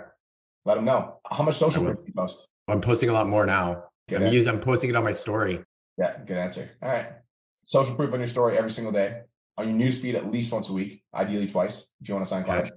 Let 0.66 0.76
them 0.76 0.84
know 0.86 1.20
how 1.32 1.44
much 1.44 1.56
social 1.56 1.84
proof 1.86 2.00
you 2.06 2.14
post. 2.14 2.48
I'm 2.68 2.82
posting 2.82 3.10
a 3.10 3.14
lot 3.14 3.28
more 3.28 3.46
now. 3.46 3.86
Good 4.10 4.18
I'm 4.18 4.24
answer. 4.24 4.36
using 4.36 4.54
I'm 4.54 4.60
posting 4.60 4.90
it 4.90 4.96
on 4.98 5.04
my 5.06 5.14
story. 5.14 5.60
Yeah, 5.98 6.18
good 6.28 6.38
answer. 6.38 6.70
All 6.84 6.90
right. 6.92 7.08
Social 7.64 7.96
proof 7.96 8.12
on 8.14 8.20
your 8.20 8.28
story 8.28 8.58
every 8.58 8.70
single 8.72 8.92
day. 8.92 9.22
On 9.58 9.66
your 9.68 9.76
news 9.76 10.00
feed 10.02 10.16
at 10.16 10.30
least 10.30 10.52
once 10.52 10.68
a 10.70 10.74
week, 10.74 11.02
ideally 11.16 11.48
twice 11.48 11.90
if 12.02 12.08
you 12.10 12.14
want 12.14 12.26
to 12.26 12.30
sign 12.30 12.44
clients. 12.44 12.72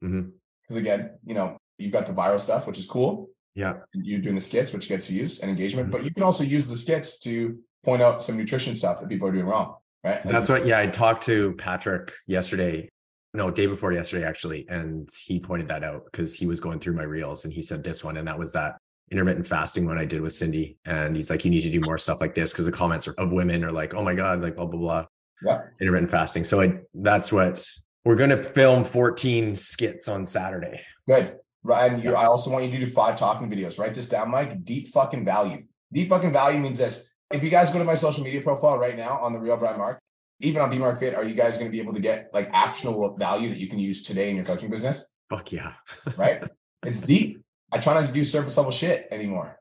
Because 0.00 0.76
again, 0.76 1.10
you 1.24 1.34
know, 1.34 1.56
you've 1.78 1.92
got 1.92 2.06
the 2.06 2.12
viral 2.12 2.40
stuff, 2.40 2.66
which 2.66 2.78
is 2.78 2.86
cool. 2.86 3.30
Yeah. 3.54 3.74
you're 3.94 4.20
doing 4.20 4.34
the 4.36 4.40
skits, 4.40 4.72
which 4.72 4.88
gets 4.88 5.08
you 5.10 5.16
views 5.16 5.40
and 5.40 5.50
engagement, 5.50 5.88
Mhm. 5.88 5.92
but 5.92 6.04
you 6.04 6.12
can 6.12 6.22
also 6.22 6.44
use 6.44 6.68
the 6.68 6.76
skits 6.76 7.18
to 7.20 7.58
point 7.84 8.02
out 8.02 8.22
some 8.22 8.36
nutrition 8.36 8.76
stuff 8.76 9.00
that 9.00 9.08
people 9.08 9.26
are 9.28 9.32
doing 9.32 9.46
wrong, 9.46 9.76
right? 10.08 10.24
Like, 10.24 10.32
That's 10.32 10.48
what 10.48 10.66
yeah, 10.66 10.78
I 10.78 10.86
talked 10.86 11.22
to 11.24 11.52
Patrick 11.54 12.12
yesterday. 12.26 12.88
No, 13.34 13.50
day 13.50 13.66
before 13.66 13.92
yesterday 13.92 14.24
actually, 14.24 14.66
and 14.68 15.08
he 15.24 15.38
pointed 15.38 15.68
that 15.68 15.84
out 15.84 16.04
because 16.06 16.34
he 16.34 16.46
was 16.46 16.60
going 16.60 16.80
through 16.80 16.94
my 16.94 17.02
reels 17.02 17.44
and 17.44 17.52
he 17.52 17.62
said 17.62 17.84
this 17.84 18.02
one 18.02 18.16
and 18.16 18.26
that 18.26 18.38
was 18.38 18.52
that 18.52 18.78
intermittent 19.10 19.46
fasting 19.46 19.86
one 19.86 19.98
I 19.98 20.04
did 20.04 20.20
with 20.20 20.34
Cindy 20.34 20.76
and 20.86 21.14
he's 21.14 21.30
like 21.30 21.44
you 21.44 21.50
need 21.50 21.62
to 21.62 21.70
do 21.70 21.80
more 21.80 21.98
stuff 21.98 22.20
like 22.20 22.34
this 22.34 22.52
because 22.52 22.66
the 22.66 22.72
comments 22.72 23.06
of 23.06 23.32
women 23.32 23.64
are 23.64 23.72
like, 23.72 23.94
"Oh 23.94 24.02
my 24.02 24.14
god, 24.14 24.42
like 24.42 24.56
blah 24.56 24.66
blah 24.66 24.80
blah." 24.80 25.06
Yeah. 25.44 25.60
Intermittent 25.80 26.10
fasting. 26.10 26.44
So 26.44 26.60
I 26.60 26.78
that's 26.94 27.32
what 27.32 27.64
we're 28.04 28.16
going 28.16 28.30
to 28.30 28.42
film 28.42 28.84
14 28.84 29.54
skits 29.56 30.08
on 30.08 30.24
Saturday. 30.24 30.80
good. 31.06 31.36
Ryan, 31.62 31.94
And 31.94 32.04
you, 32.04 32.14
I 32.14 32.24
also 32.24 32.50
want 32.50 32.64
you 32.64 32.70
to 32.70 32.86
do 32.86 32.90
five 32.90 33.18
talking 33.18 33.50
videos. 33.50 33.78
Write 33.78 33.92
this 33.92 34.08
down, 34.08 34.30
Mike. 34.30 34.64
Deep 34.64 34.88
fucking 34.88 35.24
value. 35.24 35.64
Deep 35.92 36.08
fucking 36.08 36.32
value 36.32 36.58
means 36.58 36.78
this. 36.78 37.10
If 37.30 37.44
you 37.44 37.50
guys 37.50 37.70
go 37.70 37.78
to 37.78 37.84
my 37.84 37.94
social 37.94 38.24
media 38.24 38.40
profile 38.40 38.78
right 38.78 38.96
now 38.96 39.18
on 39.18 39.32
the 39.32 39.38
real 39.38 39.56
Brian 39.56 39.78
Mark, 39.78 40.00
even 40.40 40.62
on 40.62 40.70
BMark 40.70 40.98
Fit, 40.98 41.14
are 41.14 41.24
you 41.24 41.34
guys 41.34 41.58
going 41.58 41.68
to 41.68 41.72
be 41.72 41.80
able 41.80 41.92
to 41.92 42.00
get 42.00 42.30
like 42.32 42.48
actionable 42.52 43.16
value 43.16 43.50
that 43.50 43.58
you 43.58 43.68
can 43.68 43.78
use 43.78 44.02
today 44.02 44.30
in 44.30 44.36
your 44.36 44.44
coaching 44.44 44.70
business? 44.70 45.10
Fuck 45.28 45.52
yeah. 45.52 45.74
Right? 46.16 46.42
it's 46.84 47.00
deep. 47.00 47.42
I 47.70 47.78
try 47.78 47.94
not 47.94 48.06
to 48.06 48.12
do 48.12 48.24
surface 48.24 48.56
level 48.56 48.72
shit 48.72 49.08
anymore. 49.10 49.58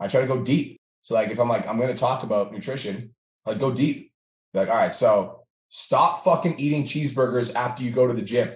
I 0.00 0.08
try 0.08 0.22
to 0.22 0.26
go 0.26 0.42
deep. 0.42 0.80
So 1.02 1.14
like 1.14 1.30
if 1.30 1.38
I'm 1.38 1.48
like, 1.48 1.68
I'm 1.68 1.76
going 1.76 1.94
to 1.94 2.00
talk 2.00 2.24
about 2.24 2.52
nutrition, 2.52 3.14
Like 3.46 3.58
go 3.58 3.70
deep. 3.70 4.12
Be 4.52 4.58
like, 4.58 4.68
all 4.68 4.76
right, 4.76 4.94
so 4.94 5.44
stop 5.68 6.24
fucking 6.24 6.58
eating 6.58 6.84
cheeseburgers 6.84 7.54
after 7.54 7.84
you 7.84 7.92
go 7.92 8.06
to 8.06 8.12
the 8.12 8.22
gym. 8.22 8.50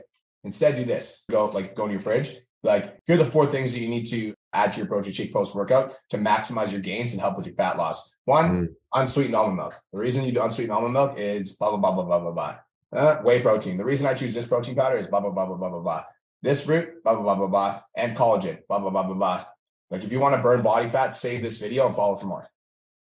Instead, 0.44 0.76
do 0.76 0.84
this. 0.84 1.24
Go 1.30 1.46
like 1.46 1.74
go 1.74 1.86
to 1.86 1.92
your 1.92 2.00
fridge. 2.00 2.36
Like 2.62 2.98
here 3.06 3.14
are 3.16 3.18
the 3.18 3.30
four 3.30 3.46
things 3.46 3.72
that 3.72 3.80
you 3.80 3.88
need 3.88 4.06
to 4.06 4.34
add 4.56 4.72
to 4.72 4.78
your 4.78 4.86
protein 4.86 5.12
shake 5.12 5.32
post 5.32 5.54
workout 5.54 5.94
to 6.10 6.16
maximize 6.18 6.72
your 6.72 6.80
gains 6.80 7.12
and 7.12 7.20
help 7.20 7.36
with 7.36 7.46
your 7.46 7.54
fat 7.54 7.76
loss. 7.76 8.14
One, 8.24 8.46
Mm. 8.50 8.68
unsweetened 8.94 9.36
almond 9.36 9.56
milk. 9.58 9.74
The 9.92 9.98
reason 9.98 10.24
you 10.24 10.32
do 10.32 10.42
unsweetened 10.42 10.72
almond 10.76 10.94
milk 10.94 11.18
is 11.18 11.56
blah 11.56 11.70
blah 11.70 11.78
blah 11.78 11.92
blah 11.92 12.04
blah 12.04 12.20
blah 12.20 12.32
blah. 12.32 12.54
Uh, 12.92 13.16
whey 13.22 13.42
protein. 13.42 13.76
The 13.76 13.84
reason 13.84 14.06
I 14.06 14.14
choose 14.14 14.34
this 14.34 14.46
protein 14.46 14.74
powder 14.76 14.96
is 14.96 15.06
blah 15.06 15.20
blah 15.20 15.30
blah 15.30 15.46
blah 15.46 15.56
blah 15.56 15.70
blah 15.70 15.80
blah. 15.80 16.04
This 16.42 16.64
fruit, 16.64 17.02
blah 17.04 17.14
blah 17.14 17.22
blah 17.22 17.34
blah 17.34 17.46
blah, 17.48 17.80
and 17.96 18.16
collagen, 18.16 18.58
blah 18.68 18.78
blah 18.78 18.90
blah 18.90 19.02
blah 19.02 19.14
blah. 19.14 19.44
Like 19.90 20.04
if 20.04 20.10
you 20.12 20.20
want 20.20 20.34
to 20.36 20.42
burn 20.42 20.62
body 20.62 20.88
fat, 20.88 21.14
save 21.14 21.42
this 21.42 21.58
video 21.58 21.86
and 21.86 21.94
follow 21.96 22.16
for 22.16 22.26
more. 22.26 22.46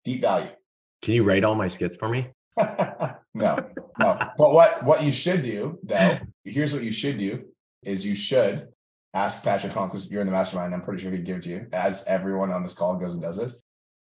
Deep 0.05 0.20
value. 0.22 0.50
Can 1.03 1.14
you 1.14 1.22
write 1.24 1.44
all 1.44 1.55
my 1.55 1.68
skits 1.68 1.96
for 1.96 2.09
me? 2.09 2.31
no, 3.35 3.57
no. 3.98 4.18
But 4.37 4.53
what 4.53 4.83
what 4.85 5.03
you 5.03 5.11
should 5.11 5.42
do 5.42 5.79
though, 5.83 6.18
here's 6.44 6.72
what 6.74 6.83
you 6.83 6.92
should 6.92 7.18
do 7.18 7.44
is 7.83 8.05
you 8.05 8.14
should 8.14 8.68
ask 9.14 9.42
Patrick 9.42 9.73
Kong 9.73 9.88
because 9.88 10.11
you're 10.11 10.20
in 10.20 10.27
the 10.27 10.33
mastermind. 10.33 10.75
I'm 10.75 10.83
pretty 10.83 11.03
sure 11.03 11.11
he'd 11.11 11.25
give 11.25 11.37
it 11.38 11.42
to 11.42 11.49
you. 11.51 11.66
As 11.73 12.05
everyone 12.07 12.51
on 12.53 12.62
this 12.62 12.75
call 12.75 12.96
goes 12.96 13.14
and 13.14 13.23
does 13.23 13.37
this, 13.37 13.57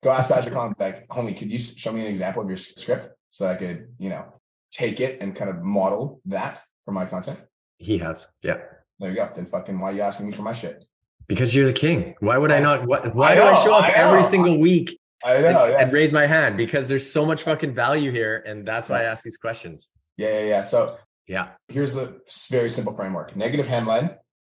go 0.02 0.10
ask 0.10 0.28
Patrick 0.30 0.54
Kong 0.54 0.74
like, 0.78 1.06
homie, 1.08 1.36
could 1.36 1.50
you 1.50 1.58
show 1.58 1.92
me 1.92 2.00
an 2.00 2.06
example 2.06 2.42
of 2.42 2.48
your 2.48 2.56
script 2.56 3.08
so 3.30 3.46
I 3.46 3.54
could, 3.54 3.88
you 3.98 4.08
know, 4.10 4.24
take 4.70 5.00
it 5.00 5.20
and 5.20 5.34
kind 5.34 5.50
of 5.50 5.62
model 5.62 6.20
that 6.26 6.60
for 6.84 6.92
my 6.92 7.04
content? 7.06 7.38
He 7.78 7.98
has. 7.98 8.28
Yeah. 8.42 8.58
There 8.98 9.10
you 9.10 9.16
go. 9.16 9.30
Then 9.34 9.46
fucking 9.46 9.78
why 9.78 9.90
are 9.90 9.94
you 9.94 10.00
asking 10.02 10.26
me 10.26 10.32
for 10.32 10.42
my 10.42 10.52
shit? 10.54 10.82
Because 11.28 11.54
you're 11.54 11.66
the 11.66 11.72
king. 11.72 12.14
Why 12.20 12.38
would 12.38 12.50
I 12.52 12.56
I- 12.56 12.60
not? 12.60 12.86
What, 12.86 13.14
why 13.14 13.34
do 13.34 13.40
know, 13.40 13.48
I 13.48 13.54
show 13.64 13.74
up 13.74 13.84
I 13.84 13.90
every 13.90 14.22
single 14.22 14.58
week 14.58 14.98
I 15.24 15.34
and, 15.34 15.54
know. 15.54 15.66
Yeah. 15.66 15.78
and 15.80 15.92
raise 15.92 16.12
my 16.12 16.26
hand? 16.26 16.56
Because 16.56 16.88
there's 16.88 17.10
so 17.10 17.26
much 17.26 17.42
fucking 17.42 17.74
value 17.74 18.10
here. 18.10 18.42
And 18.46 18.64
that's 18.66 18.88
why 18.88 19.00
I 19.00 19.04
ask 19.04 19.22
these 19.24 19.36
questions. 19.36 19.92
yeah, 20.16 20.28
yeah, 20.40 20.44
yeah. 20.46 20.60
So 20.62 20.96
Yeah. 21.26 21.48
here's 21.68 21.94
the 21.94 22.20
very 22.50 22.70
simple 22.70 22.92
framework 22.94 23.34
negative 23.36 23.66
headline 23.66 24.16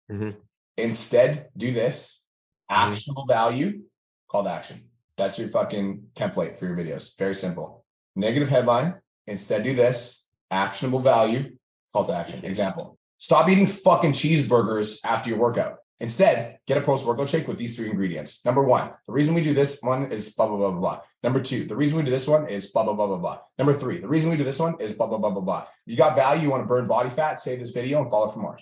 Mhm. 0.09 0.37
instead 0.77 1.49
do 1.55 1.71
this. 1.71 2.23
Mhm. 2.71 2.75
actionable 2.75 3.25
value 3.25 3.81
call 4.29 4.43
to 4.43 4.49
action. 4.49 4.89
That's 5.17 5.37
your 5.39 5.49
fucking 5.49 6.11
template 6.15 6.57
for 6.57 6.65
your 6.67 6.77
videos. 6.77 7.17
Very 7.17 7.35
simple. 7.35 7.83
Negative 8.15 8.47
headline. 8.47 9.01
Instead 9.27 9.63
do 9.63 9.75
this. 9.75 10.23
Actionable 10.51 10.99
value 10.99 11.57
call 11.91 12.05
to 12.05 12.13
action. 12.13 12.45
Example. 12.45 12.97
Stop 13.17 13.49
eating 13.49 13.67
fucking 13.67 14.13
cheeseburgers 14.13 14.99
after 15.03 15.29
your 15.29 15.39
workout. 15.39 15.79
Instead 15.99 16.59
get 16.65 16.77
a 16.77 16.81
post 16.81 17.05
workout 17.05 17.27
shake 17.27 17.47
with 17.47 17.57
these 17.57 17.75
three 17.75 17.89
ingredients. 17.89 18.45
Number 18.45 18.63
one 18.63 18.91
the 19.05 19.11
reason 19.11 19.33
we 19.33 19.41
do 19.43 19.53
this 19.53 19.81
one 19.81 20.11
is 20.11 20.33
blah 20.33 20.47
blah 20.47 20.57
blah 20.57 20.71
blah 20.71 20.79
blah. 20.79 21.01
Number 21.23 21.41
two 21.41 21.65
the 21.65 21.75
reason 21.75 21.97
we 21.97 22.03
do 22.03 22.11
this 22.11 22.27
one 22.27 22.47
is 22.47 22.71
blah 22.71 22.83
blah 22.83 22.93
blah 22.93 23.07
blah 23.07 23.17
blah. 23.17 23.39
Number 23.57 23.73
three 23.73 23.99
the 23.99 24.07
reason 24.07 24.29
we 24.29 24.37
do 24.37 24.43
this 24.45 24.59
one 24.59 24.79
is 24.79 24.93
blah 24.93 25.07
blah 25.07 25.17
blah 25.17 25.31
blah 25.31 25.41
blah. 25.41 25.65
You 25.85 25.97
got 25.97 26.15
value 26.15 26.43
you 26.43 26.49
want 26.49 26.63
to 26.63 26.67
burn 26.67 26.87
body 26.87 27.09
fat 27.09 27.39
save 27.39 27.59
this 27.59 27.71
video 27.71 28.01
and 28.01 28.09
follow 28.09 28.29
for 28.29 28.39
more. 28.39 28.57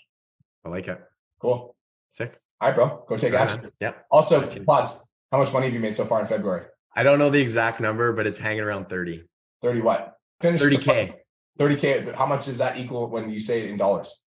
I 0.65 0.69
like 0.69 0.87
it. 0.87 0.99
Cool 1.39 1.75
Sick. 2.09 2.39
all 2.61 2.69
right, 2.69 2.75
bro. 2.75 3.03
Go 3.07 3.17
take 3.17 3.33
action. 3.33 3.59
on. 3.65 3.71
Yeah. 3.79 3.93
Also, 4.09 4.41
Okay. 4.47 4.59
pause. 4.61 5.03
How 5.31 5.37
much 5.39 5.51
money 5.53 5.65
have 5.67 5.73
you 5.73 5.79
made 5.79 5.95
so 5.95 6.05
far 6.05 6.21
in 6.21 6.27
February? 6.27 6.65
I 6.95 7.03
don't 7.03 7.19
know 7.19 7.29
the 7.29 7.39
exact 7.41 7.79
number, 7.81 8.13
but 8.13 8.25
it's 8.25 8.37
hanging 8.39 8.61
around 8.63 8.87
30. 8.89 9.23
30 9.61 9.81
what? 9.81 10.17
Finish 10.41 10.61
30K. 10.61 11.13
30K. 11.59 12.15
How 12.15 12.25
much 12.25 12.45
does 12.45 12.57
that 12.59 12.77
equal 12.77 13.07
when 13.09 13.29
you 13.29 13.39
say 13.39 13.61
it 13.63 13.69
in 13.69 13.77
dollars? 13.77 14.21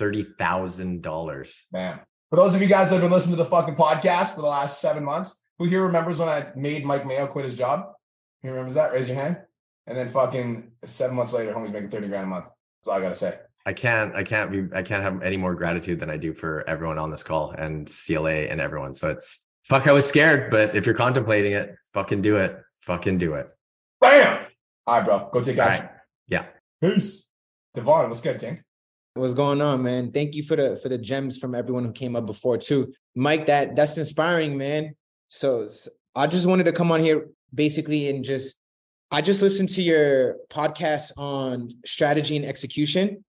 $30,000. 0.00 1.64
Man. 1.72 2.00
For 2.30 2.36
those 2.36 2.54
of 2.54 2.60
you 2.62 2.66
guys 2.68 2.88
that 2.90 2.96
have 2.96 3.02
been 3.02 3.12
listening 3.12 3.36
to 3.36 3.42
the 3.42 3.48
fucking 3.48 3.76
podcast 3.76 4.34
for 4.34 4.42
the 4.42 4.48
last 4.48 4.80
seven 4.80 5.04
months, 5.04 5.44
who 5.58 5.64
here 5.66 5.82
remembers 5.84 6.18
when 6.18 6.28
I 6.28 6.48
made 6.56 6.84
Mike 6.84 7.06
Mayo 7.06 7.26
quit 7.26 7.44
his 7.44 7.54
job? 7.54 7.92
Who 8.42 8.48
remembers 8.50 8.74
that? 8.74 8.92
Raise 8.92 9.08
your 9.08 9.16
hand. 9.16 9.38
And 9.86 9.96
then 9.96 10.08
fucking 10.08 10.72
seven 10.84 11.16
months 11.16 11.32
later, 11.32 11.52
homie's 11.54 11.72
making 11.72 11.90
30 11.90 12.08
grand 12.08 12.24
a 12.24 12.28
month. 12.28 12.46
That's 12.46 12.88
all 12.88 12.98
I 12.98 13.00
gotta 13.00 13.14
say. 13.14 13.38
I 13.66 13.72
can't, 13.72 14.14
I 14.14 14.22
can't 14.22 14.50
be, 14.50 14.64
I 14.72 14.82
can't 14.82 15.02
have 15.02 15.22
any 15.22 15.36
more 15.36 15.54
gratitude 15.54 15.98
than 15.98 16.08
I 16.08 16.16
do 16.16 16.32
for 16.32 16.66
everyone 16.68 16.98
on 16.98 17.10
this 17.10 17.24
call 17.24 17.50
and 17.50 17.88
CLA 17.88 18.30
and 18.30 18.60
everyone. 18.60 18.94
So 18.94 19.08
it's 19.08 19.44
fuck, 19.64 19.88
I 19.88 19.92
was 19.92 20.08
scared, 20.08 20.52
but 20.52 20.76
if 20.76 20.86
you're 20.86 20.94
contemplating 20.94 21.52
it, 21.52 21.74
fucking 21.92 22.22
do 22.22 22.36
it. 22.36 22.56
Fucking 22.78 23.18
do 23.18 23.34
it. 23.34 23.52
Bam! 24.00 24.46
All 24.86 24.98
right, 24.98 25.04
bro. 25.04 25.28
Go 25.32 25.42
take 25.42 25.58
action. 25.58 25.86
right. 25.86 25.94
Yeah. 26.28 26.44
Peace. 26.80 27.26
Devon, 27.74 28.08
what's 28.08 28.20
good, 28.20 28.38
King? 28.38 28.62
What's 29.14 29.34
going 29.34 29.60
on, 29.60 29.82
man? 29.82 30.12
Thank 30.12 30.36
you 30.36 30.44
for 30.44 30.54
the 30.54 30.76
for 30.76 30.88
the 30.88 30.98
gems 30.98 31.36
from 31.36 31.54
everyone 31.54 31.84
who 31.84 31.92
came 31.92 32.14
up 32.14 32.26
before 32.26 32.58
too, 32.58 32.92
Mike. 33.16 33.46
That 33.46 33.74
that's 33.74 33.98
inspiring, 33.98 34.56
man. 34.56 34.94
So, 35.28 35.68
I 36.14 36.28
just 36.28 36.46
wanted 36.46 36.64
to 36.64 36.72
come 36.72 36.92
on 36.92 37.00
here 37.00 37.28
basically 37.52 38.08
and 38.08 38.24
just 38.24 38.60
I 39.10 39.22
just 39.22 39.42
listened 39.42 39.70
to 39.70 39.82
your 39.82 40.36
podcast 40.50 41.10
on 41.16 41.70
strategy 41.84 42.36
and 42.36 42.44
execution. 42.44 43.24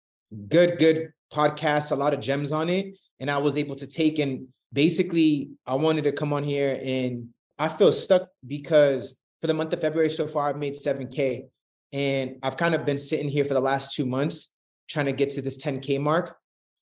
Good, 0.47 0.77
good 0.77 1.11
podcast. 1.33 1.91
A 1.91 1.95
lot 1.95 2.13
of 2.13 2.19
gems 2.19 2.51
on 2.51 2.69
it, 2.69 2.97
and 3.19 3.29
I 3.29 3.37
was 3.37 3.57
able 3.57 3.75
to 3.77 3.87
take 3.87 4.19
and 4.19 4.47
basically 4.73 5.51
I 5.65 5.75
wanted 5.75 6.03
to 6.05 6.11
come 6.11 6.33
on 6.33 6.43
here 6.43 6.79
and 6.83 7.29
I 7.57 7.69
feel 7.69 7.91
stuck 7.91 8.27
because 8.45 9.15
for 9.41 9.47
the 9.47 9.53
month 9.53 9.71
of 9.73 9.79
February 9.79 10.09
so 10.09 10.27
far 10.27 10.49
I've 10.49 10.57
made 10.57 10.75
seven 10.75 11.07
k, 11.07 11.45
and 11.93 12.37
I've 12.43 12.57
kind 12.57 12.75
of 12.75 12.85
been 12.85 12.97
sitting 12.97 13.29
here 13.29 13.45
for 13.45 13.53
the 13.53 13.61
last 13.61 13.95
two 13.95 14.05
months 14.05 14.51
trying 14.89 15.05
to 15.05 15.13
get 15.13 15.31
to 15.31 15.41
this 15.41 15.57
10K 15.63 15.99
mark. 15.99 16.35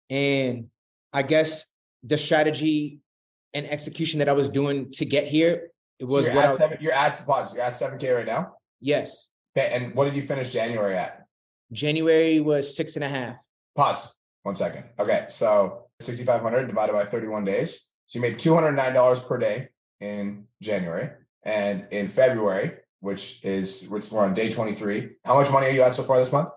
And 0.09 0.67
I 1.13 1.21
guess 1.21 1.65
the 2.03 2.17
strategy 2.17 2.99
and 3.53 3.65
execution 3.65 4.19
that 4.19 4.29
I 4.29 4.33
was 4.33 4.49
doing 4.49 4.91
to 4.93 5.05
get 5.05 5.25
here, 5.27 5.69
it 5.99 6.03
So 6.03 6.07
was 6.07 6.25
you're 6.25 6.35
what 6.35 6.45
at 6.45 6.51
I, 6.51 6.55
seven, 6.55 6.77
you're 6.81 6.93
at 6.93 7.23
pause. 7.25 7.53
You're 7.55 7.63
at 7.63 7.73
7K 7.73 8.15
right 8.15 8.25
now. 8.25 8.53
yes. 8.79 9.29
Okay, 9.57 9.73
and 9.73 9.95
what 9.95 10.05
did 10.05 10.15
you 10.15 10.21
finish 10.21 10.49
January 10.49 10.95
at? 10.95 11.16
January 11.71 12.39
was 12.39 12.75
six 12.75 12.95
and 12.95 13.03
a 13.03 13.09
half. 13.09 13.37
Pause. 13.75 14.17
One 14.43 14.55
second. 14.55 14.85
Okay, 14.99 15.25
so 15.29 15.87
6,500 15.99 16.67
divided 16.67 16.93
by 16.93 17.05
31 17.05 17.43
days. 17.43 17.89
So 18.05 18.19
you 18.19 18.21
made 18.21 18.37
$209 18.37 19.27
per 19.27 19.37
day 19.37 19.69
in 19.99 20.45
January, 20.61 21.09
and 21.43 21.87
in 21.91 22.07
February, 22.07 22.77
which 23.01 23.43
is 23.43 23.87
which 23.89 24.09
we're 24.11 24.23
on 24.23 24.33
day 24.33 24.49
23. 24.49 25.09
How 25.25 25.35
much 25.35 25.51
money 25.51 25.67
are 25.67 25.71
you 25.71 25.81
at 25.81 25.95
so 25.95 26.03
far 26.03 26.17
this 26.17 26.31
month? 26.31 26.49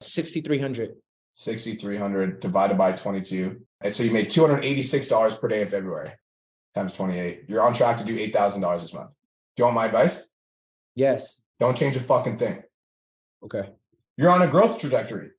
6,300. 0.00 0.94
6,300 1.34 2.40
divided 2.40 2.76
by 2.76 2.92
22, 2.92 3.60
and 3.80 3.94
so 3.94 4.02
you 4.02 4.10
made 4.10 4.28
$286 4.28 5.40
per 5.40 5.48
day 5.48 5.62
in 5.62 5.68
February 5.68 6.10
times 6.74 6.94
28. 6.94 7.44
You're 7.48 7.62
on 7.62 7.72
track 7.72 7.96
to 7.98 8.04
do 8.04 8.16
$8,000 8.16 8.80
this 8.80 8.92
month. 8.92 9.10
Do 9.56 9.60
you 9.60 9.64
want 9.64 9.74
my 9.76 9.86
advice? 9.86 10.28
Yes. 10.94 11.40
Don't 11.60 11.76
change 11.76 11.96
a 11.96 12.00
fucking 12.00 12.38
thing. 12.38 12.62
Okay. 13.44 13.70
You're 14.18 14.30
on 14.30 14.42
a 14.42 14.48
growth 14.48 14.78
trajectory. 14.78 15.30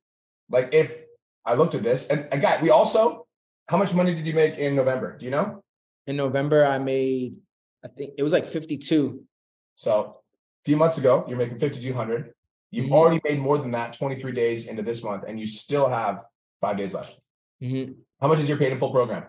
Like 0.48 0.70
if 0.72 0.96
I 1.44 1.54
looked 1.54 1.74
at 1.76 1.84
this, 1.84 2.08
and 2.08 2.26
again, 2.32 2.60
we 2.62 2.70
also, 2.70 3.26
how 3.68 3.76
much 3.76 3.94
money 3.94 4.14
did 4.14 4.26
you 4.26 4.34
make 4.34 4.56
in 4.58 4.74
November? 4.74 5.16
Do 5.16 5.24
you 5.26 5.30
know? 5.30 5.62
In 6.08 6.16
November, 6.16 6.64
I 6.64 6.78
made, 6.78 7.36
I 7.84 7.88
think 7.88 8.14
it 8.18 8.22
was 8.24 8.32
like 8.32 8.46
52. 8.46 9.22
So 9.76 9.92
a 9.92 10.64
few 10.64 10.76
months 10.76 10.98
ago, 10.98 11.24
you're 11.28 11.38
making 11.38 11.58
5,200. 11.60 12.32
You've 12.72 12.86
Mhm. 12.86 12.92
already 12.92 13.20
made 13.24 13.38
more 13.38 13.58
than 13.58 13.70
that 13.72 13.92
23 13.92 14.32
days 14.32 14.66
into 14.66 14.82
this 14.82 15.04
month, 15.04 15.24
and 15.28 15.38
you 15.38 15.46
still 15.46 15.88
have 15.88 16.24
five 16.60 16.76
days 16.76 16.94
left. 16.94 17.18
Mhm. 17.62 17.96
How 18.20 18.28
much 18.28 18.40
is 18.40 18.48
your 18.48 18.58
paid 18.58 18.72
in 18.72 18.78
full 18.78 18.90
program? 18.90 19.24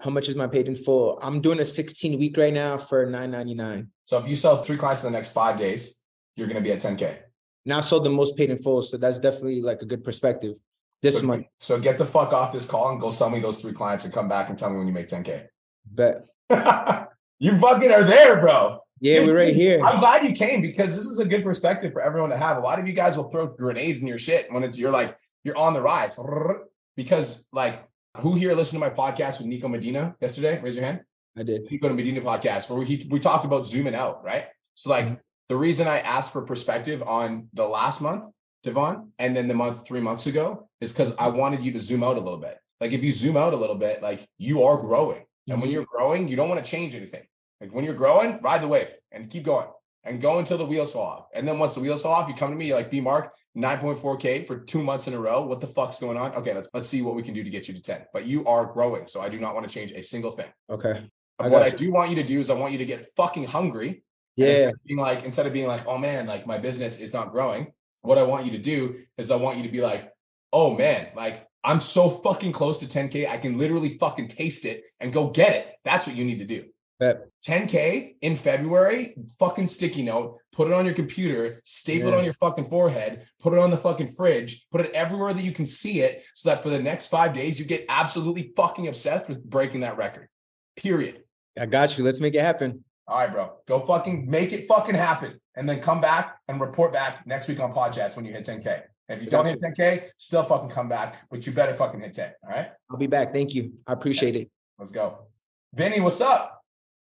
How 0.00 0.10
much 0.10 0.28
is 0.28 0.36
my 0.36 0.46
paid 0.46 0.68
in 0.68 0.74
full? 0.74 1.18
I'm 1.22 1.40
doing 1.40 1.58
a 1.60 1.64
16 1.64 2.18
week 2.18 2.36
right 2.36 2.52
now 2.52 2.76
for 2.78 3.06
9.99. 3.06 3.92
So 4.04 4.18
if 4.18 4.28
you 4.28 4.36
sell 4.36 4.62
three 4.62 4.76
clients 4.76 5.02
in 5.04 5.10
the 5.12 5.16
next 5.18 5.30
five 5.32 5.58
days, 5.58 6.00
you're 6.36 6.46
going 6.48 6.62
to 6.62 6.66
be 6.68 6.72
at 6.72 6.80
10K. 6.80 7.22
Now 7.66 7.78
I 7.78 7.80
sold 7.80 8.04
the 8.04 8.10
most 8.10 8.36
paid 8.36 8.50
in 8.50 8.58
full, 8.58 8.80
so 8.80 8.96
that's 8.96 9.18
definitely 9.18 9.60
like 9.60 9.82
a 9.82 9.84
good 9.84 10.04
perspective 10.04 10.54
this 11.02 11.18
so, 11.18 11.26
month. 11.26 11.46
So 11.58 11.78
get 11.78 11.98
the 11.98 12.06
fuck 12.06 12.32
off 12.32 12.52
this 12.52 12.64
call 12.64 12.90
and 12.92 13.00
go 13.00 13.10
sell 13.10 13.28
me 13.28 13.40
those 13.40 13.60
three 13.60 13.72
clients 13.72 14.04
and 14.04 14.14
come 14.14 14.28
back 14.28 14.48
and 14.48 14.58
tell 14.58 14.70
me 14.70 14.78
when 14.78 14.86
you 14.86 14.92
make 14.92 15.08
10K. 15.08 15.46
But 15.92 16.26
you 17.38 17.58
fucking 17.58 17.90
are 17.90 18.04
there, 18.04 18.40
bro. 18.40 18.78
yeah, 19.00 19.18
Dude, 19.18 19.26
we're 19.26 19.36
right 19.36 19.48
is- 19.48 19.56
here. 19.56 19.80
I'm 19.84 19.98
glad 19.98 20.24
you 20.24 20.32
came 20.32 20.62
because 20.62 20.94
this 20.94 21.06
is 21.06 21.18
a 21.18 21.24
good 21.24 21.42
perspective 21.42 21.92
for 21.92 22.00
everyone 22.00 22.30
to 22.30 22.36
have. 22.36 22.56
A 22.56 22.60
lot 22.60 22.78
of 22.78 22.86
you 22.86 22.92
guys 22.92 23.16
will 23.16 23.30
throw 23.30 23.48
grenades 23.48 24.00
in 24.00 24.06
your 24.06 24.18
shit 24.18 24.50
when 24.52 24.62
it's 24.62 24.78
you're 24.78 24.90
like 24.90 25.18
you're 25.42 25.56
on 25.56 25.72
the 25.72 25.82
rise 25.82 26.18
because 26.96 27.46
like 27.52 27.84
who 28.18 28.34
here 28.34 28.54
listened 28.54 28.80
to 28.80 28.88
my 28.88 28.94
podcast 28.94 29.38
with 29.38 29.48
Nico 29.48 29.68
Medina 29.68 30.16
yesterday? 30.20 30.60
Raise 30.62 30.76
your 30.76 30.84
hand. 30.84 31.00
I 31.36 31.42
did. 31.42 31.70
Nico 31.70 31.92
Medina 31.92 32.20
podcast 32.20 32.70
where 32.70 32.78
we 32.78 33.06
we 33.10 33.18
talked 33.20 33.44
about 33.44 33.66
zooming 33.66 33.94
out, 33.94 34.24
right? 34.24 34.46
So 34.74 34.90
like 34.90 35.06
mm-hmm. 35.06 35.14
The 35.48 35.56
reason 35.56 35.86
I 35.86 36.00
asked 36.00 36.32
for 36.32 36.42
perspective 36.42 37.02
on 37.02 37.48
the 37.52 37.66
last 37.66 38.00
month, 38.00 38.24
Devon, 38.62 39.12
and 39.18 39.36
then 39.36 39.48
the 39.48 39.54
month 39.54 39.86
three 39.86 40.00
months 40.00 40.26
ago 40.26 40.68
is 40.80 40.92
because 40.92 41.14
I 41.18 41.28
wanted 41.28 41.62
you 41.62 41.72
to 41.72 41.78
zoom 41.78 42.02
out 42.02 42.16
a 42.16 42.20
little 42.20 42.38
bit. 42.38 42.58
Like 42.80 42.92
if 42.92 43.02
you 43.02 43.12
zoom 43.12 43.36
out 43.36 43.54
a 43.54 43.56
little 43.56 43.76
bit, 43.76 44.02
like 44.02 44.26
you 44.38 44.64
are 44.64 44.76
growing. 44.76 45.24
And 45.48 45.60
when 45.60 45.70
Mhm. 45.70 45.74
you're 45.74 45.84
growing, 45.86 46.26
you 46.28 46.34
don't 46.36 46.48
want 46.48 46.64
to 46.64 46.68
change 46.68 46.94
anything. 46.94 47.22
Like 47.60 47.72
when 47.72 47.84
you're 47.84 47.94
growing, 47.94 48.40
ride 48.42 48.60
the 48.60 48.68
wave 48.68 48.92
and 49.12 49.30
keep 49.30 49.44
going 49.44 49.68
and 50.02 50.20
go 50.20 50.38
until 50.40 50.58
the 50.58 50.66
wheels 50.66 50.92
fall 50.92 51.02
off. 51.06 51.26
And 51.32 51.46
then 51.46 51.58
once 51.58 51.76
the 51.76 51.80
wheels 51.80 52.02
fall 52.02 52.12
off, 52.12 52.28
you 52.28 52.34
come 52.34 52.50
to 52.50 52.56
me, 52.56 52.66
you're 52.66 52.76
like, 52.76 52.90
B 52.90 53.00
Mark, 53.00 53.32
9.4K 53.56 54.44
for 54.44 54.58
two 54.58 54.82
months 54.82 55.06
in 55.06 55.14
a 55.14 55.20
row. 55.20 55.46
What 55.46 55.60
the 55.60 55.66
fuck's 55.66 55.98
going 56.00 56.18
on? 56.18 56.34
Okay, 56.34 56.52
let's 56.52 56.68
let's 56.74 56.88
see 56.88 57.00
what 57.02 57.14
we 57.14 57.22
can 57.22 57.32
do 57.34 57.44
to 57.44 57.50
get 57.50 57.68
you 57.68 57.74
to 57.74 57.80
10. 57.80 58.06
But 58.12 58.26
you 58.26 58.44
are 58.46 58.66
growing. 58.66 59.06
So 59.06 59.20
I 59.20 59.28
do 59.28 59.38
not 59.38 59.54
want 59.54 59.66
to 59.66 59.72
change 59.72 59.92
a 59.92 60.02
single 60.02 60.32
thing. 60.32 60.50
Okay. 60.68 61.00
I 61.38 61.48
what 61.48 61.60
got 61.60 61.66
I 61.66 61.70
do 61.70 61.92
want 61.92 62.10
you 62.10 62.16
to 62.16 62.22
do 62.24 62.40
is 62.40 62.50
I 62.50 62.54
want 62.54 62.72
you 62.72 62.78
to 62.78 62.84
get 62.84 63.08
fucking 63.16 63.44
hungry 63.44 64.02
Yeah. 64.36 64.46
instead 64.46 64.74
being 64.84 65.00
like 65.00 65.24
instead 65.24 65.46
of 65.46 65.52
being 65.52 65.66
like, 65.66 65.86
oh 65.86 65.98
man, 65.98 66.26
like 66.26 66.46
my 66.46 66.58
business 66.58 67.00
is 67.00 67.12
not 67.12 67.32
growing. 67.32 67.72
What 68.02 68.18
I 68.18 68.22
want 68.22 68.46
you 68.46 68.52
to 68.52 68.58
do 68.58 69.00
is 69.18 69.30
I 69.30 69.36
want 69.36 69.56
you 69.56 69.64
to 69.64 69.70
be 69.70 69.80
like, 69.80 70.12
oh 70.52 70.76
man, 70.76 71.08
like 71.16 71.46
I'm 71.64 71.80
so 71.80 72.08
fucking 72.08 72.52
close 72.52 72.78
to 72.78 72.86
10k. 72.86 73.28
I 73.28 73.38
can 73.38 73.58
literally 73.58 73.98
fucking 73.98 74.28
taste 74.28 74.64
it 74.64 74.84
and 75.00 75.12
go 75.12 75.30
get 75.30 75.54
it. 75.54 75.74
That's 75.84 76.06
what 76.06 76.14
you 76.14 76.24
need 76.24 76.38
to 76.38 76.44
do. 76.44 76.66
Bet. 76.98 77.26
10k 77.44 78.16
in 78.22 78.36
February, 78.36 79.14
fucking 79.38 79.66
sticky 79.66 80.02
note, 80.02 80.38
put 80.52 80.66
it 80.66 80.72
on 80.72 80.86
your 80.86 80.94
computer, 80.94 81.60
staple 81.64 82.08
it 82.08 82.14
on 82.14 82.24
your 82.24 82.32
fucking 82.32 82.66
forehead, 82.66 83.26
put 83.40 83.52
it 83.52 83.58
on 83.58 83.70
the 83.70 83.76
fucking 83.76 84.08
fridge, 84.08 84.66
put 84.72 84.80
it 84.80 84.92
everywhere 84.92 85.34
that 85.34 85.44
you 85.44 85.52
can 85.52 85.66
see 85.66 86.00
it 86.00 86.24
so 86.34 86.48
that 86.48 86.62
for 86.62 86.70
the 86.70 86.80
next 86.80 87.08
5 87.08 87.34
days 87.34 87.58
you 87.58 87.66
get 87.66 87.84
absolutely 87.88 88.52
fucking 88.56 88.88
obsessed 88.88 89.28
with 89.28 89.44
breaking 89.44 89.80
that 89.80 89.96
record. 89.96 90.28
Period. 90.76 91.22
I 91.58 91.66
got 91.66 91.98
you. 91.98 92.04
Let's 92.04 92.20
make 92.20 92.34
it 92.34 92.40
happen. 92.40 92.84
All 93.08 93.18
right, 93.18 93.32
bro. 93.32 93.52
Go 93.66 93.80
fucking 93.80 94.28
make 94.28 94.52
it 94.52 94.66
fucking 94.66 94.94
happen. 94.94 95.40
And 95.54 95.68
then 95.68 95.80
come 95.80 96.00
back 96.00 96.36
and 96.48 96.60
report 96.60 96.92
back 96.92 97.26
next 97.26 97.48
week 97.48 97.60
on 97.60 97.72
Podchats 97.72 98.16
when 98.16 98.24
you 98.24 98.32
hit 98.32 98.44
10K. 98.44 98.82
And 99.08 99.18
if 99.18 99.24
you 99.24 99.30
don't 99.30 99.46
hit 99.46 99.60
10K, 99.60 100.08
still 100.16 100.42
fucking 100.42 100.70
come 100.70 100.88
back, 100.88 101.28
but 101.30 101.46
you 101.46 101.52
better 101.52 101.72
fucking 101.72 102.00
hit 102.00 102.14
10. 102.14 102.32
All 102.42 102.50
right. 102.50 102.70
I'll 102.90 102.96
be 102.96 103.06
back. 103.06 103.32
Thank 103.32 103.54
you. 103.54 103.74
I 103.86 103.92
appreciate 103.92 104.34
it. 104.34 104.50
Let's 104.78 104.90
go. 104.90 105.28
Vinny, 105.72 106.00
what's 106.00 106.20
up? 106.20 106.60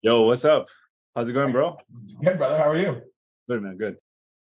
Yo, 0.02 0.22
what's 0.22 0.44
up? 0.44 0.68
How's 1.14 1.28
it 1.28 1.32
going, 1.32 1.52
bro? 1.52 1.78
Good, 2.22 2.36
brother. 2.36 2.58
How 2.58 2.68
are 2.68 2.76
you? 2.76 3.00
Good, 3.48 3.62
man. 3.62 3.76
Good. 3.78 3.96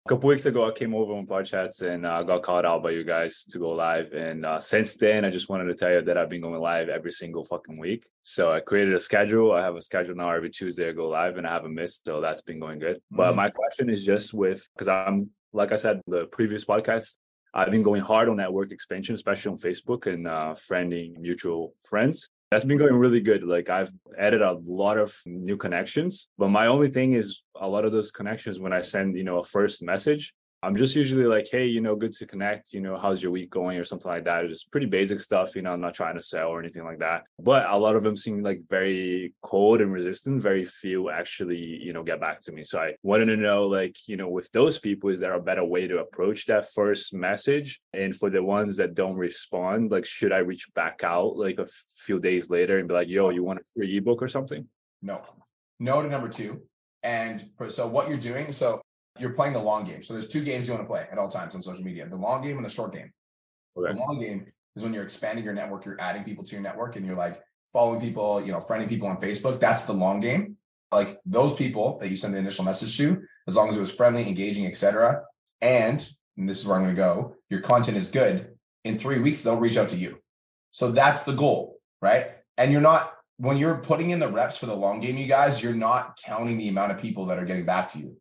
A 0.05 0.09
couple 0.09 0.27
weeks 0.27 0.45
ago, 0.45 0.67
I 0.67 0.71
came 0.71 0.93
over 0.93 1.13
on 1.13 1.25
Podchats 1.25 1.81
and 1.81 2.05
uh, 2.05 2.23
got 2.23 2.43
called 2.43 2.65
out 2.65 2.83
by 2.83 2.89
you 2.89 3.05
guys 3.05 3.45
to 3.45 3.57
go 3.57 3.69
live. 3.69 4.11
And 4.11 4.45
uh, 4.45 4.59
since 4.59 4.97
then, 4.97 5.23
I 5.23 5.29
just 5.29 5.47
wanted 5.47 5.63
to 5.69 5.75
tell 5.75 5.93
you 5.93 6.01
that 6.01 6.17
I've 6.17 6.27
been 6.27 6.41
going 6.41 6.59
live 6.59 6.89
every 6.89 7.13
single 7.13 7.45
fucking 7.45 7.77
week. 7.79 8.05
So 8.21 8.51
I 8.51 8.59
created 8.59 8.93
a 8.95 8.99
schedule. 8.99 9.53
I 9.53 9.61
have 9.61 9.77
a 9.77 9.81
schedule 9.81 10.13
now 10.15 10.29
every 10.29 10.49
Tuesday 10.49 10.89
I 10.89 10.91
go 10.91 11.07
live 11.07 11.37
and 11.37 11.47
I 11.47 11.53
haven't 11.53 11.73
missed. 11.73 12.03
So 12.03 12.19
that's 12.19 12.41
been 12.41 12.59
going 12.59 12.79
good. 12.79 12.99
But 13.11 13.31
Mhm. 13.31 13.35
my 13.37 13.49
question 13.49 13.89
is 13.89 14.03
just 14.03 14.33
with, 14.33 14.67
because 14.75 14.89
I'm, 14.89 15.29
like 15.53 15.71
I 15.71 15.77
said, 15.77 16.01
the 16.05 16.25
previous 16.25 16.65
podcast, 16.65 17.17
I've 17.53 17.71
been 17.71 17.83
going 17.83 18.01
hard 18.01 18.27
on 18.27 18.35
network 18.35 18.73
expansion, 18.73 19.15
especially 19.15 19.53
on 19.53 19.57
Facebook 19.57 20.05
and 20.13 20.27
uh, 20.27 20.53
friending 20.57 21.17
mutual 21.17 21.75
friends. 21.85 22.29
That's 22.53 22.65
been 22.65 22.77
going 22.77 22.93
really 22.93 23.19
good. 23.19 23.41
Like 23.41 23.71
I've 23.71 23.91
added 24.15 24.43
a 24.43 24.59
lot 24.63 24.99
of 24.99 25.11
new 25.25 25.57
connections, 25.57 26.27
but 26.37 26.49
my 26.49 26.67
only 26.67 26.87
thing 26.87 27.13
is 27.13 27.41
a 27.59 27.67
lot 27.67 27.83
of 27.83 27.91
those 27.91 28.11
connections 28.11 28.59
when 28.59 28.71
I 28.71 28.79
send, 28.79 29.17
you 29.17 29.23
know, 29.23 29.39
a 29.39 29.43
first 29.43 29.81
message, 29.81 30.35
I'm 30.63 30.77
just 30.77 30.95
usually 30.95 31.25
like, 31.25 31.49
hey, 31.51 31.65
you 31.65 31.81
know, 31.81 31.93
good 31.93 32.13
to 32.13 32.25
connect. 32.25 32.73
You 32.73 32.79
know, 32.79 32.97
how's 32.97 33.21
your 33.21 33.33
week 33.33 33.49
going 33.49 33.77
or 33.77 33.83
something 33.83 34.09
like 34.09 34.23
that. 34.23 34.45
It's 34.45 34.53
just 34.53 34.71
pretty 34.71 34.85
basic 34.85 35.19
stuff. 35.19 35.57
You 35.57 35.61
know, 35.61 35.73
I'm 35.73 35.81
not 35.81 35.93
trying 35.93 36.15
to 36.15 36.21
sell 36.21 36.47
or 36.47 36.61
anything 36.61 36.85
like 36.85 36.99
that. 36.99 37.23
But 37.37 37.69
a 37.69 37.77
lot 37.77 37.97
of 37.97 38.03
them 38.03 38.15
seem 38.15 38.41
like 38.41 38.61
very 38.69 39.33
cold 39.43 39.81
and 39.81 39.91
resistant. 39.91 40.41
Very 40.41 40.63
few 40.63 41.09
actually, 41.09 41.57
you 41.57 41.91
know, 41.91 42.01
get 42.01 42.21
back 42.21 42.39
to 42.43 42.53
me. 42.53 42.63
So 42.63 42.79
I 42.79 42.93
wanted 43.03 43.25
to 43.25 43.35
know, 43.35 43.67
like, 43.67 44.07
you 44.07 44.15
know, 44.15 44.29
with 44.29 44.49
those 44.53 44.79
people, 44.79 45.09
is 45.09 45.19
there 45.19 45.33
a 45.33 45.41
better 45.41 45.65
way 45.65 45.85
to 45.85 45.97
approach 45.97 46.45
that 46.45 46.71
first 46.71 47.13
message? 47.13 47.81
And 47.93 48.15
for 48.15 48.29
the 48.29 48.41
ones 48.41 48.77
that 48.77 48.93
don't 48.93 49.17
respond, 49.17 49.91
like, 49.91 50.05
should 50.05 50.31
I 50.31 50.37
reach 50.37 50.73
back 50.73 51.01
out 51.03 51.35
like 51.35 51.59
a 51.59 51.67
few 52.05 52.21
days 52.21 52.49
later 52.49 52.77
and 52.77 52.87
be 52.87 52.93
like, 52.93 53.09
yo, 53.09 53.31
you 53.31 53.43
want 53.43 53.59
a 53.59 53.63
free 53.75 53.97
ebook 53.97 54.21
or 54.21 54.29
something? 54.29 54.65
No. 55.01 55.23
No 55.81 56.01
to 56.01 56.07
number 56.07 56.29
two. 56.29 56.61
And 57.03 57.49
for, 57.57 57.69
so 57.69 57.85
what 57.85 58.07
you're 58.07 58.17
doing, 58.17 58.53
so 58.53 58.81
you're 59.19 59.31
playing 59.31 59.53
the 59.53 59.59
long 59.59 59.83
game. 59.83 60.01
So 60.01 60.13
there's 60.13 60.27
two 60.27 60.43
games 60.43 60.67
you 60.67 60.73
want 60.73 60.85
to 60.85 60.89
play 60.89 61.07
at 61.11 61.17
all 61.17 61.27
times 61.27 61.55
on 61.55 61.61
social 61.61 61.83
media 61.83 62.07
the 62.07 62.15
long 62.15 62.41
game 62.41 62.57
and 62.57 62.65
the 62.65 62.69
short 62.69 62.93
game. 62.93 63.11
Okay. 63.77 63.93
The 63.93 63.99
long 63.99 64.19
game 64.19 64.45
is 64.75 64.83
when 64.83 64.93
you're 64.93 65.03
expanding 65.03 65.45
your 65.45 65.53
network, 65.53 65.85
you're 65.85 65.99
adding 65.99 66.23
people 66.23 66.43
to 66.43 66.51
your 66.51 66.61
network 66.61 66.95
and 66.95 67.05
you're 67.05 67.15
like 67.15 67.41
following 67.71 68.01
people, 68.01 68.41
you 68.43 68.51
know, 68.51 68.59
friending 68.59 68.89
people 68.89 69.07
on 69.07 69.17
Facebook. 69.17 69.59
That's 69.59 69.85
the 69.85 69.93
long 69.93 70.19
game. 70.19 70.57
Like 70.91 71.19
those 71.25 71.53
people 71.53 71.97
that 71.99 72.09
you 72.09 72.17
send 72.17 72.33
the 72.33 72.39
initial 72.39 72.65
message 72.65 72.97
to, 72.97 73.21
as 73.47 73.55
long 73.55 73.67
as 73.69 73.77
it 73.77 73.79
was 73.79 73.91
friendly, 73.91 74.27
engaging, 74.27 74.65
etc. 74.67 75.23
And, 75.61 76.07
and 76.37 76.47
this 76.47 76.59
is 76.59 76.67
where 76.67 76.77
I'm 76.77 76.83
going 76.83 76.95
to 76.95 77.01
go, 77.01 77.35
your 77.49 77.61
content 77.61 77.97
is 77.97 78.09
good. 78.09 78.49
In 78.83 78.97
three 78.97 79.19
weeks, 79.19 79.41
they'll 79.41 79.57
reach 79.59 79.77
out 79.77 79.89
to 79.89 79.97
you. 79.97 80.19
So 80.71 80.91
that's 80.91 81.23
the 81.23 81.33
goal, 81.33 81.77
right? 82.01 82.31
And 82.57 82.71
you're 82.71 82.81
not 82.81 83.13
when 83.37 83.57
you're 83.57 83.77
putting 83.77 84.11
in 84.11 84.19
the 84.19 84.29
reps 84.29 84.57
for 84.57 84.67
the 84.67 84.75
long 84.75 84.99
game, 84.99 85.17
you 85.17 85.27
guys, 85.27 85.61
you're 85.61 85.73
not 85.73 86.19
counting 86.23 86.57
the 86.57 86.67
amount 86.67 86.91
of 86.91 86.99
people 86.99 87.25
that 87.25 87.39
are 87.39 87.45
getting 87.45 87.65
back 87.65 87.89
to 87.89 87.99
you 87.99 88.15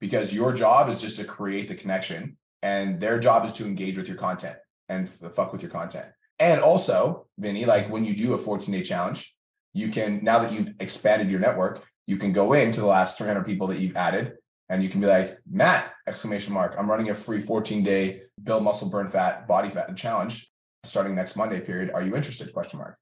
because 0.00 0.32
your 0.32 0.52
job 0.52 0.88
is 0.88 1.00
just 1.00 1.16
to 1.16 1.24
create 1.24 1.68
the 1.68 1.74
connection 1.74 2.36
and 2.62 3.00
their 3.00 3.18
job 3.18 3.44
is 3.44 3.52
to 3.54 3.66
engage 3.66 3.96
with 3.96 4.08
your 4.08 4.16
content 4.16 4.56
and 4.88 5.08
f- 5.22 5.34
fuck 5.34 5.52
with 5.52 5.62
your 5.62 5.70
content. 5.70 6.06
And 6.38 6.60
also, 6.60 7.26
Vinny, 7.38 7.64
like 7.64 7.90
when 7.90 8.04
you 8.04 8.14
do 8.14 8.34
a 8.34 8.38
14 8.38 8.72
day 8.72 8.82
challenge, 8.82 9.34
you 9.74 9.88
can, 9.88 10.22
now 10.22 10.38
that 10.38 10.52
you've 10.52 10.74
expanded 10.80 11.30
your 11.30 11.40
network, 11.40 11.84
you 12.06 12.16
can 12.16 12.32
go 12.32 12.52
into 12.52 12.80
the 12.80 12.86
last 12.86 13.18
300 13.18 13.44
people 13.44 13.66
that 13.68 13.78
you've 13.78 13.96
added 13.96 14.34
and 14.68 14.82
you 14.82 14.88
can 14.88 15.00
be 15.00 15.06
like, 15.06 15.38
Matt, 15.50 15.92
exclamation 16.06 16.52
mark, 16.52 16.74
I'm 16.78 16.90
running 16.90 17.10
a 17.10 17.14
free 17.14 17.40
14 17.40 17.82
day 17.82 18.22
build 18.42 18.62
muscle, 18.62 18.88
burn 18.88 19.08
fat, 19.08 19.48
body 19.48 19.68
fat 19.68 19.94
challenge 19.96 20.50
starting 20.84 21.14
next 21.14 21.36
Monday 21.36 21.60
period. 21.60 21.90
Are 21.92 22.02
you 22.02 22.14
interested? 22.14 22.52
Question 22.52 22.78
mark. 22.78 22.96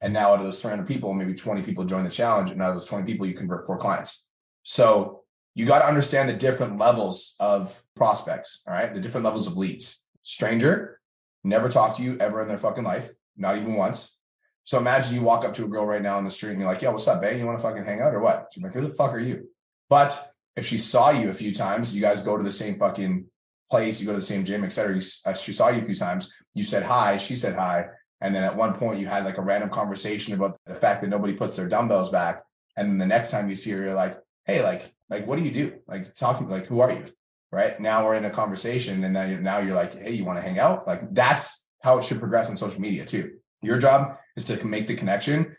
And 0.00 0.12
now 0.12 0.32
out 0.32 0.40
of 0.40 0.44
those 0.44 0.60
300 0.60 0.86
people, 0.86 1.14
maybe 1.14 1.34
20 1.34 1.62
people 1.62 1.84
join 1.84 2.04
the 2.04 2.10
challenge. 2.10 2.50
And 2.50 2.60
out 2.60 2.70
of 2.70 2.74
those 2.74 2.88
20 2.88 3.10
people, 3.10 3.26
you 3.26 3.34
convert 3.34 3.66
four 3.66 3.78
clients. 3.78 4.28
So 4.62 5.22
you 5.56 5.64
got 5.64 5.78
to 5.78 5.88
understand 5.88 6.28
the 6.28 6.34
different 6.34 6.78
levels 6.78 7.34
of 7.40 7.82
prospects. 7.96 8.62
All 8.68 8.74
right. 8.74 8.92
The 8.92 9.00
different 9.00 9.24
levels 9.24 9.46
of 9.46 9.56
leads. 9.56 10.04
Stranger, 10.20 11.00
never 11.44 11.70
talk 11.70 11.96
to 11.96 12.02
you 12.02 12.18
ever 12.20 12.42
in 12.42 12.48
their 12.48 12.58
fucking 12.58 12.84
life, 12.84 13.10
not 13.38 13.56
even 13.56 13.74
once. 13.74 14.18
So 14.64 14.76
imagine 14.76 15.14
you 15.14 15.22
walk 15.22 15.46
up 15.46 15.54
to 15.54 15.64
a 15.64 15.68
girl 15.68 15.86
right 15.86 16.02
now 16.02 16.18
on 16.18 16.24
the 16.24 16.30
street 16.30 16.50
and 16.50 16.60
you're 16.60 16.68
like, 16.68 16.82
yo, 16.82 16.92
what's 16.92 17.08
up, 17.08 17.22
babe? 17.22 17.38
You 17.38 17.46
want 17.46 17.58
to 17.58 17.62
fucking 17.62 17.84
hang 17.86 18.02
out 18.02 18.14
or 18.14 18.20
what? 18.20 18.48
She's 18.52 18.62
like, 18.62 18.74
who 18.74 18.82
the 18.82 18.90
fuck 18.90 19.12
are 19.12 19.18
you? 19.18 19.48
But 19.88 20.34
if 20.56 20.66
she 20.66 20.76
saw 20.76 21.10
you 21.10 21.30
a 21.30 21.34
few 21.34 21.54
times, 21.54 21.94
you 21.94 22.02
guys 22.02 22.20
go 22.22 22.36
to 22.36 22.42
the 22.42 22.52
same 22.52 22.74
fucking 22.74 23.24
place, 23.70 23.98
you 23.98 24.06
go 24.06 24.12
to 24.12 24.18
the 24.18 24.24
same 24.24 24.44
gym, 24.44 24.62
et 24.62 24.72
cetera. 24.72 24.96
You, 24.96 25.02
uh, 25.24 25.32
she 25.32 25.52
saw 25.52 25.68
you 25.70 25.80
a 25.80 25.84
few 25.84 25.94
times, 25.94 26.34
you 26.52 26.64
said 26.64 26.82
hi, 26.82 27.16
she 27.16 27.34
said 27.34 27.54
hi. 27.54 27.86
And 28.20 28.34
then 28.34 28.42
at 28.42 28.56
one 28.56 28.74
point 28.74 29.00
you 29.00 29.06
had 29.06 29.24
like 29.24 29.38
a 29.38 29.42
random 29.42 29.70
conversation 29.70 30.34
about 30.34 30.58
the 30.66 30.74
fact 30.74 31.00
that 31.00 31.08
nobody 31.08 31.32
puts 31.32 31.56
their 31.56 31.68
dumbbells 31.68 32.10
back. 32.10 32.42
And 32.76 32.90
then 32.90 32.98
the 32.98 33.06
next 33.06 33.30
time 33.30 33.48
you 33.48 33.54
see 33.54 33.70
her, 33.70 33.82
you're 33.82 33.94
like, 33.94 34.18
hey, 34.44 34.62
like, 34.62 34.92
like, 35.08 35.26
what 35.26 35.38
do 35.38 35.44
you 35.44 35.50
do? 35.50 35.78
Like 35.86 36.14
talking, 36.14 36.48
like, 36.48 36.66
who 36.66 36.80
are 36.80 36.92
you? 36.92 37.04
Right 37.52 37.80
now 37.80 38.04
we're 38.04 38.16
in 38.16 38.24
a 38.24 38.30
conversation 38.30 39.04
and 39.04 39.14
then 39.14 39.42
now 39.42 39.58
you're 39.58 39.74
like, 39.74 39.94
hey, 39.94 40.12
you 40.12 40.24
want 40.24 40.38
to 40.38 40.42
hang 40.42 40.58
out? 40.58 40.86
Like 40.86 41.14
that's 41.14 41.68
how 41.82 41.98
it 41.98 42.04
should 42.04 42.18
progress 42.18 42.50
on 42.50 42.56
social 42.56 42.80
media 42.80 43.04
too. 43.04 43.34
Your 43.62 43.78
job 43.78 44.16
is 44.36 44.44
to 44.46 44.62
make 44.66 44.86
the 44.86 44.96
connection 44.96 45.56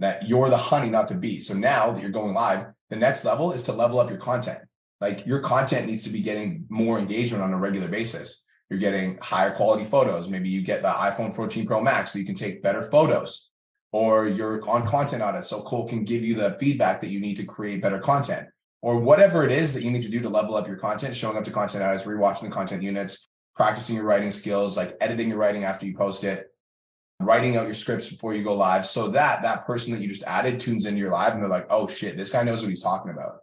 that 0.00 0.28
you're 0.28 0.50
the 0.50 0.56
honey, 0.56 0.90
not 0.90 1.08
the 1.08 1.14
bee. 1.14 1.40
So 1.40 1.54
now 1.54 1.92
that 1.92 2.00
you're 2.00 2.10
going 2.10 2.34
live, 2.34 2.66
the 2.90 2.96
next 2.96 3.24
level 3.24 3.52
is 3.52 3.62
to 3.64 3.72
level 3.72 4.00
up 4.00 4.10
your 4.10 4.18
content. 4.18 4.58
Like 5.00 5.24
your 5.24 5.38
content 5.38 5.86
needs 5.86 6.04
to 6.04 6.10
be 6.10 6.20
getting 6.20 6.66
more 6.68 6.98
engagement 6.98 7.44
on 7.44 7.52
a 7.52 7.58
regular 7.58 7.88
basis. 7.88 8.44
You're 8.68 8.78
getting 8.78 9.18
higher 9.22 9.50
quality 9.52 9.84
photos. 9.84 10.28
Maybe 10.28 10.48
you 10.48 10.62
get 10.62 10.82
the 10.82 10.90
iPhone 10.90 11.34
14 11.34 11.66
Pro 11.66 11.80
Max 11.80 12.12
so 12.12 12.18
you 12.18 12.26
can 12.26 12.34
take 12.34 12.62
better 12.62 12.90
photos, 12.90 13.50
or 13.92 14.28
you're 14.28 14.68
on 14.68 14.86
content 14.86 15.22
audit. 15.22 15.44
So 15.44 15.62
Cole 15.62 15.88
can 15.88 16.04
give 16.04 16.22
you 16.22 16.34
the 16.34 16.52
feedback 16.52 17.00
that 17.00 17.10
you 17.10 17.20
need 17.20 17.36
to 17.36 17.44
create 17.44 17.82
better 17.82 17.98
content, 17.98 18.48
or 18.82 18.98
whatever 18.98 19.44
it 19.44 19.52
is 19.52 19.74
that 19.74 19.82
you 19.82 19.90
need 19.90 20.02
to 20.02 20.08
do 20.08 20.20
to 20.20 20.28
level 20.28 20.54
up 20.54 20.66
your 20.66 20.76
content, 20.76 21.14
showing 21.14 21.36
up 21.36 21.44
to 21.44 21.50
content 21.50 21.84
audits, 21.84 22.04
rewatching 22.04 22.42
the 22.42 22.48
content 22.48 22.82
units, 22.82 23.28
practicing 23.54 23.96
your 23.96 24.04
writing 24.04 24.32
skills, 24.32 24.76
like 24.76 24.96
editing 25.00 25.28
your 25.28 25.38
writing 25.38 25.64
after 25.64 25.86
you 25.86 25.94
post 25.96 26.24
it, 26.24 26.50
writing 27.20 27.56
out 27.56 27.66
your 27.66 27.74
scripts 27.74 28.08
before 28.08 28.34
you 28.34 28.42
go 28.42 28.54
live 28.54 28.86
so 28.86 29.08
that 29.08 29.42
that 29.42 29.66
person 29.66 29.92
that 29.92 30.00
you 30.00 30.08
just 30.08 30.24
added 30.24 30.58
tunes 30.58 30.86
into 30.86 30.98
your 30.98 31.10
live 31.10 31.34
and 31.34 31.42
they're 31.42 31.50
like, 31.50 31.66
oh 31.68 31.86
shit, 31.86 32.16
this 32.16 32.32
guy 32.32 32.42
knows 32.42 32.62
what 32.62 32.70
he's 32.70 32.82
talking 32.82 33.12
about. 33.12 33.40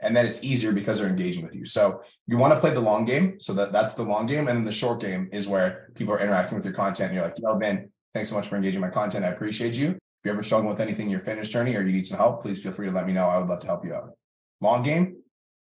And 0.00 0.16
then 0.16 0.26
it's 0.26 0.42
easier 0.44 0.72
because 0.72 0.98
they're 0.98 1.08
engaging 1.08 1.44
with 1.44 1.54
you. 1.54 1.66
So 1.66 2.02
you 2.26 2.38
want 2.38 2.54
to 2.54 2.60
play 2.60 2.72
the 2.72 2.80
long 2.80 3.04
game. 3.04 3.40
So 3.40 3.52
that 3.54 3.72
that's 3.72 3.94
the 3.94 4.04
long 4.04 4.26
game. 4.26 4.46
And 4.46 4.56
then 4.56 4.64
the 4.64 4.72
short 4.72 5.00
game 5.00 5.28
is 5.32 5.48
where 5.48 5.90
people 5.96 6.14
are 6.14 6.20
interacting 6.20 6.56
with 6.56 6.64
your 6.64 6.74
content. 6.74 7.10
And 7.10 7.16
you're 7.16 7.24
like, 7.24 7.38
yo, 7.38 7.58
man, 7.58 7.90
thanks 8.14 8.30
so 8.30 8.36
much 8.36 8.46
for 8.46 8.56
engaging 8.56 8.80
my 8.80 8.90
content. 8.90 9.24
I 9.24 9.28
appreciate 9.28 9.76
you. 9.76 9.90
If 9.90 9.98
you're 10.24 10.34
ever 10.34 10.42
struggling 10.42 10.70
with 10.70 10.80
anything 10.80 11.06
in 11.06 11.10
your 11.10 11.20
fitness 11.20 11.48
journey 11.48 11.74
or 11.74 11.82
you 11.82 11.92
need 11.92 12.06
some 12.06 12.16
help, 12.16 12.42
please 12.42 12.62
feel 12.62 12.72
free 12.72 12.86
to 12.86 12.92
let 12.92 13.06
me 13.06 13.12
know. 13.12 13.26
I 13.26 13.38
would 13.38 13.48
love 13.48 13.60
to 13.60 13.66
help 13.66 13.84
you 13.84 13.94
out. 13.94 14.12
Long 14.60 14.82
game 14.82 15.16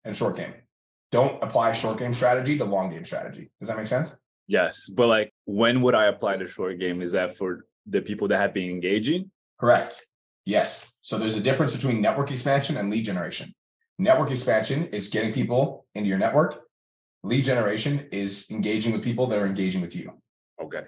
and 0.05 0.17
short 0.17 0.37
game. 0.37 0.55
Don't 1.11 1.43
apply 1.43 1.73
short 1.73 1.99
game 1.99 2.13
strategy 2.15 2.57
to 2.59 2.65
long 2.65 2.91
game 2.91 3.05
strategy. 3.05 3.51
Does 3.61 3.69
that 3.69 3.77
make 3.77 3.87
sense? 3.87 4.17
Yes. 4.47 4.89
But 4.89 5.09
like, 5.09 5.33
when 5.45 5.83
would 5.83 5.95
I 5.95 6.07
apply 6.07 6.37
the 6.39 6.47
short 6.47 6.79
game? 6.79 7.01
Is 7.03 7.13
that 7.13 7.37
for 7.37 7.67
the 7.87 8.03
people 8.03 8.29
that 8.29 8.39
have 8.39 8.55
been 8.55 8.71
engaging? 8.71 9.31
Correct. 9.61 10.07
Yes. 10.45 10.93
So 11.01 11.19
there's 11.19 11.37
a 11.37 11.41
difference 11.41 11.75
between 11.75 12.01
network 12.01 12.31
expansion 12.31 12.77
and 12.77 12.91
lead 12.91 13.05
generation. 13.05 13.55
Network 13.99 14.31
expansion 14.31 14.87
is 14.87 15.09
getting 15.09 15.33
people 15.33 15.87
into 15.95 16.09
your 16.09 16.19
network. 16.19 16.63
Lead 17.23 17.45
generation 17.45 18.09
is 18.11 18.51
engaging 18.51 18.93
with 18.93 19.03
people 19.05 19.27
that 19.29 19.39
are 19.39 19.47
engaging 19.47 19.81
with 19.81 19.95
you. 19.95 20.13
Okay. 20.61 20.83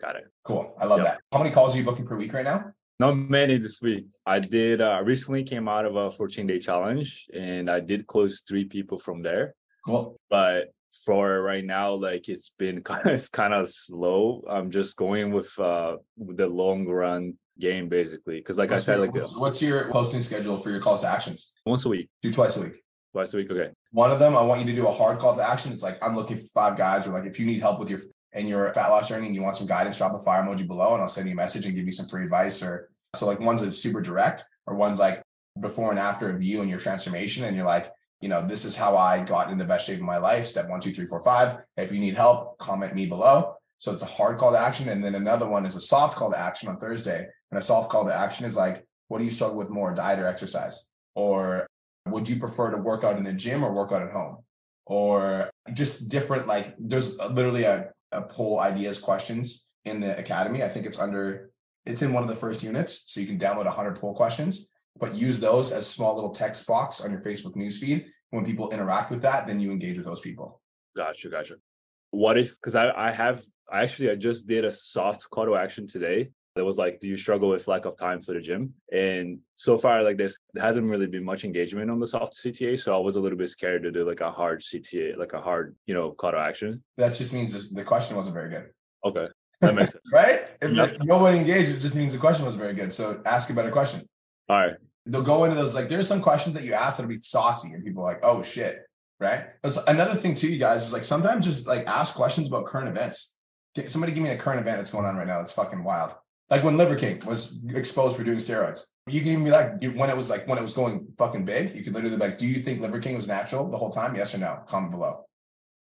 Got 0.00 0.16
it. 0.16 0.24
Cool. 0.44 0.74
I 0.78 0.86
love 0.86 0.98
Yep. 1.00 1.06
that. 1.06 1.20
How 1.32 1.38
many 1.38 1.50
calls 1.50 1.74
are 1.74 1.78
you 1.78 1.84
booking 1.84 2.06
per 2.06 2.16
week 2.16 2.32
right 2.32 2.44
now? 2.44 2.72
Not 2.98 3.16
many 3.16 3.58
this 3.58 3.82
week. 3.82 4.06
I 4.24 4.38
did 4.38 4.80
uh 4.80 5.02
recently 5.04 5.44
came 5.44 5.68
out 5.68 5.84
of 5.84 5.96
a 5.96 6.10
14 6.10 6.46
day 6.46 6.58
challenge 6.58 7.26
and 7.34 7.70
I 7.70 7.80
did 7.80 8.06
close 8.06 8.40
three 8.40 8.64
people 8.64 8.98
from 8.98 9.22
there. 9.22 9.54
Cool. 9.84 10.16
But 10.30 10.72
for 11.04 11.42
right 11.42 11.64
now, 11.64 11.92
like 11.92 12.28
it's 12.28 12.50
been 12.58 12.82
kind 12.90 13.06
of 13.06 13.12
it's 13.12 13.28
kind 13.28 13.52
of 13.52 13.68
slow. 13.68 14.42
I'm 14.48 14.70
just 14.70 14.96
going 14.96 15.30
with 15.32 15.56
uh 15.58 15.96
the 16.16 16.46
long 16.46 16.86
run 16.86 17.34
game 17.58 17.88
basically. 17.88 18.40
Cause 18.40 18.58
like 18.58 18.72
I 18.72 18.78
said, 18.78 19.00
like 19.00 19.14
what's, 19.14 19.36
what's 19.36 19.62
your 19.62 19.90
posting 19.90 20.22
schedule 20.22 20.56
for 20.56 20.70
your 20.70 20.80
calls 20.80 21.02
to 21.02 21.08
actions? 21.08 21.52
once 21.66 21.84
a 21.84 21.88
week. 21.88 22.08
Do 22.22 22.30
twice 22.32 22.56
a 22.56 22.62
week. 22.62 22.82
Twice 23.12 23.32
a 23.34 23.36
week. 23.38 23.50
Okay. 23.50 23.70
One 23.92 24.10
of 24.10 24.18
them, 24.18 24.36
I 24.36 24.42
want 24.42 24.60
you 24.60 24.66
to 24.66 24.74
do 24.74 24.86
a 24.86 24.92
hard 24.92 25.18
call 25.18 25.34
to 25.36 25.42
action. 25.42 25.72
It's 25.72 25.82
like 25.82 25.98
I'm 26.02 26.14
looking 26.14 26.36
for 26.36 26.46
five 26.54 26.76
guys, 26.76 27.06
or 27.06 27.12
like 27.12 27.24
if 27.24 27.38
you 27.38 27.46
need 27.46 27.60
help 27.60 27.80
with 27.80 27.88
your 27.88 28.00
and 28.36 28.48
your 28.48 28.72
fat 28.74 28.88
loss 28.88 29.08
journey 29.08 29.26
and 29.26 29.34
you 29.34 29.42
want 29.42 29.56
some 29.56 29.66
guidance, 29.66 29.98
drop 29.98 30.14
a 30.14 30.22
fire 30.22 30.42
emoji 30.42 30.66
below, 30.66 30.94
and 30.94 31.02
I'll 31.02 31.08
send 31.08 31.26
you 31.26 31.32
a 31.32 31.36
message 31.36 31.66
and 31.66 31.74
give 31.74 31.86
you 31.86 31.92
some 31.92 32.06
free 32.06 32.22
advice. 32.22 32.62
Or 32.62 32.88
so 33.14 33.26
like 33.26 33.40
one's 33.40 33.62
that's 33.62 33.78
super 33.78 34.00
direct, 34.00 34.44
or 34.66 34.76
one's 34.76 35.00
like 35.00 35.22
before 35.58 35.90
and 35.90 35.98
after 35.98 36.30
of 36.30 36.42
you 36.42 36.60
and 36.60 36.70
your 36.70 36.78
transformation, 36.78 37.44
and 37.44 37.56
you're 37.56 37.66
like, 37.66 37.90
you 38.20 38.28
know, 38.28 38.46
this 38.46 38.64
is 38.64 38.76
how 38.76 38.96
I 38.96 39.20
got 39.20 39.50
in 39.50 39.58
the 39.58 39.64
best 39.64 39.86
shape 39.86 39.98
of 39.98 40.04
my 40.04 40.18
life. 40.18 40.46
Step 40.46 40.68
one, 40.68 40.80
two, 40.80 40.92
three, 40.92 41.06
four, 41.06 41.20
five. 41.20 41.58
If 41.76 41.90
you 41.92 41.98
need 41.98 42.16
help, 42.16 42.58
comment 42.58 42.94
me 42.94 43.06
below. 43.06 43.56
So 43.78 43.92
it's 43.92 44.02
a 44.02 44.06
hard 44.06 44.38
call 44.38 44.52
to 44.52 44.58
action. 44.58 44.88
And 44.88 45.04
then 45.04 45.14
another 45.14 45.46
one 45.46 45.66
is 45.66 45.76
a 45.76 45.80
soft 45.80 46.16
call 46.16 46.30
to 46.30 46.38
action 46.38 46.68
on 46.68 46.78
Thursday. 46.78 47.26
And 47.50 47.58
a 47.58 47.62
soft 47.62 47.90
call 47.90 48.06
to 48.06 48.14
action 48.14 48.46
is 48.46 48.56
like, 48.56 48.86
what 49.08 49.18
do 49.18 49.24
you 49.24 49.30
struggle 49.30 49.58
with 49.58 49.68
more, 49.68 49.94
diet 49.94 50.18
or 50.18 50.26
exercise? 50.26 50.86
Or 51.14 51.66
would 52.06 52.26
you 52.26 52.38
prefer 52.38 52.70
to 52.70 52.78
work 52.78 53.04
out 53.04 53.18
in 53.18 53.24
the 53.24 53.34
gym 53.34 53.62
or 53.62 53.72
work 53.72 53.92
out 53.92 54.02
at 54.02 54.12
home? 54.12 54.38
Or 54.86 55.50
just 55.74 56.08
different, 56.08 56.46
like 56.46 56.74
there's 56.78 57.18
literally 57.18 57.64
a, 57.64 57.90
Uh, 58.16 58.20
a 58.20 58.22
poll 58.22 58.60
ideas 58.60 58.98
questions 58.98 59.70
in 59.84 60.00
the 60.00 60.16
academy. 60.18 60.62
I 60.62 60.68
think 60.68 60.86
it's 60.86 60.98
under, 60.98 61.50
it's 61.84 62.02
in 62.02 62.12
one 62.12 62.22
of 62.22 62.28
the 62.28 62.36
first 62.36 62.62
units. 62.62 63.04
So 63.06 63.20
you 63.20 63.26
can 63.26 63.38
download 63.38 63.64
100 63.66 63.96
poll 63.96 64.14
questions, 64.14 64.70
but 64.98 65.14
use 65.14 65.40
those 65.40 65.72
as 65.72 65.86
small 65.86 66.14
little 66.14 66.30
text 66.30 66.66
box 66.66 67.00
on 67.00 67.10
your 67.10 67.20
Facebook 67.20 67.56
newsfeed. 67.56 68.06
When 68.30 68.44
people 68.44 68.70
interact 68.70 69.10
with 69.10 69.22
that, 69.22 69.46
then 69.46 69.60
you 69.60 69.70
engage 69.70 69.96
with 69.96 70.06
those 70.06 70.20
people. 70.20 70.60
Gotcha, 70.96 71.28
gotcha. 71.28 71.56
What 72.10 72.38
if 72.38 72.50
because 72.50 72.74
I, 72.74 72.90
I 72.90 73.12
have 73.12 73.42
I 73.70 73.82
actually 73.82 74.10
I 74.10 74.16
just 74.16 74.46
did 74.46 74.64
a 74.64 74.72
soft 74.72 75.28
call 75.30 75.44
to 75.44 75.56
action 75.56 75.86
today 75.86 76.30
that 76.56 76.64
was 76.64 76.78
like, 76.78 77.00
do 77.00 77.06
you 77.06 77.16
struggle 77.16 77.50
with 77.50 77.68
lack 77.68 77.84
of 77.84 77.96
time 77.98 78.22
for 78.22 78.32
the 78.32 78.40
gym? 78.40 78.72
And 78.90 79.38
so 79.54 79.76
far, 79.76 80.02
like 80.02 80.16
this, 80.16 80.38
there 80.54 80.64
hasn't 80.64 80.90
really 80.90 81.06
been 81.06 81.22
much 81.22 81.44
engagement 81.44 81.90
on 81.90 82.00
the 82.00 82.06
soft 82.06 82.32
CTA. 82.32 82.78
So 82.78 82.94
I 82.94 82.98
was 82.98 83.16
a 83.16 83.20
little 83.20 83.36
bit 83.36 83.50
scared 83.50 83.82
to 83.82 83.92
do 83.92 84.08
like 84.08 84.22
a 84.22 84.30
hard 84.30 84.62
CTA, 84.62 85.18
like 85.18 85.34
a 85.34 85.40
hard, 85.40 85.76
you 85.86 85.92
know, 85.92 86.12
call 86.12 86.32
to 86.32 86.38
action. 86.38 86.82
That 86.96 87.14
just 87.14 87.34
means 87.34 87.52
this, 87.52 87.68
the 87.68 87.84
question 87.84 88.16
wasn't 88.16 88.34
very 88.34 88.48
good. 88.48 88.70
Okay. 89.04 89.26
That 89.60 89.74
makes 89.74 89.92
sense. 89.92 90.10
right? 90.10 90.48
If 90.62 90.72
yep. 90.72 90.96
nobody 91.02 91.38
engaged, 91.38 91.70
it 91.70 91.78
just 91.78 91.94
means 91.94 92.12
the 92.12 92.18
question 92.18 92.46
was 92.46 92.56
very 92.56 92.72
good. 92.72 92.90
So 92.90 93.20
ask 93.26 93.50
a 93.50 93.54
better 93.54 93.70
question. 93.70 94.08
All 94.48 94.56
right. 94.56 94.76
They'll 95.04 95.22
go 95.22 95.44
into 95.44 95.56
those 95.56 95.74
like 95.74 95.88
there's 95.88 96.08
some 96.08 96.22
questions 96.22 96.54
that 96.54 96.64
you 96.64 96.72
ask 96.72 96.96
that'll 96.96 97.08
be 97.08 97.20
saucy 97.22 97.72
and 97.72 97.84
people 97.84 98.02
are 98.02 98.12
like, 98.12 98.20
oh 98.22 98.42
shit. 98.42 98.82
Right. 99.20 99.44
That's 99.62 99.76
another 99.86 100.14
thing 100.14 100.34
too, 100.34 100.48
you 100.48 100.58
guys, 100.58 100.86
is 100.86 100.92
like 100.94 101.04
sometimes 101.04 101.44
just 101.44 101.66
like 101.66 101.86
ask 101.86 102.14
questions 102.14 102.48
about 102.48 102.64
current 102.64 102.88
events. 102.88 103.36
Somebody 103.88 104.12
give 104.12 104.22
me 104.22 104.30
a 104.30 104.36
current 104.38 104.60
event 104.60 104.78
that's 104.78 104.90
going 104.90 105.04
on 105.04 105.16
right 105.16 105.26
now. 105.26 105.38
That's 105.38 105.52
fucking 105.52 105.84
wild. 105.84 106.14
Like 106.48 106.62
when 106.62 106.76
Liver 106.76 106.96
King 106.96 107.20
was 107.26 107.64
exposed 107.74 108.16
for 108.16 108.24
doing 108.24 108.38
steroids. 108.38 108.84
You 109.08 109.20
can 109.20 109.32
even 109.32 109.44
be 109.44 109.50
like, 109.50 109.80
when 109.94 110.10
it 110.10 110.16
was 110.16 110.30
like 110.30 110.46
when 110.48 110.58
it 110.58 110.62
was 110.62 110.72
going 110.72 111.06
fucking 111.16 111.44
big, 111.44 111.74
you 111.74 111.82
could 111.82 111.94
literally 111.94 112.16
be 112.16 112.22
like, 112.22 112.38
do 112.38 112.46
you 112.46 112.60
think 112.60 112.80
Liver 112.80 113.00
King 113.00 113.16
was 113.16 113.28
natural 113.28 113.68
the 113.68 113.78
whole 113.78 113.90
time? 113.90 114.16
Yes 114.16 114.34
or 114.34 114.38
no? 114.38 114.62
Comment 114.66 114.90
below. 114.90 115.26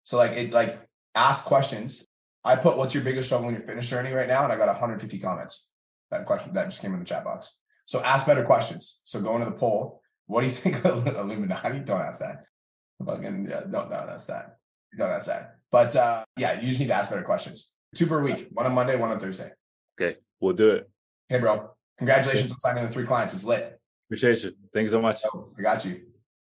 So 0.04 0.16
like 0.16 0.32
it 0.32 0.52
like 0.52 0.80
ask 1.14 1.44
questions. 1.44 2.06
I 2.44 2.56
put 2.56 2.76
what's 2.76 2.94
your 2.94 3.04
biggest 3.04 3.28
struggle 3.28 3.48
in 3.48 3.54
your 3.54 3.64
fitness 3.64 3.88
journey 3.88 4.12
right 4.12 4.28
now, 4.28 4.44
and 4.44 4.52
I 4.52 4.56
got 4.56 4.68
150 4.68 5.18
comments. 5.18 5.72
That 6.10 6.24
question 6.24 6.52
that 6.54 6.64
just 6.64 6.80
came 6.80 6.94
in 6.94 6.98
the 6.98 7.04
chat 7.04 7.24
box. 7.24 7.58
So 7.84 8.02
ask 8.02 8.26
better 8.26 8.44
questions. 8.44 9.00
So 9.04 9.20
go 9.20 9.34
into 9.34 9.46
the 9.46 9.52
poll. 9.52 10.00
What 10.26 10.40
do 10.40 10.46
you 10.46 10.52
think 10.64 10.84
of 10.84 11.06
Illuminati? 11.06 11.80
Don't 11.80 12.00
ask 12.00 12.20
that. 12.20 12.44
Fucking 13.04 13.48
yeah, 13.50 13.60
don't 13.60 13.90
don't 13.90 14.10
ask 14.10 14.26
that. 14.28 14.56
Don't 14.96 15.10
ask 15.10 15.26
that. 15.26 15.56
But 15.70 15.94
uh, 15.96 16.24
yeah, 16.36 16.60
you 16.60 16.68
just 16.68 16.80
need 16.80 16.88
to 16.88 16.94
ask 16.94 17.10
better 17.10 17.22
questions. 17.22 17.72
Two 17.94 18.06
per 18.06 18.22
week, 18.22 18.48
one 18.52 18.66
on 18.66 18.72
Monday, 18.72 18.96
one 18.96 19.10
on 19.10 19.18
Thursday. 19.18 19.52
Okay, 20.00 20.18
we'll 20.40 20.54
do 20.54 20.70
it. 20.70 20.90
Hey, 21.28 21.38
bro. 21.38 21.70
Congratulations 21.98 22.50
on 22.50 22.60
signing 22.60 22.84
the 22.84 22.90
three 22.90 23.06
clients. 23.06 23.34
It's 23.34 23.44
lit. 23.44 23.78
Appreciate 24.08 24.42
you. 24.42 24.52
Thanks 24.72 24.90
so 24.90 25.00
much. 25.00 25.18
I 25.58 25.62
got 25.62 25.84
you. 25.84 26.00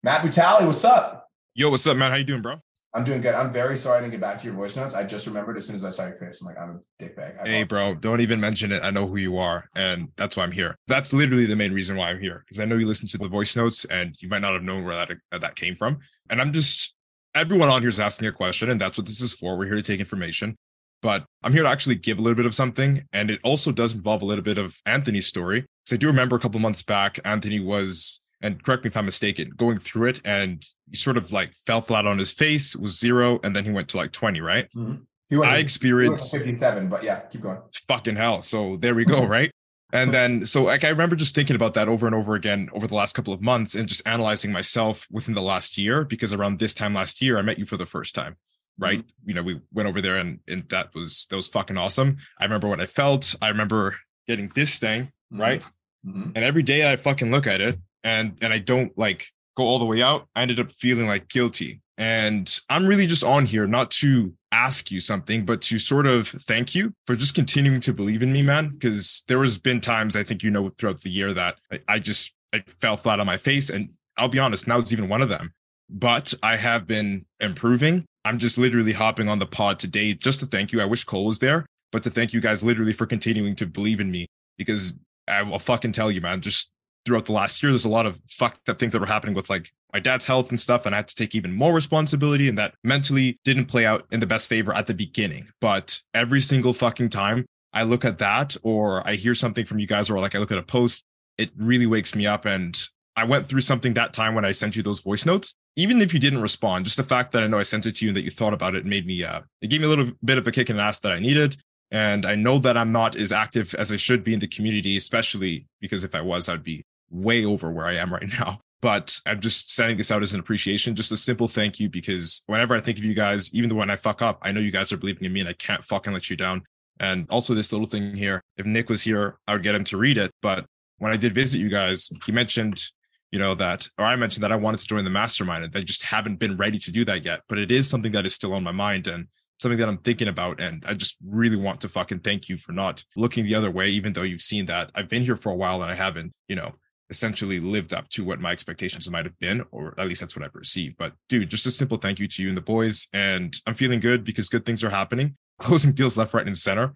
Matt 0.02 0.20
Butali, 0.20 0.64
what's 0.66 0.84
up? 0.84 1.28
Yo, 1.54 1.70
what's 1.70 1.86
up, 1.86 1.96
man? 1.96 2.10
How 2.10 2.16
you 2.16 2.24
doing, 2.24 2.42
bro? 2.42 2.56
I'm 2.94 3.04
doing 3.04 3.20
good. 3.20 3.34
I'm 3.34 3.52
very 3.52 3.76
sorry 3.76 3.98
I 3.98 4.00
didn't 4.00 4.12
get 4.12 4.20
back 4.20 4.38
to 4.40 4.46
your 4.46 4.54
voice 4.54 4.76
notes. 4.76 4.94
I 4.94 5.04
just 5.04 5.26
remembered 5.26 5.56
as 5.56 5.66
soon 5.66 5.76
as 5.76 5.84
I 5.84 5.90
saw 5.90 6.06
your 6.06 6.16
face. 6.16 6.40
I'm 6.40 6.46
like, 6.46 6.58
I'm 6.58 6.80
a 7.00 7.02
dickbag. 7.02 7.46
Hey, 7.46 7.62
bro, 7.64 7.94
don't 7.94 8.20
even 8.20 8.40
mention 8.40 8.72
it. 8.72 8.82
I 8.82 8.90
know 8.90 9.06
who 9.06 9.16
you 9.16 9.38
are, 9.38 9.68
and 9.74 10.08
that's 10.16 10.36
why 10.36 10.44
I'm 10.44 10.52
here. 10.52 10.76
That's 10.86 11.12
literally 11.12 11.46
the 11.46 11.56
main 11.56 11.72
reason 11.72 11.96
why 11.96 12.10
I'm 12.10 12.20
here 12.20 12.44
because 12.46 12.60
I 12.60 12.64
know 12.64 12.76
you 12.76 12.86
listen 12.86 13.08
to 13.08 13.18
the 13.18 13.28
voice 13.28 13.56
notes, 13.56 13.84
and 13.86 14.14
you 14.20 14.28
might 14.28 14.40
not 14.40 14.54
have 14.54 14.62
known 14.62 14.84
where 14.84 14.94
that 14.96 15.40
that 15.40 15.56
came 15.56 15.74
from. 15.74 15.98
And 16.30 16.40
I'm 16.40 16.52
just 16.52 16.94
everyone 17.34 17.68
on 17.68 17.82
here 17.82 17.88
is 17.88 18.00
asking 18.00 18.28
a 18.28 18.32
question, 18.32 18.70
and 18.70 18.80
that's 18.80 18.96
what 18.96 19.06
this 19.06 19.20
is 19.20 19.34
for. 19.34 19.58
We're 19.58 19.66
here 19.66 19.74
to 19.74 19.82
take 19.82 20.00
information 20.00 20.56
but 21.02 21.24
I'm 21.42 21.52
here 21.52 21.62
to 21.62 21.68
actually 21.68 21.96
give 21.96 22.18
a 22.18 22.22
little 22.22 22.36
bit 22.36 22.46
of 22.46 22.54
something. 22.54 23.04
And 23.12 23.30
it 23.30 23.40
also 23.42 23.72
does 23.72 23.94
involve 23.94 24.22
a 24.22 24.24
little 24.24 24.44
bit 24.44 24.58
of 24.58 24.76
Anthony's 24.86 25.26
story. 25.26 25.60
Because 25.60 25.94
I 25.94 25.96
do 25.96 26.08
remember 26.08 26.36
a 26.36 26.40
couple 26.40 26.60
months 26.60 26.82
back, 26.82 27.18
Anthony 27.24 27.60
was, 27.60 28.20
and 28.40 28.62
correct 28.62 28.84
me 28.84 28.88
if 28.88 28.96
I'm 28.96 29.04
mistaken, 29.04 29.50
going 29.56 29.78
through 29.78 30.08
it 30.08 30.20
and 30.24 30.64
he 30.90 30.96
sort 30.96 31.16
of 31.16 31.32
like 31.32 31.54
fell 31.66 31.80
flat 31.80 32.06
on 32.06 32.18
his 32.18 32.32
face, 32.32 32.74
was 32.74 32.98
zero, 32.98 33.38
and 33.42 33.54
then 33.54 33.64
he 33.64 33.70
went 33.70 33.88
to 33.90 33.96
like 33.96 34.12
20, 34.12 34.40
right? 34.40 34.68
Mm-hmm. 34.76 35.02
He 35.30 35.36
went 35.36 35.52
I 35.52 35.58
experienced 35.58 36.34
57, 36.34 36.88
but 36.88 37.02
yeah, 37.02 37.20
keep 37.20 37.42
going. 37.42 37.58
Fucking 37.88 38.16
hell. 38.16 38.42
So 38.42 38.76
there 38.76 38.94
we 38.94 39.04
go, 39.04 39.24
right? 39.26 39.50
And 39.90 40.12
then, 40.12 40.44
so 40.44 40.64
like, 40.64 40.84
I 40.84 40.88
remember 40.88 41.16
just 41.16 41.34
thinking 41.34 41.56
about 41.56 41.72
that 41.74 41.88
over 41.88 42.06
and 42.06 42.14
over 42.14 42.34
again 42.34 42.68
over 42.74 42.86
the 42.86 42.94
last 42.94 43.14
couple 43.14 43.32
of 43.32 43.40
months 43.40 43.74
and 43.74 43.88
just 43.88 44.06
analyzing 44.06 44.52
myself 44.52 45.06
within 45.10 45.34
the 45.34 45.42
last 45.42 45.78
year, 45.78 46.04
because 46.04 46.34
around 46.34 46.58
this 46.58 46.74
time 46.74 46.92
last 46.92 47.22
year, 47.22 47.38
I 47.38 47.42
met 47.42 47.58
you 47.58 47.64
for 47.64 47.78
the 47.78 47.86
first 47.86 48.14
time 48.14 48.36
right? 48.78 49.00
Mm-hmm. 49.00 49.28
you 49.28 49.34
know 49.34 49.42
we 49.42 49.60
went 49.72 49.88
over 49.88 50.00
there 50.00 50.16
and 50.16 50.40
and 50.48 50.68
that 50.70 50.94
was 50.94 51.26
that 51.30 51.36
was 51.36 51.48
fucking 51.48 51.76
awesome. 51.76 52.16
I 52.38 52.44
remember 52.44 52.68
what 52.68 52.80
i 52.80 52.86
felt. 52.86 53.34
I 53.42 53.48
remember 53.48 53.96
getting 54.26 54.50
this 54.54 54.78
thing 54.78 55.02
mm-hmm. 55.02 55.40
right? 55.40 55.62
Mm-hmm. 56.06 56.30
and 56.36 56.44
every 56.44 56.62
day 56.62 56.90
i 56.90 56.96
fucking 56.96 57.30
look 57.30 57.48
at 57.48 57.60
it 57.60 57.76
and 58.04 58.38
and 58.40 58.52
i 58.52 58.58
don't 58.58 58.96
like 58.96 59.26
go 59.58 59.64
all 59.64 59.80
the 59.80 59.84
way 59.84 60.00
out. 60.00 60.28
I 60.36 60.42
ended 60.42 60.60
up 60.60 60.70
feeling 60.70 61.06
like 61.06 61.28
guilty. 61.28 61.82
And 61.98 62.48
i'm 62.70 62.86
really 62.86 63.08
just 63.08 63.24
on 63.24 63.44
here 63.44 63.66
not 63.66 63.90
to 64.02 64.32
ask 64.52 64.90
you 64.90 65.00
something 65.00 65.44
but 65.44 65.60
to 65.60 65.78
sort 65.78 66.06
of 66.06 66.28
thank 66.28 66.74
you 66.74 66.94
for 67.06 67.16
just 67.16 67.34
continuing 67.34 67.80
to 67.80 67.92
believe 67.92 68.22
in 68.22 68.32
me 68.32 68.40
man. 68.40 68.70
Because 68.70 69.24
there 69.26 69.40
has 69.40 69.58
been 69.58 69.80
times 69.80 70.14
i 70.14 70.22
think 70.22 70.42
you 70.42 70.50
know 70.50 70.68
throughout 70.68 71.00
the 71.00 71.10
year 71.10 71.34
that 71.34 71.58
I, 71.72 71.80
I 71.88 71.98
just 71.98 72.32
i 72.54 72.62
fell 72.80 72.96
flat 72.96 73.20
on 73.20 73.26
my 73.26 73.36
face. 73.36 73.68
And 73.68 73.92
i'll 74.16 74.28
be 74.28 74.38
honest 74.38 74.68
now 74.68 74.78
it's 74.78 74.92
even 74.92 75.08
one 75.08 75.22
of 75.22 75.28
them. 75.28 75.52
But 75.90 76.32
I 76.42 76.56
have 76.56 76.86
been 76.86 77.26
improving. 77.40 78.04
I'm 78.28 78.38
just 78.38 78.58
literally 78.58 78.92
hopping 78.92 79.26
on 79.26 79.38
the 79.38 79.46
pod 79.46 79.78
today 79.78 80.12
just 80.12 80.40
to 80.40 80.46
thank 80.46 80.70
you. 80.70 80.82
I 80.82 80.84
wish 80.84 81.02
Cole 81.02 81.24
was 81.24 81.38
there, 81.38 81.64
but 81.92 82.02
to 82.02 82.10
thank 82.10 82.34
you 82.34 82.42
guys 82.42 82.62
literally 82.62 82.92
for 82.92 83.06
continuing 83.06 83.56
to 83.56 83.66
believe 83.66 84.00
in 84.00 84.10
me 84.10 84.26
because 84.58 84.98
I 85.26 85.40
will 85.40 85.58
fucking 85.58 85.92
tell 85.92 86.12
you, 86.12 86.20
man, 86.20 86.42
just 86.42 86.70
throughout 87.06 87.24
the 87.24 87.32
last 87.32 87.62
year, 87.62 87.72
there's 87.72 87.86
a 87.86 87.88
lot 87.88 88.04
of 88.04 88.20
fucked 88.28 88.68
up 88.68 88.78
things 88.78 88.92
that 88.92 89.00
were 89.00 89.06
happening 89.06 89.34
with 89.34 89.48
like 89.48 89.72
my 89.94 89.98
dad's 89.98 90.26
health 90.26 90.50
and 90.50 90.60
stuff. 90.60 90.84
And 90.84 90.94
I 90.94 90.98
had 90.98 91.08
to 91.08 91.14
take 91.14 91.34
even 91.34 91.54
more 91.54 91.72
responsibility. 91.72 92.50
And 92.50 92.58
that 92.58 92.74
mentally 92.84 93.38
didn't 93.44 93.64
play 93.64 93.86
out 93.86 94.04
in 94.10 94.20
the 94.20 94.26
best 94.26 94.46
favor 94.50 94.74
at 94.74 94.86
the 94.86 94.94
beginning. 94.94 95.48
But 95.62 96.02
every 96.12 96.42
single 96.42 96.74
fucking 96.74 97.08
time 97.08 97.46
I 97.72 97.84
look 97.84 98.04
at 98.04 98.18
that 98.18 98.58
or 98.62 99.08
I 99.08 99.14
hear 99.14 99.34
something 99.34 99.64
from 99.64 99.78
you 99.78 99.86
guys 99.86 100.10
or 100.10 100.18
like 100.20 100.34
I 100.34 100.38
look 100.38 100.52
at 100.52 100.58
a 100.58 100.62
post, 100.62 101.02
it 101.38 101.48
really 101.56 101.86
wakes 101.86 102.14
me 102.14 102.26
up. 102.26 102.44
And 102.44 102.78
I 103.18 103.24
went 103.24 103.48
through 103.48 103.60
something 103.60 103.94
that 103.94 104.12
time 104.12 104.34
when 104.34 104.44
I 104.44 104.52
sent 104.52 104.76
you 104.76 104.82
those 104.82 105.00
voice 105.00 105.26
notes 105.26 105.54
even 105.78 106.02
if 106.02 106.12
you 106.12 106.18
didn't 106.18 106.42
respond, 106.42 106.84
just 106.84 106.96
the 106.96 107.04
fact 107.04 107.30
that 107.30 107.44
I 107.44 107.46
know 107.46 107.60
I 107.60 107.62
sent 107.62 107.86
it 107.86 107.92
to 107.96 108.04
you 108.04 108.08
and 108.08 108.16
that 108.16 108.24
you 108.24 108.32
thought 108.32 108.52
about 108.52 108.74
it 108.74 108.84
made 108.84 109.06
me, 109.06 109.22
uh, 109.22 109.42
it 109.62 109.68
gave 109.68 109.80
me 109.80 109.86
a 109.86 109.88
little 109.88 110.10
bit 110.24 110.36
of 110.36 110.44
a 110.44 110.50
kick 110.50 110.70
in 110.70 110.76
the 110.76 110.82
ass 110.82 110.98
that 111.00 111.12
I 111.12 111.20
needed. 111.20 111.56
And 111.92 112.26
I 112.26 112.34
know 112.34 112.58
that 112.58 112.76
I'm 112.76 112.90
not 112.90 113.14
as 113.14 113.30
active 113.30 113.76
as 113.76 113.92
I 113.92 113.96
should 113.96 114.24
be 114.24 114.34
in 114.34 114.40
the 114.40 114.48
community, 114.48 114.96
especially 114.96 115.66
because 115.80 116.02
if 116.02 116.16
I 116.16 116.20
was, 116.20 116.48
I'd 116.48 116.64
be 116.64 116.84
way 117.12 117.44
over 117.44 117.70
where 117.70 117.86
I 117.86 117.94
am 117.94 118.12
right 118.12 118.28
now. 118.40 118.58
But 118.80 119.20
I'm 119.24 119.40
just 119.40 119.72
sending 119.72 119.96
this 119.96 120.10
out 120.10 120.20
as 120.20 120.32
an 120.32 120.40
appreciation, 120.40 120.96
just 120.96 121.12
a 121.12 121.16
simple 121.16 121.46
thank 121.46 121.78
you, 121.78 121.88
because 121.88 122.42
whenever 122.46 122.74
I 122.74 122.80
think 122.80 122.98
of 122.98 123.04
you 123.04 123.14
guys, 123.14 123.54
even 123.54 123.68
the 123.68 123.76
when 123.76 123.88
I 123.88 123.96
fuck 123.96 124.20
up, 124.20 124.40
I 124.42 124.50
know 124.50 124.60
you 124.60 124.72
guys 124.72 124.92
are 124.92 124.96
believing 124.96 125.26
in 125.26 125.32
me 125.32 125.40
and 125.40 125.48
I 125.48 125.52
can't 125.52 125.84
fucking 125.84 126.12
let 126.12 126.28
you 126.28 126.36
down. 126.36 126.64
And 126.98 127.24
also 127.30 127.54
this 127.54 127.72
little 127.72 127.86
thing 127.86 128.16
here, 128.16 128.42
if 128.56 128.66
Nick 128.66 128.88
was 128.88 129.02
here, 129.02 129.38
I 129.46 129.52
would 129.52 129.62
get 129.62 129.76
him 129.76 129.84
to 129.84 129.96
read 129.96 130.18
it. 130.18 130.32
But 130.42 130.66
when 130.98 131.12
I 131.12 131.16
did 131.16 131.34
visit 131.34 131.60
you 131.60 131.68
guys, 131.68 132.10
he 132.26 132.32
mentioned 132.32 132.84
you 133.30 133.38
know 133.38 133.54
that 133.54 133.88
or 133.98 134.04
i 134.04 134.16
mentioned 134.16 134.42
that 134.42 134.52
i 134.52 134.56
wanted 134.56 134.78
to 134.78 134.86
join 134.86 135.04
the 135.04 135.10
mastermind 135.10 135.64
and 135.64 135.76
i 135.76 135.80
just 135.80 136.02
haven't 136.02 136.36
been 136.36 136.56
ready 136.56 136.78
to 136.78 136.90
do 136.90 137.04
that 137.04 137.24
yet 137.24 137.40
but 137.48 137.58
it 137.58 137.70
is 137.70 137.88
something 137.88 138.12
that 138.12 138.26
is 138.26 138.34
still 138.34 138.54
on 138.54 138.62
my 138.62 138.72
mind 138.72 139.06
and 139.06 139.26
something 139.58 139.78
that 139.78 139.88
i'm 139.88 139.98
thinking 139.98 140.28
about 140.28 140.60
and 140.60 140.84
i 140.86 140.94
just 140.94 141.16
really 141.26 141.56
want 141.56 141.80
to 141.80 141.88
fucking 141.88 142.20
thank 142.20 142.48
you 142.48 142.56
for 142.56 142.72
not 142.72 143.04
looking 143.16 143.44
the 143.44 143.54
other 143.54 143.70
way 143.70 143.88
even 143.88 144.12
though 144.12 144.22
you've 144.22 144.40
seen 144.40 144.66
that. 144.66 144.90
I've 144.94 145.08
been 145.08 145.22
here 145.22 145.36
for 145.36 145.50
a 145.50 145.56
while 145.56 145.82
and 145.82 145.90
i 145.90 145.94
haven't 145.94 146.32
you 146.48 146.56
know 146.56 146.72
essentially 147.10 147.58
lived 147.58 147.94
up 147.94 148.08
to 148.10 148.22
what 148.22 148.38
my 148.38 148.52
expectations 148.52 149.10
might 149.10 149.24
have 149.24 149.38
been 149.38 149.64
or 149.70 149.94
at 149.98 150.06
least 150.06 150.20
that's 150.20 150.36
what 150.36 150.44
i 150.44 150.48
perceive 150.48 150.96
but 150.98 151.12
dude 151.28 151.48
just 151.48 151.66
a 151.66 151.70
simple 151.70 151.96
thank 151.96 152.18
you 152.18 152.28
to 152.28 152.42
you 152.42 152.48
and 152.48 152.56
the 152.56 152.62
boys 152.62 153.08
and 153.12 153.56
i'm 153.66 153.74
feeling 153.74 154.00
good 154.00 154.24
because 154.24 154.48
good 154.48 154.64
things 154.64 154.84
are 154.84 154.90
happening. 154.90 155.36
Closing 155.58 155.92
deals 155.92 156.16
left 156.16 156.34
right 156.34 156.46
and 156.46 156.56
center. 156.56 156.94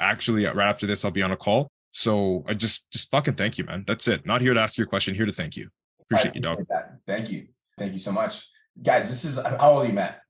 Actually 0.00 0.44
right 0.44 0.68
after 0.68 0.86
this 0.86 1.04
i'll 1.04 1.10
be 1.10 1.22
on 1.22 1.30
a 1.30 1.36
call 1.36 1.70
so 1.90 2.44
I 2.48 2.54
just 2.54 2.90
just 2.92 3.10
fucking 3.10 3.34
thank 3.34 3.58
you, 3.58 3.64
man. 3.64 3.84
That's 3.86 4.08
it. 4.08 4.26
Not 4.26 4.40
here 4.40 4.54
to 4.54 4.60
ask 4.60 4.78
your 4.78 4.86
question, 4.86 5.14
here 5.14 5.26
to 5.26 5.32
thank 5.32 5.56
you. 5.56 5.68
Appreciate 6.02 6.34
you, 6.34 6.40
dog. 6.40 6.64
That. 6.68 6.98
Thank 7.06 7.30
you. 7.30 7.48
Thank 7.78 7.92
you 7.92 7.98
so 7.98 8.12
much. 8.12 8.48
Guys, 8.82 9.08
this 9.08 9.24
is 9.24 9.42
how 9.42 9.72
old 9.72 9.84
are 9.84 9.86
you, 9.86 9.92
Matt? 9.92 10.20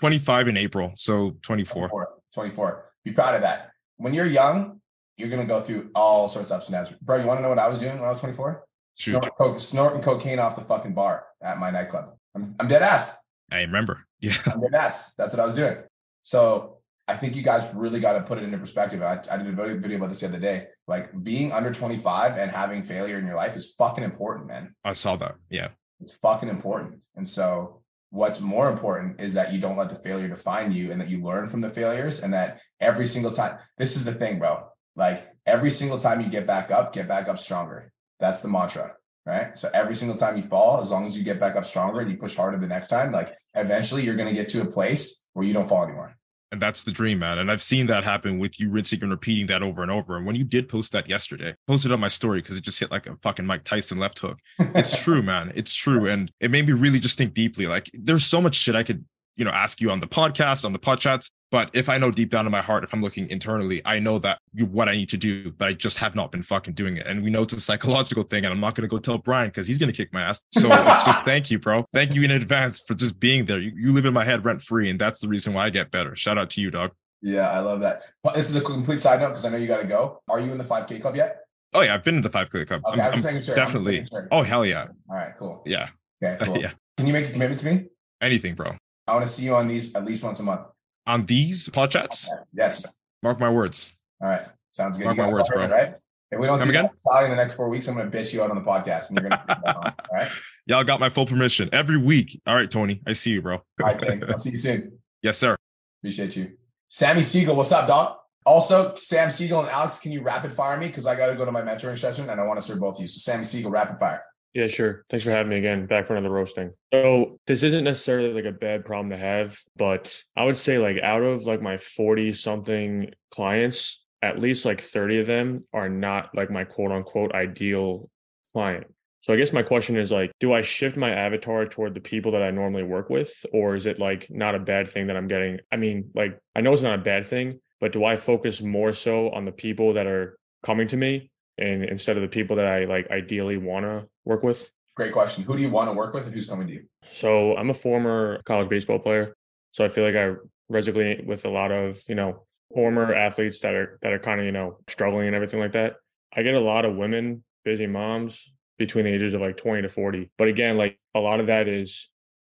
25 0.00 0.48
in 0.48 0.56
April. 0.56 0.92
So 0.94 1.36
24. 1.42 1.88
24. 1.88 2.08
24. 2.32 2.84
Be 3.04 3.12
proud 3.12 3.34
of 3.34 3.42
that. 3.42 3.70
When 3.96 4.14
you're 4.14 4.26
young, 4.26 4.80
you're 5.16 5.28
gonna 5.28 5.44
go 5.44 5.60
through 5.60 5.90
all 5.94 6.28
sorts 6.28 6.50
of 6.50 6.58
ups 6.58 6.66
and 6.66 6.74
downs. 6.74 6.90
Bro, 7.02 7.18
you 7.18 7.26
want 7.26 7.38
to 7.38 7.42
know 7.42 7.48
what 7.48 7.58
I 7.58 7.68
was 7.68 7.78
doing 7.78 7.94
when 7.94 8.04
I 8.04 8.08
was 8.08 8.20
24? 8.20 8.64
Snorting, 8.94 9.58
snorting 9.58 10.02
cocaine 10.02 10.38
off 10.38 10.56
the 10.56 10.62
fucking 10.62 10.94
bar 10.94 11.26
at 11.42 11.58
my 11.58 11.70
nightclub. 11.70 12.14
I'm, 12.34 12.54
I'm 12.58 12.68
dead 12.68 12.82
ass. 12.82 13.16
I 13.50 13.60
remember. 13.60 14.06
Yeah. 14.22 14.34
I'm 14.44 14.60
dead 14.60 14.74
ass. 14.74 15.14
That's 15.14 15.32
what 15.32 15.40
I 15.40 15.46
was 15.46 15.54
doing. 15.54 15.78
So 16.20 16.79
I 17.10 17.16
think 17.16 17.34
you 17.34 17.42
guys 17.42 17.68
really 17.74 17.98
got 17.98 18.12
to 18.12 18.22
put 18.22 18.38
it 18.38 18.44
into 18.44 18.56
perspective. 18.56 19.02
I, 19.02 19.20
I 19.32 19.36
did 19.36 19.48
a 19.48 19.52
video 19.52 19.76
video 19.78 19.96
about 19.96 20.10
this 20.10 20.20
the 20.20 20.28
other 20.28 20.38
day. 20.38 20.68
Like 20.86 21.10
being 21.24 21.50
under 21.50 21.72
25 21.72 22.38
and 22.38 22.52
having 22.52 22.84
failure 22.84 23.18
in 23.18 23.26
your 23.26 23.34
life 23.34 23.56
is 23.56 23.74
fucking 23.76 24.04
important, 24.04 24.46
man. 24.46 24.76
I 24.84 24.92
saw 24.92 25.16
that. 25.16 25.34
Yeah. 25.48 25.70
It's 26.00 26.14
fucking 26.14 26.48
important. 26.48 27.04
And 27.16 27.26
so 27.26 27.82
what's 28.10 28.40
more 28.40 28.70
important 28.70 29.20
is 29.20 29.34
that 29.34 29.52
you 29.52 29.60
don't 29.60 29.76
let 29.76 29.90
the 29.90 29.96
failure 29.96 30.28
define 30.28 30.70
you 30.70 30.92
and 30.92 31.00
that 31.00 31.08
you 31.08 31.20
learn 31.20 31.48
from 31.48 31.62
the 31.62 31.70
failures 31.70 32.20
and 32.20 32.32
that 32.32 32.60
every 32.78 33.06
single 33.06 33.32
time 33.32 33.58
this 33.76 33.96
is 33.96 34.04
the 34.04 34.14
thing, 34.14 34.38
bro. 34.38 34.68
Like 34.94 35.26
every 35.46 35.72
single 35.72 35.98
time 35.98 36.20
you 36.20 36.28
get 36.28 36.46
back 36.46 36.70
up, 36.70 36.92
get 36.92 37.08
back 37.08 37.26
up 37.28 37.38
stronger. 37.38 37.92
That's 38.20 38.40
the 38.40 38.48
mantra 38.48 38.94
right? 39.26 39.56
So 39.56 39.68
every 39.74 39.94
single 39.94 40.16
time 40.16 40.38
you 40.38 40.42
fall, 40.44 40.80
as 40.80 40.90
long 40.90 41.04
as 41.04 41.16
you 41.16 41.22
get 41.22 41.38
back 41.38 41.54
up 41.54 41.66
stronger 41.66 42.00
and 42.00 42.10
you 42.10 42.16
push 42.16 42.34
harder 42.34 42.56
the 42.56 42.66
next 42.66 42.88
time, 42.88 43.12
like 43.12 43.34
eventually 43.54 44.02
you're 44.02 44.16
going 44.16 44.28
to 44.28 44.34
get 44.34 44.48
to 44.48 44.62
a 44.62 44.64
place 44.64 45.22
where 45.34 45.44
you 45.44 45.52
don't 45.52 45.68
fall 45.68 45.84
anymore. 45.84 46.16
And 46.52 46.60
that's 46.60 46.82
the 46.82 46.90
dream, 46.90 47.20
man. 47.20 47.38
And 47.38 47.50
I've 47.50 47.62
seen 47.62 47.86
that 47.86 48.02
happen 48.02 48.38
with 48.40 48.58
you 48.58 48.70
rinsing 48.70 49.02
and 49.02 49.10
repeating 49.10 49.46
that 49.46 49.62
over 49.62 49.82
and 49.82 49.90
over. 49.90 50.16
And 50.16 50.26
when 50.26 50.34
you 50.34 50.42
did 50.42 50.68
post 50.68 50.92
that 50.92 51.08
yesterday, 51.08 51.54
posted 51.68 51.92
on 51.92 52.00
my 52.00 52.08
story 52.08 52.42
because 52.42 52.56
it 52.56 52.64
just 52.64 52.80
hit 52.80 52.90
like 52.90 53.06
a 53.06 53.16
fucking 53.22 53.46
Mike 53.46 53.62
Tyson 53.62 53.98
left 53.98 54.18
hook. 54.18 54.38
It's 54.58 55.00
true, 55.04 55.22
man. 55.22 55.52
It's 55.54 55.74
true. 55.74 56.08
And 56.08 56.30
it 56.40 56.50
made 56.50 56.66
me 56.66 56.72
really 56.72 56.98
just 56.98 57.16
think 57.16 57.34
deeply. 57.34 57.66
Like 57.66 57.88
there's 57.94 58.24
so 58.24 58.40
much 58.40 58.56
shit 58.56 58.74
I 58.74 58.82
could, 58.82 59.04
you 59.36 59.44
know, 59.44 59.52
ask 59.52 59.80
you 59.80 59.92
on 59.92 60.00
the 60.00 60.08
podcast, 60.08 60.64
on 60.64 60.72
the 60.72 60.78
pod 60.80 60.98
chats. 60.98 61.30
But 61.50 61.70
if 61.72 61.88
I 61.88 61.98
know 61.98 62.10
deep 62.10 62.30
down 62.30 62.46
in 62.46 62.52
my 62.52 62.62
heart, 62.62 62.84
if 62.84 62.92
I'm 62.94 63.02
looking 63.02 63.28
internally, 63.28 63.82
I 63.84 63.98
know 63.98 64.18
that 64.20 64.38
you, 64.54 64.66
what 64.66 64.88
I 64.88 64.92
need 64.92 65.08
to 65.08 65.16
do, 65.16 65.50
but 65.50 65.68
I 65.68 65.72
just 65.72 65.98
have 65.98 66.14
not 66.14 66.30
been 66.30 66.42
fucking 66.42 66.74
doing 66.74 66.96
it. 66.96 67.06
And 67.06 67.22
we 67.22 67.30
know 67.30 67.42
it's 67.42 67.52
a 67.52 67.60
psychological 67.60 68.22
thing, 68.22 68.44
and 68.44 68.52
I'm 68.52 68.60
not 68.60 68.74
going 68.76 68.88
to 68.88 68.90
go 68.90 68.98
tell 68.98 69.18
Brian 69.18 69.48
because 69.48 69.66
he's 69.66 69.78
going 69.78 69.90
to 69.90 69.96
kick 69.96 70.12
my 70.12 70.22
ass. 70.22 70.40
So 70.52 70.68
it's 70.70 71.02
just 71.02 71.22
thank 71.22 71.50
you, 71.50 71.58
bro. 71.58 71.84
Thank 71.92 72.14
you 72.14 72.22
in 72.22 72.30
advance 72.30 72.80
for 72.80 72.94
just 72.94 73.18
being 73.18 73.46
there. 73.46 73.58
You, 73.58 73.72
you 73.74 73.92
live 73.92 74.06
in 74.06 74.14
my 74.14 74.24
head 74.24 74.44
rent 74.44 74.62
free, 74.62 74.90
and 74.90 74.98
that's 74.98 75.20
the 75.20 75.28
reason 75.28 75.52
why 75.52 75.66
I 75.66 75.70
get 75.70 75.90
better. 75.90 76.14
Shout 76.14 76.38
out 76.38 76.50
to 76.50 76.60
you, 76.60 76.70
dog. 76.70 76.92
Yeah, 77.22 77.50
I 77.50 77.58
love 77.58 77.80
that. 77.80 78.04
This 78.34 78.48
is 78.48 78.56
a 78.56 78.60
complete 78.60 79.00
side 79.00 79.20
note 79.20 79.28
because 79.28 79.44
I 79.44 79.50
know 79.50 79.58
you 79.58 79.66
got 79.66 79.82
to 79.82 79.88
go. 79.88 80.22
Are 80.28 80.40
you 80.40 80.52
in 80.52 80.58
the 80.58 80.64
5K 80.64 81.02
club 81.02 81.16
yet? 81.16 81.40
Oh 81.72 81.82
yeah, 81.82 81.94
I've 81.94 82.02
been 82.02 82.16
in 82.16 82.22
the 82.22 82.30
5K 82.30 82.66
club. 82.66 82.82
Okay, 82.86 83.00
I'm, 83.00 83.12
I'm, 83.14 83.26
I'm 83.26 83.42
sure. 83.42 83.54
definitely. 83.54 84.04
Sure. 84.04 84.26
Oh 84.30 84.42
hell 84.42 84.64
yeah. 84.64 84.86
All 85.08 85.16
right, 85.16 85.32
cool. 85.38 85.62
Yeah. 85.66 85.90
Okay, 86.22 86.44
cool. 86.44 86.58
yeah. 86.58 86.72
Can 86.96 87.06
you 87.06 87.12
make 87.12 87.28
a 87.28 87.32
commitment 87.32 87.60
to 87.60 87.66
me? 87.66 87.86
Anything, 88.20 88.54
bro. 88.54 88.76
I 89.06 89.14
want 89.14 89.24
to 89.24 89.30
see 89.30 89.44
you 89.44 89.54
on 89.54 89.68
these 89.68 89.94
at 89.94 90.04
least 90.04 90.22
once 90.24 90.40
a 90.40 90.42
month. 90.42 90.62
On 91.06 91.26
these 91.26 91.68
pod 91.68 91.90
chats? 91.90 92.30
Yes. 92.52 92.84
Mark 93.22 93.40
my 93.40 93.50
words. 93.50 93.90
All 94.22 94.28
right. 94.28 94.42
Sounds 94.72 94.96
good. 94.98 95.04
Mark 95.06 95.16
my 95.16 95.28
words, 95.30 95.48
bro. 95.48 95.62
it, 95.64 95.70
Right? 95.70 95.94
If 96.32 96.38
we 96.38 96.46
don't 96.46 96.58
Come 96.58 96.66
see 96.68 96.70
again? 96.76 96.90
that 97.12 97.24
in 97.24 97.30
the 97.30 97.36
next 97.36 97.54
four 97.54 97.68
weeks, 97.68 97.88
I'm 97.88 97.96
going 97.96 98.08
to 98.08 98.16
bitch 98.16 98.32
you 98.32 98.40
out 98.42 98.50
on 98.50 98.56
the 98.56 98.62
podcast, 98.62 99.10
and 99.10 99.18
you're 99.18 99.28
going 99.28 99.40
to. 99.40 99.76
all 99.76 99.92
right. 100.12 100.28
Y'all 100.66 100.84
got 100.84 101.00
my 101.00 101.08
full 101.08 101.26
permission 101.26 101.68
every 101.72 101.96
week. 101.96 102.40
All 102.46 102.54
right, 102.54 102.70
Tony. 102.70 103.00
I 103.06 103.14
see 103.14 103.32
you, 103.32 103.42
bro. 103.42 103.56
All 103.56 103.62
right. 103.82 104.00
Thank. 104.00 104.30
I'll 104.30 104.38
see 104.38 104.50
you 104.50 104.56
soon. 104.56 104.98
yes, 105.22 105.38
sir. 105.38 105.56
Appreciate 106.00 106.36
you. 106.36 106.52
Sammy 106.88 107.22
Siegel, 107.22 107.56
what's 107.56 107.72
up, 107.72 107.88
dog? 107.88 108.16
Also, 108.46 108.94
Sam 108.94 109.30
Siegel 109.30 109.60
and 109.60 109.68
Alex, 109.68 109.98
can 109.98 110.12
you 110.12 110.22
rapid 110.22 110.52
fire 110.52 110.76
me? 110.78 110.86
Because 110.86 111.06
I 111.06 111.16
got 111.16 111.26
to 111.26 111.34
go 111.34 111.44
to 111.44 111.52
my 111.52 111.62
mentoring 111.62 111.98
session 111.98 112.30
and 112.30 112.40
I 112.40 112.44
want 112.46 112.58
to 112.58 112.62
serve 112.64 112.78
both 112.80 112.96
of 112.96 113.00
you. 113.00 113.08
So, 113.08 113.18
Sammy 113.18 113.44
Siegel, 113.44 113.70
rapid 113.70 113.98
fire. 113.98 114.22
Yeah, 114.54 114.66
sure. 114.66 115.04
Thanks 115.08 115.24
for 115.24 115.30
having 115.30 115.50
me 115.50 115.58
again. 115.58 115.86
Back 115.86 116.06
for 116.06 116.16
another 116.16 116.34
roasting. 116.34 116.72
So 116.92 117.36
this 117.46 117.62
isn't 117.62 117.84
necessarily 117.84 118.32
like 118.32 118.46
a 118.46 118.56
bad 118.56 118.84
problem 118.84 119.10
to 119.10 119.16
have, 119.16 119.56
but 119.76 120.20
I 120.36 120.44
would 120.44 120.56
say 120.56 120.78
like 120.78 120.96
out 121.02 121.22
of 121.22 121.44
like 121.44 121.62
my 121.62 121.76
40 121.76 122.32
something 122.32 123.10
clients, 123.30 124.04
at 124.22 124.40
least 124.40 124.64
like 124.64 124.80
30 124.80 125.20
of 125.20 125.26
them 125.26 125.58
are 125.72 125.88
not 125.88 126.30
like 126.34 126.50
my 126.50 126.64
quote 126.64 126.90
unquote 126.90 127.32
ideal 127.32 128.10
client. 128.52 128.86
So 129.20 129.32
I 129.32 129.36
guess 129.36 129.52
my 129.52 129.62
question 129.62 129.96
is 129.96 130.10
like, 130.10 130.32
do 130.40 130.52
I 130.52 130.62
shift 130.62 130.96
my 130.96 131.10
avatar 131.10 131.66
toward 131.66 131.94
the 131.94 132.00
people 132.00 132.32
that 132.32 132.42
I 132.42 132.50
normally 132.50 132.82
work 132.82 133.08
with? 133.08 133.32
Or 133.52 133.74
is 133.74 133.86
it 133.86 134.00
like 134.00 134.26
not 134.30 134.54
a 134.54 134.58
bad 134.58 134.88
thing 134.88 135.06
that 135.06 135.16
I'm 135.16 135.28
getting? 135.28 135.58
I 135.70 135.76
mean, 135.76 136.10
like 136.14 136.38
I 136.56 136.60
know 136.60 136.72
it's 136.72 136.82
not 136.82 136.98
a 136.98 137.02
bad 137.02 137.26
thing, 137.26 137.60
but 137.78 137.92
do 137.92 138.04
I 138.04 138.16
focus 138.16 138.62
more 138.62 138.92
so 138.92 139.30
on 139.30 139.44
the 139.44 139.52
people 139.52 139.92
that 139.94 140.06
are 140.06 140.38
coming 140.64 140.88
to 140.88 140.96
me 140.96 141.29
and 141.60 141.84
instead 141.84 142.16
of 142.16 142.22
the 142.22 142.28
people 142.28 142.56
that 142.56 142.66
I 142.66 142.84
like 142.84 143.10
ideally 143.10 143.56
want 143.56 143.84
to 143.84 144.08
work 144.24 144.42
with? 144.42 144.70
Great 144.96 145.12
question. 145.12 145.44
Who 145.44 145.56
do 145.56 145.62
you 145.62 145.70
want 145.70 145.88
to 145.88 145.92
work 145.92 146.14
with 146.14 146.24
and 146.24 146.34
who's 146.34 146.48
coming 146.48 146.66
to 146.66 146.72
you? 146.72 146.84
So 147.10 147.56
I'm 147.56 147.70
a 147.70 147.74
former 147.74 148.40
college 148.44 148.68
baseball 148.68 148.98
player. 148.98 149.36
So 149.72 149.84
I 149.84 149.88
feel 149.88 150.04
like 150.04 150.16
I 150.16 150.34
resonate 150.72 151.24
with 151.24 151.44
a 151.44 151.48
lot 151.48 151.70
of, 151.70 152.02
you 152.08 152.14
know, 152.14 152.44
former 152.74 153.14
athletes 153.14 153.60
that 153.60 153.74
are 153.74 153.98
that 154.02 154.12
are 154.12 154.18
kind 154.18 154.40
of, 154.40 154.46
you 154.46 154.52
know, 154.52 154.78
struggling 154.88 155.26
and 155.26 155.36
everything 155.36 155.60
like 155.60 155.72
that. 155.72 155.96
I 156.34 156.42
get 156.42 156.54
a 156.54 156.60
lot 156.60 156.84
of 156.84 156.96
women, 156.96 157.44
busy 157.64 157.86
moms 157.86 158.52
between 158.78 159.04
the 159.04 159.12
ages 159.12 159.34
of 159.34 159.40
like 159.40 159.56
20 159.56 159.82
to 159.82 159.88
40. 159.88 160.30
But 160.38 160.48
again, 160.48 160.76
like 160.76 160.98
a 161.14 161.20
lot 161.20 161.40
of 161.40 161.46
that 161.48 161.68
is 161.68 162.08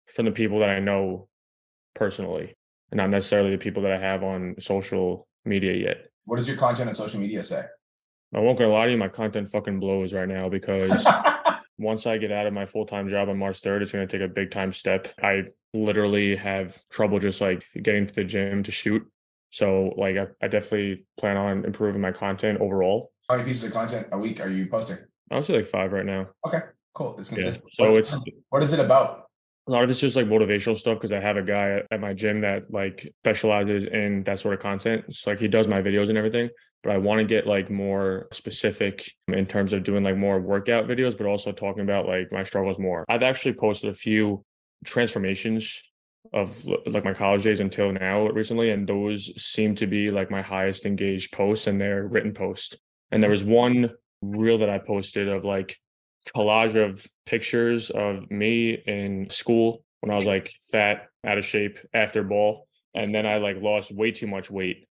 from 0.07 0.25
the 0.25 0.33
people 0.33 0.61
that 0.61 0.69
I 0.69 0.81
know 0.81 1.29
personally 1.95 2.57
and 2.91 2.99
not 2.99 3.11
necessarily 3.11 3.51
the 3.51 3.59
people 3.59 3.83
that 3.83 3.93
I 3.93 3.99
have 3.99 4.23
on 4.23 4.57
social 4.59 5.27
media 5.45 5.75
yet. 5.75 6.09
What 6.25 6.37
does 6.37 6.49
your 6.49 6.57
content 6.57 6.89
on 6.89 6.95
social 6.95 7.21
media 7.21 7.43
say? 7.43 7.65
I 8.37 8.41
won't 8.41 8.59
gonna 8.59 8.71
lie 8.71 8.85
to 8.85 8.93
you, 8.93 8.99
my 8.99 9.09
content 9.09 9.51
fucking 9.51 9.81
blows 9.81 10.13
right 10.13 10.29
now 10.29 10.51
because 10.51 11.07
once 11.79 12.07
I 12.07 12.19
get 12.19 12.31
out 12.31 12.47
of 12.47 12.53
my 12.53 12.67
full 12.67 12.85
time 12.85 13.09
job 13.09 13.31
on 13.31 13.39
March 13.39 13.63
3rd, 13.63 13.81
it's 13.83 13.93
going 13.93 14.07
to 14.07 14.19
take 14.19 14.25
a 14.25 14.33
big 14.33 14.51
time 14.51 14.73
step. 14.73 15.09
I 15.23 15.45
literally 15.73 16.37
have 16.37 16.79
trouble 16.91 17.19
just 17.19 17.41
like 17.41 17.65
getting 17.83 18.07
to 18.07 18.13
the 18.15 18.25
gym 18.25 18.63
to 18.65 18.71
shoot. 18.71 19.03
So, 19.51 19.95
like, 19.97 20.17
I, 20.19 20.27
I 20.43 20.49
definitely 20.49 21.07
plan 21.19 21.39
on 21.39 21.65
improving 21.65 22.01
my 22.03 22.13
content 22.13 22.61
overall. 22.61 23.11
How 23.31 23.37
many 23.37 23.49
pieces 23.49 23.65
of 23.65 23.73
content 23.73 24.09
a 24.13 24.19
week 24.19 24.39
are 24.41 24.51
you 24.51 24.67
posting? 24.67 24.99
I 25.31 25.37
would 25.37 25.45
say 25.45 25.57
like 25.57 25.67
five 25.67 25.93
right 25.93 26.05
now. 26.05 26.29
Okay, 26.47 26.61
cool. 26.95 27.17
It's 27.19 27.31
Yeah. 27.33 27.37
consistent. 27.39 27.73
So 27.73 27.91
What- 27.91 27.99
it's 27.99 28.17
what 28.51 28.63
is 28.63 28.73
it 28.75 28.81
about? 28.81 29.23
a 29.69 29.73
lot 29.73 29.83
of 29.83 29.91
it's 29.91 29.99
just 29.99 30.15
like 30.15 30.27
motivational 30.27 30.77
stuff 30.77 30.97
because 30.97 31.11
I 31.11 31.19
have 31.19 31.37
a 31.37 31.43
guy 31.43 31.83
at 31.91 31.99
my 32.01 32.13
gym 32.13 32.43
that 32.43 32.71
like 32.71 33.13
specializes 33.25 33.85
in 33.87 34.23
that 34.25 34.39
sort 34.39 34.55
of 34.55 34.61
content. 34.61 35.13
So 35.13 35.31
like 35.31 35.41
he 35.41 35.49
does 35.49 35.67
my 35.67 35.83
videos 35.83 36.09
and 36.09 36.17
everything, 36.17 36.51
but 36.87 36.95
I 36.95 36.99
want 36.99 37.19
to 37.19 37.25
get 37.25 37.49
like 37.49 37.69
more 37.69 38.29
specific 38.33 39.11
in 39.27 39.45
terms 39.47 39.73
of 39.73 39.83
doing 39.83 40.05
like 40.05 40.17
more 40.17 40.41
workout 40.41 40.87
videos, 40.87 41.19
but 41.19 41.27
also 41.27 41.51
talking 41.51 41.83
about 41.83 42.07
like 42.07 42.31
my 42.31 42.45
struggles 42.45 42.79
more. 42.79 43.05
I've 43.09 43.25
actually 43.25 43.55
posted 43.55 43.91
a 43.91 43.95
few 43.95 44.45
transformations 44.85 45.83
of 46.33 46.65
like 46.87 47.05
my 47.05 47.13
college 47.13 47.43
days 47.43 47.59
until 47.59 47.91
now 47.91 48.29
recently, 48.29 48.71
and 48.71 48.87
those 48.87 49.33
seem 49.37 49.75
to 49.75 49.89
be 49.89 50.13
like 50.13 50.31
my 50.31 50.43
highest 50.43 50.87
engaged 50.87 51.33
posts 51.33 51.67
and 51.67 51.81
their 51.81 52.07
written 52.07 52.33
posts. 52.33 52.77
And 53.11 53.21
there 53.21 53.31
was 53.31 53.43
one 53.43 53.91
reel 54.23 54.59
that 54.59 54.71
I 54.71 54.79
posted 54.79 55.29
of 55.29 55.45
like 55.45 55.77
collage 56.37 56.77
of 56.77 57.05
pictures 57.27 57.91
of 57.91 58.31
me 58.31 58.75
in 58.87 59.29
school 59.29 59.83
when 60.03 60.13
I 60.13 60.19
was 60.19 60.27
like 60.27 60.53
fat, 60.71 61.09
out 61.27 61.37
of 61.37 61.45
shape 61.45 61.79
after 61.93 62.23
ball. 62.23 62.69
And 62.95 63.13
then 63.13 63.27
I 63.27 63.39
like 63.39 63.57
lost 63.61 63.93
way 63.93 64.13
too 64.13 64.29
much 64.29 64.53
weight. 64.53 64.87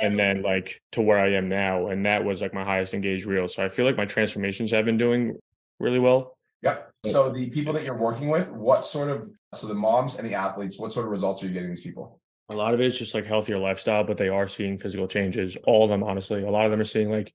And 0.00 0.18
then 0.18 0.42
like 0.42 0.80
to 0.92 1.00
where 1.00 1.18
I 1.18 1.32
am 1.34 1.48
now. 1.48 1.88
And 1.88 2.04
that 2.06 2.24
was 2.24 2.42
like 2.42 2.52
my 2.52 2.64
highest 2.64 2.94
engaged 2.94 3.26
reel. 3.26 3.48
So 3.48 3.64
I 3.64 3.68
feel 3.68 3.84
like 3.84 3.96
my 3.96 4.04
transformations 4.04 4.70
have 4.72 4.84
been 4.84 4.98
doing 4.98 5.36
really 5.80 5.98
well. 5.98 6.36
Yep. 6.62 6.90
So 7.06 7.30
the 7.30 7.48
people 7.50 7.72
that 7.74 7.84
you're 7.84 7.96
working 7.96 8.28
with, 8.28 8.48
what 8.48 8.84
sort 8.84 9.10
of 9.10 9.30
so 9.54 9.66
the 9.66 9.74
moms 9.74 10.18
and 10.18 10.28
the 10.28 10.34
athletes, 10.34 10.78
what 10.78 10.92
sort 10.92 11.06
of 11.06 11.12
results 11.12 11.42
are 11.42 11.46
you 11.46 11.52
getting 11.52 11.70
these 11.70 11.82
people? 11.82 12.20
A 12.48 12.54
lot 12.54 12.74
of 12.74 12.80
it 12.80 12.86
is 12.86 12.98
just 12.98 13.14
like 13.14 13.26
healthier 13.26 13.58
lifestyle, 13.58 14.04
but 14.04 14.16
they 14.16 14.28
are 14.28 14.48
seeing 14.48 14.78
physical 14.78 15.08
changes. 15.08 15.56
All 15.66 15.84
of 15.84 15.90
them, 15.90 16.02
honestly. 16.02 16.42
A 16.42 16.50
lot 16.50 16.64
of 16.64 16.70
them 16.70 16.80
are 16.80 16.84
seeing 16.84 17.10
like 17.10 17.32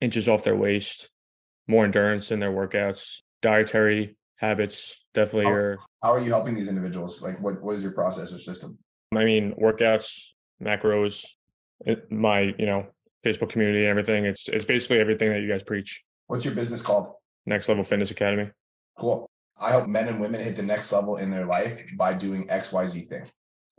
inches 0.00 0.28
off 0.28 0.44
their 0.44 0.56
waist, 0.56 1.10
more 1.66 1.84
endurance 1.84 2.30
in 2.30 2.40
their 2.40 2.52
workouts, 2.52 3.20
dietary 3.42 4.16
habits 4.36 5.04
definitely 5.14 5.46
How- 5.46 5.52
are 5.52 5.78
How 6.02 6.12
are 6.12 6.20
you 6.20 6.30
helping 6.30 6.54
these 6.54 6.68
individuals? 6.68 7.22
Like 7.22 7.40
what 7.40 7.60
what 7.62 7.74
is 7.74 7.82
your 7.82 7.92
process 7.92 8.32
or 8.32 8.38
system? 8.38 8.78
I 9.14 9.24
mean, 9.24 9.54
workouts, 9.54 10.32
macros, 10.62 11.26
it, 11.86 12.10
my 12.10 12.54
you 12.58 12.66
know 12.66 12.86
Facebook 13.24 13.50
community, 13.50 13.80
and 13.80 13.88
everything. 13.88 14.24
It's 14.24 14.48
it's 14.48 14.64
basically 14.64 15.00
everything 15.00 15.30
that 15.30 15.40
you 15.40 15.48
guys 15.48 15.62
preach. 15.62 16.02
What's 16.26 16.44
your 16.44 16.54
business 16.54 16.82
called? 16.82 17.14
Next 17.46 17.68
Level 17.68 17.84
Fitness 17.84 18.10
Academy. 18.10 18.50
Cool. 18.98 19.28
I 19.60 19.70
help 19.70 19.88
men 19.88 20.08
and 20.08 20.20
women 20.20 20.40
hit 20.40 20.54
the 20.56 20.62
next 20.62 20.92
level 20.92 21.16
in 21.16 21.30
their 21.30 21.46
life 21.46 21.82
by 21.96 22.14
doing 22.14 22.46
XYZ 22.46 23.08
thing. 23.08 23.24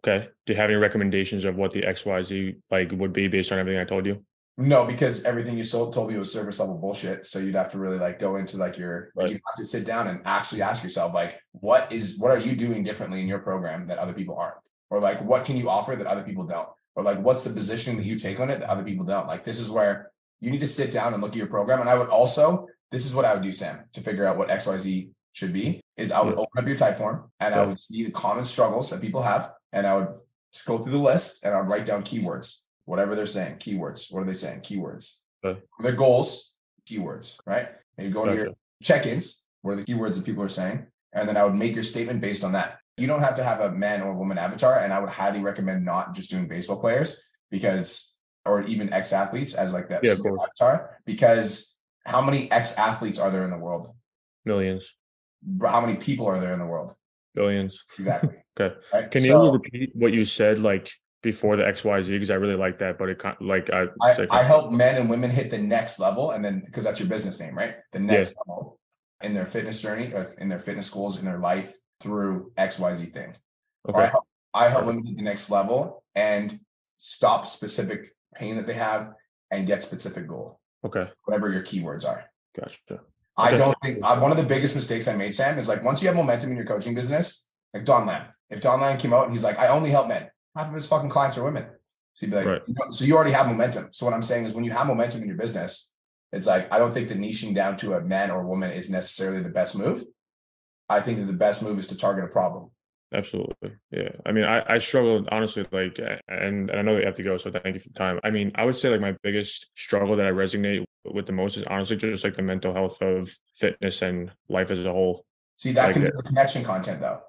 Okay. 0.03 0.27
Do 0.45 0.53
you 0.53 0.57
have 0.57 0.69
any 0.69 0.75
recommendations 0.79 1.45
of 1.45 1.55
what 1.55 1.71
the 1.71 1.81
XYZ 1.81 2.57
like 2.71 2.91
would 2.93 3.13
be 3.13 3.27
based 3.27 3.51
on 3.51 3.59
everything 3.59 3.79
I 3.79 3.85
told 3.85 4.05
you? 4.05 4.23
No, 4.57 4.85
because 4.85 5.23
everything 5.23 5.57
you 5.57 5.63
sold 5.63 5.93
told 5.93 6.09
me 6.09 6.17
was 6.17 6.33
service 6.33 6.59
level 6.59 6.77
bullshit. 6.77 7.25
So 7.25 7.39
you'd 7.39 7.55
have 7.55 7.71
to 7.71 7.79
really 7.79 7.97
like 7.97 8.19
go 8.19 8.35
into 8.35 8.57
like 8.57 8.77
your 8.77 9.11
like 9.15 9.25
Right. 9.25 9.31
you 9.33 9.39
have 9.47 9.55
to 9.57 9.65
sit 9.65 9.85
down 9.85 10.07
and 10.07 10.19
actually 10.25 10.61
ask 10.61 10.83
yourself 10.83 11.13
like 11.13 11.39
what 11.51 11.91
is 11.91 12.17
what 12.19 12.31
are 12.31 12.39
you 12.39 12.55
doing 12.55 12.83
differently 12.83 13.21
in 13.21 13.27
your 13.27 13.39
program 13.39 13.87
that 13.87 13.99
other 13.99 14.13
people 14.13 14.35
aren't? 14.35 14.57
Or 14.89 14.99
like 14.99 15.21
what 15.23 15.45
can 15.45 15.55
you 15.55 15.69
offer 15.69 15.95
that 15.95 16.07
other 16.07 16.23
people 16.23 16.43
don't? 16.45 16.67
Or 16.99 17.03
like 17.03 17.21
what's 17.21 17.45
the 17.45 17.49
position 17.51 17.95
that 17.95 18.05
you 18.05 18.19
take 18.19 18.41
on 18.41 18.49
it 18.49 18.59
that 18.59 18.69
other 18.69 18.83
people 18.83 19.05
don't? 19.05 19.25
Like 19.25 19.45
this 19.45 19.57
is 19.57 19.71
where 19.71 20.11
you 20.41 20.51
need 20.51 20.59
to 20.59 20.67
sit 20.67 20.91
down 20.91 21.13
and 21.13 21.23
look 21.23 21.31
at 21.31 21.37
your 21.37 21.47
program. 21.47 21.79
And 21.79 21.89
I 21.89 21.95
would 21.95 22.09
also, 22.09 22.67
this 22.91 23.05
is 23.05 23.15
what 23.15 23.23
I 23.23 23.33
would 23.33 23.41
do, 23.41 23.53
Sam, 23.53 23.85
to 23.93 24.01
figure 24.01 24.25
out 24.25 24.37
what 24.37 24.49
XYZ 24.49 25.09
should 25.31 25.53
be, 25.53 25.79
is 25.95 26.11
I 26.11 26.21
would 26.21 26.33
Yeah. 26.33 26.41
open 26.41 26.61
up 26.61 26.67
your 26.67 26.75
Typeform 26.75 27.29
and 27.39 27.55
I 27.55 27.65
would 27.65 27.79
see 27.79 28.03
the 28.03 28.11
common 28.11 28.43
struggles 28.43 28.89
that 28.89 28.99
people 28.99 29.21
have. 29.21 29.53
And 29.71 29.87
I 29.87 29.95
would 29.95 30.09
go 30.65 30.79
through 30.79 30.91
the 30.91 30.97
list 30.97 31.45
and 31.45 31.55
I'd 31.55 31.69
write 31.69 31.85
down 31.85 32.03
keywords, 32.03 32.63
whatever 32.83 33.15
they're 33.15 33.25
saying, 33.27 33.59
keywords. 33.59 34.11
What 34.11 34.23
are 34.23 34.25
they 34.25 34.33
saying? 34.33 34.59
Keywords. 34.59 35.19
Okay. 35.41 35.61
Their 35.79 35.93
goals, 35.93 36.55
keywords, 36.85 37.39
right? 37.45 37.69
And 37.97 38.05
you 38.05 38.13
go 38.13 38.23
into 38.25 38.35
your 38.35 38.49
check-ins. 38.83 39.45
What 39.61 39.71
are 39.71 39.77
the 39.77 39.85
keywords 39.85 40.15
that 40.15 40.25
people 40.25 40.43
are 40.43 40.49
saying? 40.49 40.87
And 41.13 41.29
then 41.29 41.37
I 41.37 41.45
would 41.45 41.55
make 41.55 41.75
your 41.75 41.85
statement 41.85 42.19
based 42.19 42.43
on 42.43 42.51
that. 42.53 42.79
You 42.99 43.07
don't 43.07 43.21
have 43.21 43.35
to 43.35 43.43
have 43.43 43.61
a 43.61 43.71
man 43.71 44.01
or 44.01 44.13
woman 44.13 44.37
avatar. 44.37 44.79
And 44.79 44.93
I 44.93 44.99
would 44.99 45.09
highly 45.09 45.39
recommend 45.41 45.85
not 45.85 46.13
just 46.13 46.29
doing 46.29 46.47
baseball 46.47 46.79
players 46.79 47.21
because, 47.49 48.17
or 48.45 48.63
even 48.63 48.91
ex 48.93 49.13
athletes 49.13 49.53
as 49.55 49.73
like 49.73 49.89
that 49.89 50.01
Yeah, 50.03 50.13
avatar, 50.13 50.97
because 51.05 51.77
how 52.05 52.21
many 52.21 52.51
ex 52.51 52.77
athletes 52.77 53.19
are 53.19 53.29
there 53.31 53.43
in 53.43 53.51
the 53.51 53.57
world? 53.57 53.93
Millions, 54.45 54.95
How 55.61 55.81
many 55.81 55.95
people 55.97 56.25
are 56.27 56.39
there 56.39 56.53
in 56.53 56.59
the 56.59 56.65
world? 56.65 56.95
billions. 57.35 57.83
Exactly. 57.97 58.35
Okay. 58.59 58.75
Right? 58.91 59.09
Can 59.09 59.21
So- 59.21 59.45
you 59.45 59.51
repeat 59.53 59.91
what 59.95 60.11
you 60.11 60.25
said 60.25 60.59
like 60.59 60.91
before 61.23 61.55
the 61.55 61.63
XYZ? 61.63 62.07
Because 62.09 62.29
I 62.29 62.35
really 62.35 62.55
like 62.57 62.79
that, 62.79 62.97
but 62.99 63.07
it 63.07 63.21
like 63.39 63.69
I 63.71 63.85
I, 64.01 64.13
like- 64.17 64.27
I 64.31 64.43
help 64.43 64.73
men 64.73 64.97
and 64.97 65.09
women 65.09 65.29
hit 65.29 65.49
the 65.49 65.57
next 65.57 65.97
level 65.97 66.31
and 66.31 66.43
then 66.43 66.59
because 66.65 66.83
that's 66.83 66.99
your 66.99 67.07
business 67.07 67.39
name, 67.39 67.55
right? 67.57 67.75
The 67.93 67.99
next 67.99 68.35
level 68.45 68.77
in 69.21 69.33
their 69.33 69.45
fitness 69.45 69.81
journey 69.81 70.11
or 70.13 70.25
in 70.39 70.49
their 70.49 70.59
fitness 70.59 70.89
goals 70.89 71.17
in 71.19 71.23
their 71.23 71.37
life 71.39 71.73
through 71.99 72.51
XYZ 72.57 73.11
thing. 73.13 73.35
Or 73.85 74.01
I 74.01 74.05
help 74.07 74.25
I 74.53 74.69
help 74.69 74.85
women 74.85 75.05
hit 75.05 75.17
the 75.17 75.23
next 75.23 75.49
level 75.51 76.03
and 76.15 76.59
stop 76.97 77.45
specific 77.47 78.11
pain 78.35 78.55
that 78.55 78.65
they 78.67 78.73
have 78.73 79.13
and 79.51 79.67
get 79.67 79.83
specific 79.83 80.27
goal, 80.27 80.59
Okay. 80.85 81.07
whatever 81.25 81.51
your 81.51 81.61
keywords 81.61 82.07
are. 82.07 82.25
Gotcha. 82.59 83.01
I 83.37 83.55
don't 83.55 83.77
think 83.81 83.99
uh, 84.03 84.19
one 84.19 84.31
of 84.31 84.37
the 84.37 84.43
biggest 84.43 84.75
mistakes 84.75 85.07
I 85.07 85.15
made, 85.15 85.33
Sam, 85.33 85.57
is 85.57 85.67
like 85.67 85.83
once 85.83 86.01
you 86.01 86.07
have 86.07 86.17
momentum 86.17 86.49
in 86.49 86.57
your 86.57 86.65
coaching 86.65 86.93
business, 86.93 87.49
like 87.73 87.85
Don 87.85 88.05
Lamb. 88.05 88.25
If 88.49 88.59
Don 88.61 88.81
Lamb 88.81 88.97
came 88.97 89.13
out 89.13 89.23
and 89.25 89.31
he's 89.31 89.43
like, 89.43 89.59
I 89.59 89.67
only 89.67 89.91
help 89.91 90.07
men, 90.07 90.29
half 90.55 90.67
of 90.67 90.73
his 90.73 90.87
fucking 90.87 91.09
clients 91.09 91.37
are 91.37 91.43
women. 91.43 91.67
So 92.15 92.25
you'd 92.25 92.31
be 92.31 92.37
like, 92.37 92.45
Right. 92.47 92.61
you 92.67 92.73
know, 92.73 92.91
so 92.91 93.05
you 93.05 93.15
already 93.15 93.31
have 93.31 93.47
momentum. 93.47 93.89
So 93.91 94.05
what 94.05 94.13
I'm 94.15 94.23
saying 94.23 94.45
is 94.45 94.53
when 94.53 94.65
you 94.65 94.71
have 94.71 94.87
momentum 94.87 95.21
in 95.21 95.27
your 95.27 95.37
business, 95.37 95.93
it's 96.33 96.47
like 96.47 96.71
I 96.73 96.79
don't 96.79 96.91
think 96.93 97.07
the 97.07 97.15
niching 97.15 97.55
down 97.55 97.77
to 97.77 97.93
a 97.93 98.01
man 98.01 98.29
or 98.31 98.41
a 98.41 98.47
woman 98.47 98.71
is 98.71 98.89
necessarily 98.89 99.41
the 99.41 99.49
best 99.49 99.75
move. 99.77 100.03
I 100.89 101.01
think 101.01 101.19
that 101.19 101.25
the 101.25 101.33
best 101.33 101.61
move 101.61 101.77
is 101.79 101.87
to 101.87 101.97
target 101.97 102.25
a 102.25 102.27
problem. 102.27 102.71
Absolutely. 103.13 103.71
Yeah. 103.91 104.09
I 104.25 104.31
mean, 104.31 104.43
I, 104.43 104.63
I 104.75 104.77
struggled 104.77 105.27
honestly, 105.31 105.65
like, 105.71 105.99
and, 106.27 106.69
and 106.69 106.71
I 106.71 106.81
know 106.81 106.93
that 106.93 106.99
you 107.01 107.05
have 107.05 107.15
to 107.15 107.23
go, 107.23 107.37
so 107.37 107.51
thank 107.51 107.73
you 107.73 107.79
for 107.79 107.89
the 107.89 107.95
time. 107.95 108.19
I 108.23 108.29
mean, 108.29 108.51
I 108.55 108.65
would 108.65 108.77
say 108.77 108.89
like 108.89 109.01
my 109.01 109.15
biggest 109.23 109.67
struggle 109.75 110.15
that 110.17 110.27
I 110.27 110.31
resonate 110.31 110.83
with 111.05 111.25
the 111.25 111.31
most 111.31 111.57
is 111.57 111.63
honestly 111.63 111.95
just 111.97 112.23
like 112.23 112.35
the 112.35 112.43
mental 112.43 112.73
health 112.73 113.01
of 113.01 113.35
fitness 113.55 114.01
and 114.01 114.31
life 114.47 114.69
as 114.69 114.85
a 114.85 114.91
whole. 114.91 115.25
See, 115.55 115.71
that 115.71 115.85
Like 115.85 115.93
can 115.93 116.03
be 116.03 116.07
uh 116.09 116.11
the 116.17 116.23
connection 116.23 116.63
content 116.63 117.01
though. 117.01 117.21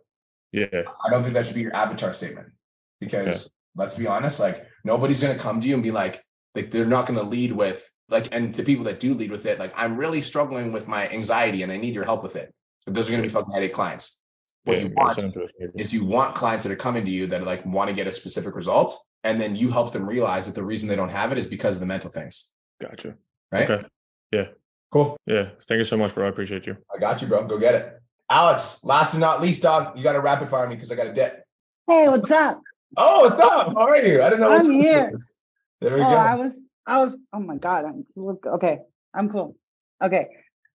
Yeah. 0.52 0.82
I 1.04 1.10
don't 1.10 1.22
think 1.22 1.34
that 1.34 1.46
should 1.46 1.54
be 1.54 1.62
your 1.62 1.74
avatar 1.74 2.12
statement 2.12 2.48
because 3.00 3.50
let's 3.74 3.94
be 3.94 4.06
honest, 4.06 4.38
like 4.38 4.66
nobody's 4.84 5.22
gonna 5.22 5.38
come 5.38 5.60
to 5.60 5.66
you 5.66 5.74
and 5.74 5.82
be 5.82 5.92
like, 5.92 6.22
like 6.54 6.70
they're 6.70 6.84
not 6.84 7.06
gonna 7.06 7.22
lead 7.22 7.52
with 7.52 7.90
like, 8.10 8.28
and 8.32 8.54
the 8.54 8.64
people 8.64 8.84
that 8.84 9.00
do 9.00 9.14
lead 9.14 9.30
with 9.30 9.46
it, 9.46 9.58
like 9.58 9.72
I'm 9.76 9.96
really 9.96 10.20
struggling 10.20 10.72
with 10.72 10.88
my 10.88 11.08
anxiety 11.08 11.62
and 11.62 11.72
I 11.72 11.78
need 11.78 11.94
your 11.94 12.04
help 12.04 12.22
with 12.22 12.36
it. 12.36 12.52
But 12.84 12.94
those 12.94 13.08
are 13.08 13.12
gonna 13.12 13.22
be 13.22 13.28
fucking 13.28 13.52
headache 13.52 13.72
clients. 13.72 14.18
What 14.64 14.76
yeah, 14.76 14.84
you 14.84 14.92
want 14.94 15.14
send 15.14 15.32
them 15.32 15.40
to 15.40 15.44
us, 15.46 15.52
maybe. 15.58 15.72
is 15.76 15.92
you 15.92 16.04
want 16.04 16.34
clients 16.34 16.64
that 16.64 16.72
are 16.72 16.76
coming 16.76 17.04
to 17.04 17.10
you 17.10 17.26
that 17.28 17.44
like 17.44 17.64
want 17.64 17.88
to 17.88 17.94
get 17.94 18.06
a 18.06 18.12
specific 18.12 18.54
result, 18.54 18.98
and 19.24 19.40
then 19.40 19.56
you 19.56 19.70
help 19.70 19.92
them 19.92 20.06
realize 20.06 20.46
that 20.46 20.54
the 20.54 20.64
reason 20.64 20.88
they 20.88 20.96
don't 20.96 21.10
have 21.10 21.32
it 21.32 21.38
is 21.38 21.46
because 21.46 21.76
of 21.76 21.80
the 21.80 21.86
mental 21.86 22.10
things. 22.10 22.50
Gotcha. 22.80 23.14
Right? 23.50 23.70
Okay. 23.70 23.86
Yeah. 24.32 24.46
Cool. 24.90 25.16
Yeah. 25.26 25.50
Thank 25.66 25.78
you 25.78 25.84
so 25.84 25.96
much, 25.96 26.14
bro. 26.14 26.26
I 26.26 26.28
appreciate 26.28 26.66
you. 26.66 26.76
I 26.94 26.98
got 26.98 27.22
you, 27.22 27.28
bro. 27.28 27.44
Go 27.44 27.58
get 27.58 27.74
it. 27.74 28.00
Alex, 28.28 28.84
last 28.84 29.14
and 29.14 29.20
not 29.20 29.40
least, 29.40 29.62
dog, 29.62 29.96
you 29.96 30.04
got 30.04 30.12
to 30.12 30.20
rapid 30.20 30.48
fire 30.48 30.68
me 30.68 30.74
because 30.76 30.92
I 30.92 30.94
got 30.94 31.06
a 31.06 31.12
debt. 31.12 31.44
Hey, 31.88 32.08
what's 32.08 32.30
up? 32.30 32.60
Oh, 32.96 33.22
what's 33.22 33.38
up? 33.38 33.68
How 33.68 33.88
are 33.88 33.96
you? 33.96 34.22
I 34.22 34.30
didn't 34.30 34.42
know. 34.42 34.48
I'm 34.48 34.66
what 34.66 34.82
this 34.82 34.90
here. 34.90 35.10
was. 35.12 35.34
There 35.80 35.94
we 35.94 36.02
Oh, 36.02 36.08
go. 36.10 36.16
I 36.16 36.34
was, 36.36 36.60
I 36.86 36.98
was. 36.98 37.18
Oh 37.32 37.40
my 37.40 37.56
god, 37.56 37.84
I'm. 37.86 38.06
Okay, 38.16 38.78
I'm 39.14 39.28
cool. 39.28 39.56
Okay, 40.02 40.26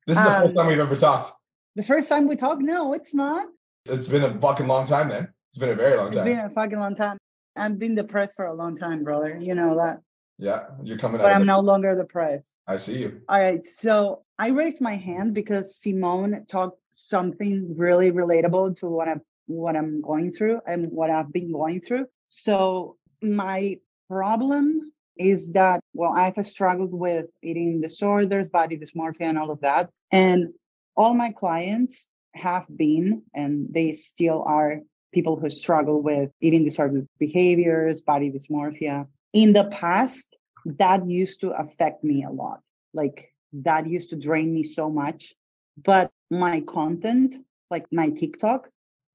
This 0.06 0.18
is 0.18 0.24
the 0.24 0.30
first 0.32 0.50
um, 0.50 0.56
time 0.56 0.68
we've 0.68 0.80
ever 0.80 0.96
talked. 0.96 1.32
The 1.76 1.84
first 1.84 2.10
time 2.10 2.28
we 2.28 2.36
talked, 2.36 2.62
no, 2.62 2.94
it's 2.94 3.14
not. 3.14 3.48
It's 3.86 4.08
been 4.08 4.24
a 4.24 4.40
fucking 4.40 4.68
long 4.68 4.86
time 4.86 5.10
then. 5.10 5.30
It's 5.52 5.60
been 5.60 5.70
a 5.70 5.76
very 5.76 5.96
long 5.96 6.08
It's 6.08 6.16
time. 6.18 6.26
been 6.26 6.40
a 6.40 6.50
fucking 6.50 6.80
long 6.80 6.96
time. 6.96 7.18
I've 7.56 7.80
been 7.80 7.96
depressed 7.96 8.36
for 8.36 8.46
a 8.46 8.54
long 8.54 8.76
time, 8.76 9.04
brother. 9.04 9.38
You 9.40 9.56
know 9.56 9.76
that, 9.78 10.00
yeah, 10.38 10.66
you're 10.84 10.98
coming 10.98 11.18
but 11.22 11.28
out. 11.28 11.36
I'm 11.36 11.42
Of 11.44 11.48
it. 11.48 11.52
no 11.52 11.60
longer 11.62 11.96
depressed. 11.96 12.56
I 12.68 12.76
see 12.78 13.00
you. 13.00 13.22
All 13.30 13.40
right, 13.40 13.66
so 13.66 14.24
I 14.38 14.50
raised 14.50 14.82
my 14.82 14.96
hand 14.96 15.34
because 15.34 15.78
Simone 15.78 16.46
talked 16.50 16.80
something 16.90 17.74
really 17.78 18.12
relatable 18.12 18.78
to 18.80 18.88
what 18.88 19.08
I'm 19.08 19.22
what 19.48 19.76
I'm 19.76 20.02
going 20.02 20.32
through 20.32 20.60
and 20.68 20.92
what 20.92 21.10
I've 21.12 21.32
been 21.32 21.52
going 21.52 21.80
through. 21.80 22.08
So 22.26 22.98
my 23.22 23.78
problem 24.10 24.92
is 25.18 25.54
that 25.54 25.80
well, 25.94 26.14
I've 26.14 26.44
struggled 26.46 26.94
with 26.94 27.28
eating 27.42 27.80
disorders, 27.80 28.50
body 28.50 28.78
dysmorphia, 28.78 29.28
and 29.28 29.38
all 29.38 29.52
of 29.52 29.62
that. 29.62 29.90
And 30.12 30.50
all 30.96 31.14
my 31.14 31.32
clients 31.32 32.10
have 32.34 32.66
been, 32.76 33.24
and 33.34 33.68
they 33.72 33.94
still 33.94 34.44
are 34.46 34.80
people 35.14 35.38
who 35.38 35.50
struggle 35.50 36.02
with 36.02 36.30
eating 36.42 36.64
disordered 36.66 37.08
behaviors, 37.20 38.02
body 38.02 38.32
dysmorphia. 38.32 39.08
In 39.34 39.54
the 39.54 39.66
past, 39.66 40.36
that 40.66 41.08
used 41.08 41.42
to 41.42 41.52
affect 41.52 42.04
me 42.04 42.24
a 42.24 42.32
lot. 42.32 42.60
Like 42.94 43.34
that 43.54 43.88
used 43.88 44.10
to 44.10 44.16
drain 44.16 44.54
me 44.54 44.64
so 44.64 44.90
much. 44.90 45.34
But 45.82 46.12
my 46.32 46.62
content 46.62 47.36
like 47.70 47.86
my 47.92 48.10
tiktok 48.10 48.68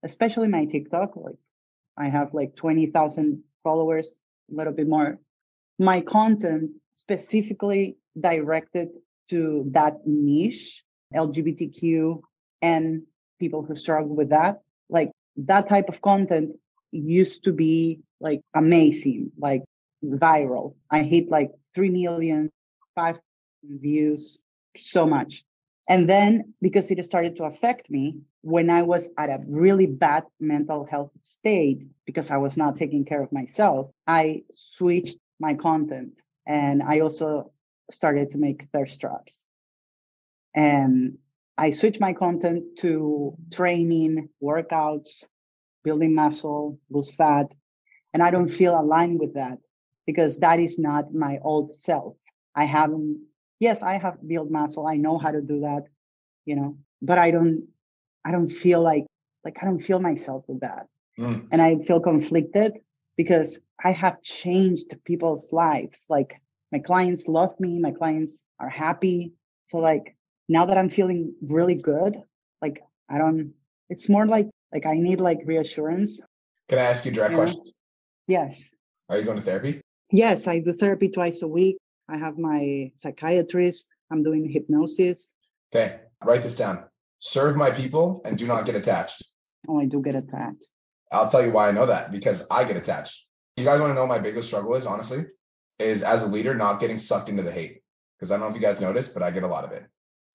especially 0.04 0.46
my 0.46 0.64
tiktok 0.64 1.16
like 1.16 1.34
i 1.96 2.08
have 2.08 2.32
like 2.32 2.54
20000 2.54 3.42
followers 3.62 4.22
a 4.50 4.56
little 4.56 4.72
bit 4.72 4.88
more. 4.88 5.18
My 5.78 6.00
content 6.00 6.72
specifically 6.92 7.96
directed 8.18 8.88
to 9.30 9.64
that 9.72 9.98
niche 10.06 10.84
lgbtq 11.14 12.20
and 12.62 13.02
people 13.38 13.62
who 13.62 13.74
struggle 13.74 14.14
with 14.14 14.30
that 14.30 14.60
like 14.88 15.10
that 15.36 15.68
type 15.68 15.88
of 15.88 16.00
content 16.02 16.50
used 16.92 17.44
to 17.44 17.52
be 17.52 18.00
like 18.20 18.40
amazing 18.54 19.30
like 19.38 19.62
viral 20.04 20.74
i 20.90 21.02
hit 21.02 21.28
like 21.28 21.50
3 21.74 21.90
million 21.90 22.50
5 22.94 23.20
views 23.62 24.38
so 24.76 25.06
much. 25.06 25.44
And 25.88 26.08
then 26.08 26.54
because 26.60 26.90
it 26.90 27.04
started 27.04 27.36
to 27.36 27.44
affect 27.44 27.90
me 27.90 28.20
when 28.42 28.70
I 28.70 28.82
was 28.82 29.10
at 29.18 29.28
a 29.28 29.44
really 29.48 29.86
bad 29.86 30.24
mental 30.38 30.84
health 30.84 31.10
state, 31.22 31.84
because 32.06 32.30
I 32.30 32.36
was 32.36 32.56
not 32.56 32.76
taking 32.76 33.04
care 33.04 33.22
of 33.22 33.32
myself, 33.32 33.90
I 34.06 34.42
switched 34.54 35.18
my 35.40 35.54
content 35.54 36.22
and 36.46 36.82
I 36.82 37.00
also 37.00 37.52
started 37.90 38.30
to 38.30 38.38
make 38.38 38.68
thirst 38.72 39.00
traps. 39.00 39.46
And 40.54 41.18
I 41.58 41.70
switch 41.70 42.00
my 42.00 42.12
content 42.12 42.64
to 42.78 43.34
training, 43.52 44.28
workouts, 44.42 45.24
building 45.84 46.14
muscle, 46.14 46.78
lose 46.90 47.10
fat. 47.12 47.46
And 48.12 48.22
I 48.22 48.30
don't 48.30 48.48
feel 48.48 48.78
aligned 48.78 49.20
with 49.20 49.34
that 49.34 49.58
because 50.06 50.38
that 50.40 50.58
is 50.58 50.78
not 50.78 51.14
my 51.14 51.38
old 51.42 51.70
self. 51.72 52.16
I 52.54 52.64
haven't 52.64 53.20
yes 53.60 53.82
i 53.82 53.92
have 53.98 54.16
built 54.26 54.50
muscle 54.50 54.86
i 54.88 54.96
know 54.96 55.18
how 55.18 55.30
to 55.30 55.40
do 55.40 55.60
that 55.60 55.84
you 56.46 56.56
know 56.56 56.76
but 57.00 57.18
i 57.18 57.30
don't 57.30 57.68
i 58.24 58.32
don't 58.32 58.48
feel 58.48 58.82
like 58.82 59.06
like 59.44 59.56
i 59.62 59.64
don't 59.66 59.80
feel 59.80 60.00
myself 60.00 60.44
with 60.48 60.60
that 60.60 60.86
Mm. 61.18 61.48
and 61.52 61.60
i 61.60 61.76
feel 61.80 62.00
conflicted 62.00 62.72
because 63.16 63.60
i 63.84 63.90
have 63.92 64.22
changed 64.22 64.94
people's 65.04 65.52
lives 65.52 66.06
like 66.08 66.40
my 66.72 66.78
clients 66.78 67.28
love 67.28 67.58
me 67.60 67.78
my 67.78 67.90
clients 67.90 68.44
are 68.58 68.70
happy 68.70 69.32
so 69.66 69.78
like 69.78 70.16
now 70.56 70.64
that 70.68 70.76
i'm 70.80 70.90
feeling 70.98 71.20
really 71.56 71.76
good 71.90 72.12
like 72.64 72.76
i 73.08 73.16
don't 73.22 73.52
it's 73.92 74.06
more 74.14 74.26
like 74.34 74.48
like 74.74 74.84
i 74.92 74.94
need 75.06 75.20
like 75.28 75.40
reassurance 75.52 76.12
Can 76.68 76.78
I 76.78 76.86
ask 76.92 77.00
you 77.06 77.12
direct 77.12 77.34
questions? 77.40 77.72
yes 78.36 78.74
Are 79.08 79.16
you 79.18 79.24
going 79.28 79.40
to 79.42 79.46
therapy? 79.50 79.72
yes 80.22 80.46
i 80.52 80.58
do 80.66 80.72
therapy 80.82 81.08
twice 81.16 81.38
a 81.48 81.48
week 81.58 81.76
i 82.08 82.16
have 82.24 82.36
my 82.50 82.90
psychiatrist 83.02 83.84
i'm 84.10 84.22
doing 84.28 84.42
hypnosis 84.56 85.32
Okay, 85.72 85.88
write 86.24 86.42
this 86.42 86.56
down. 86.56 86.76
Serve 87.20 87.54
my 87.64 87.70
people 87.70 88.06
and 88.24 88.36
do 88.36 88.44
not 88.52 88.66
get 88.66 88.74
attached. 88.74 89.18
oh 89.68 89.78
i 89.80 89.86
do 89.94 89.98
get 90.08 90.16
attacked 90.22 90.64
I'll 91.12 91.30
tell 91.32 91.44
you 91.44 91.52
why 91.56 91.64
I 91.68 91.72
know 91.72 91.86
that 91.86 92.12
because 92.16 92.38
I 92.56 92.62
get 92.62 92.76
attached. 92.76 93.16
You 93.56 93.64
guys 93.64 93.80
want 93.80 93.90
to 93.90 93.94
know 93.98 94.06
my 94.06 94.20
biggest 94.20 94.46
struggle 94.46 94.76
is, 94.76 94.86
honestly, 94.86 95.22
is 95.80 96.04
as 96.04 96.22
a 96.22 96.28
leader 96.28 96.54
not 96.54 96.78
getting 96.78 96.98
sucked 96.98 97.28
into 97.28 97.42
the 97.42 97.50
hate. 97.50 97.82
Because 98.16 98.30
I 98.30 98.34
don't 98.34 98.42
know 98.42 98.48
if 98.50 98.54
you 98.54 98.60
guys 98.60 98.80
noticed, 98.80 99.12
but 99.12 99.20
I 99.24 99.32
get 99.32 99.42
a 99.42 99.48
lot 99.48 99.64
of 99.64 99.72
it. 99.72 99.84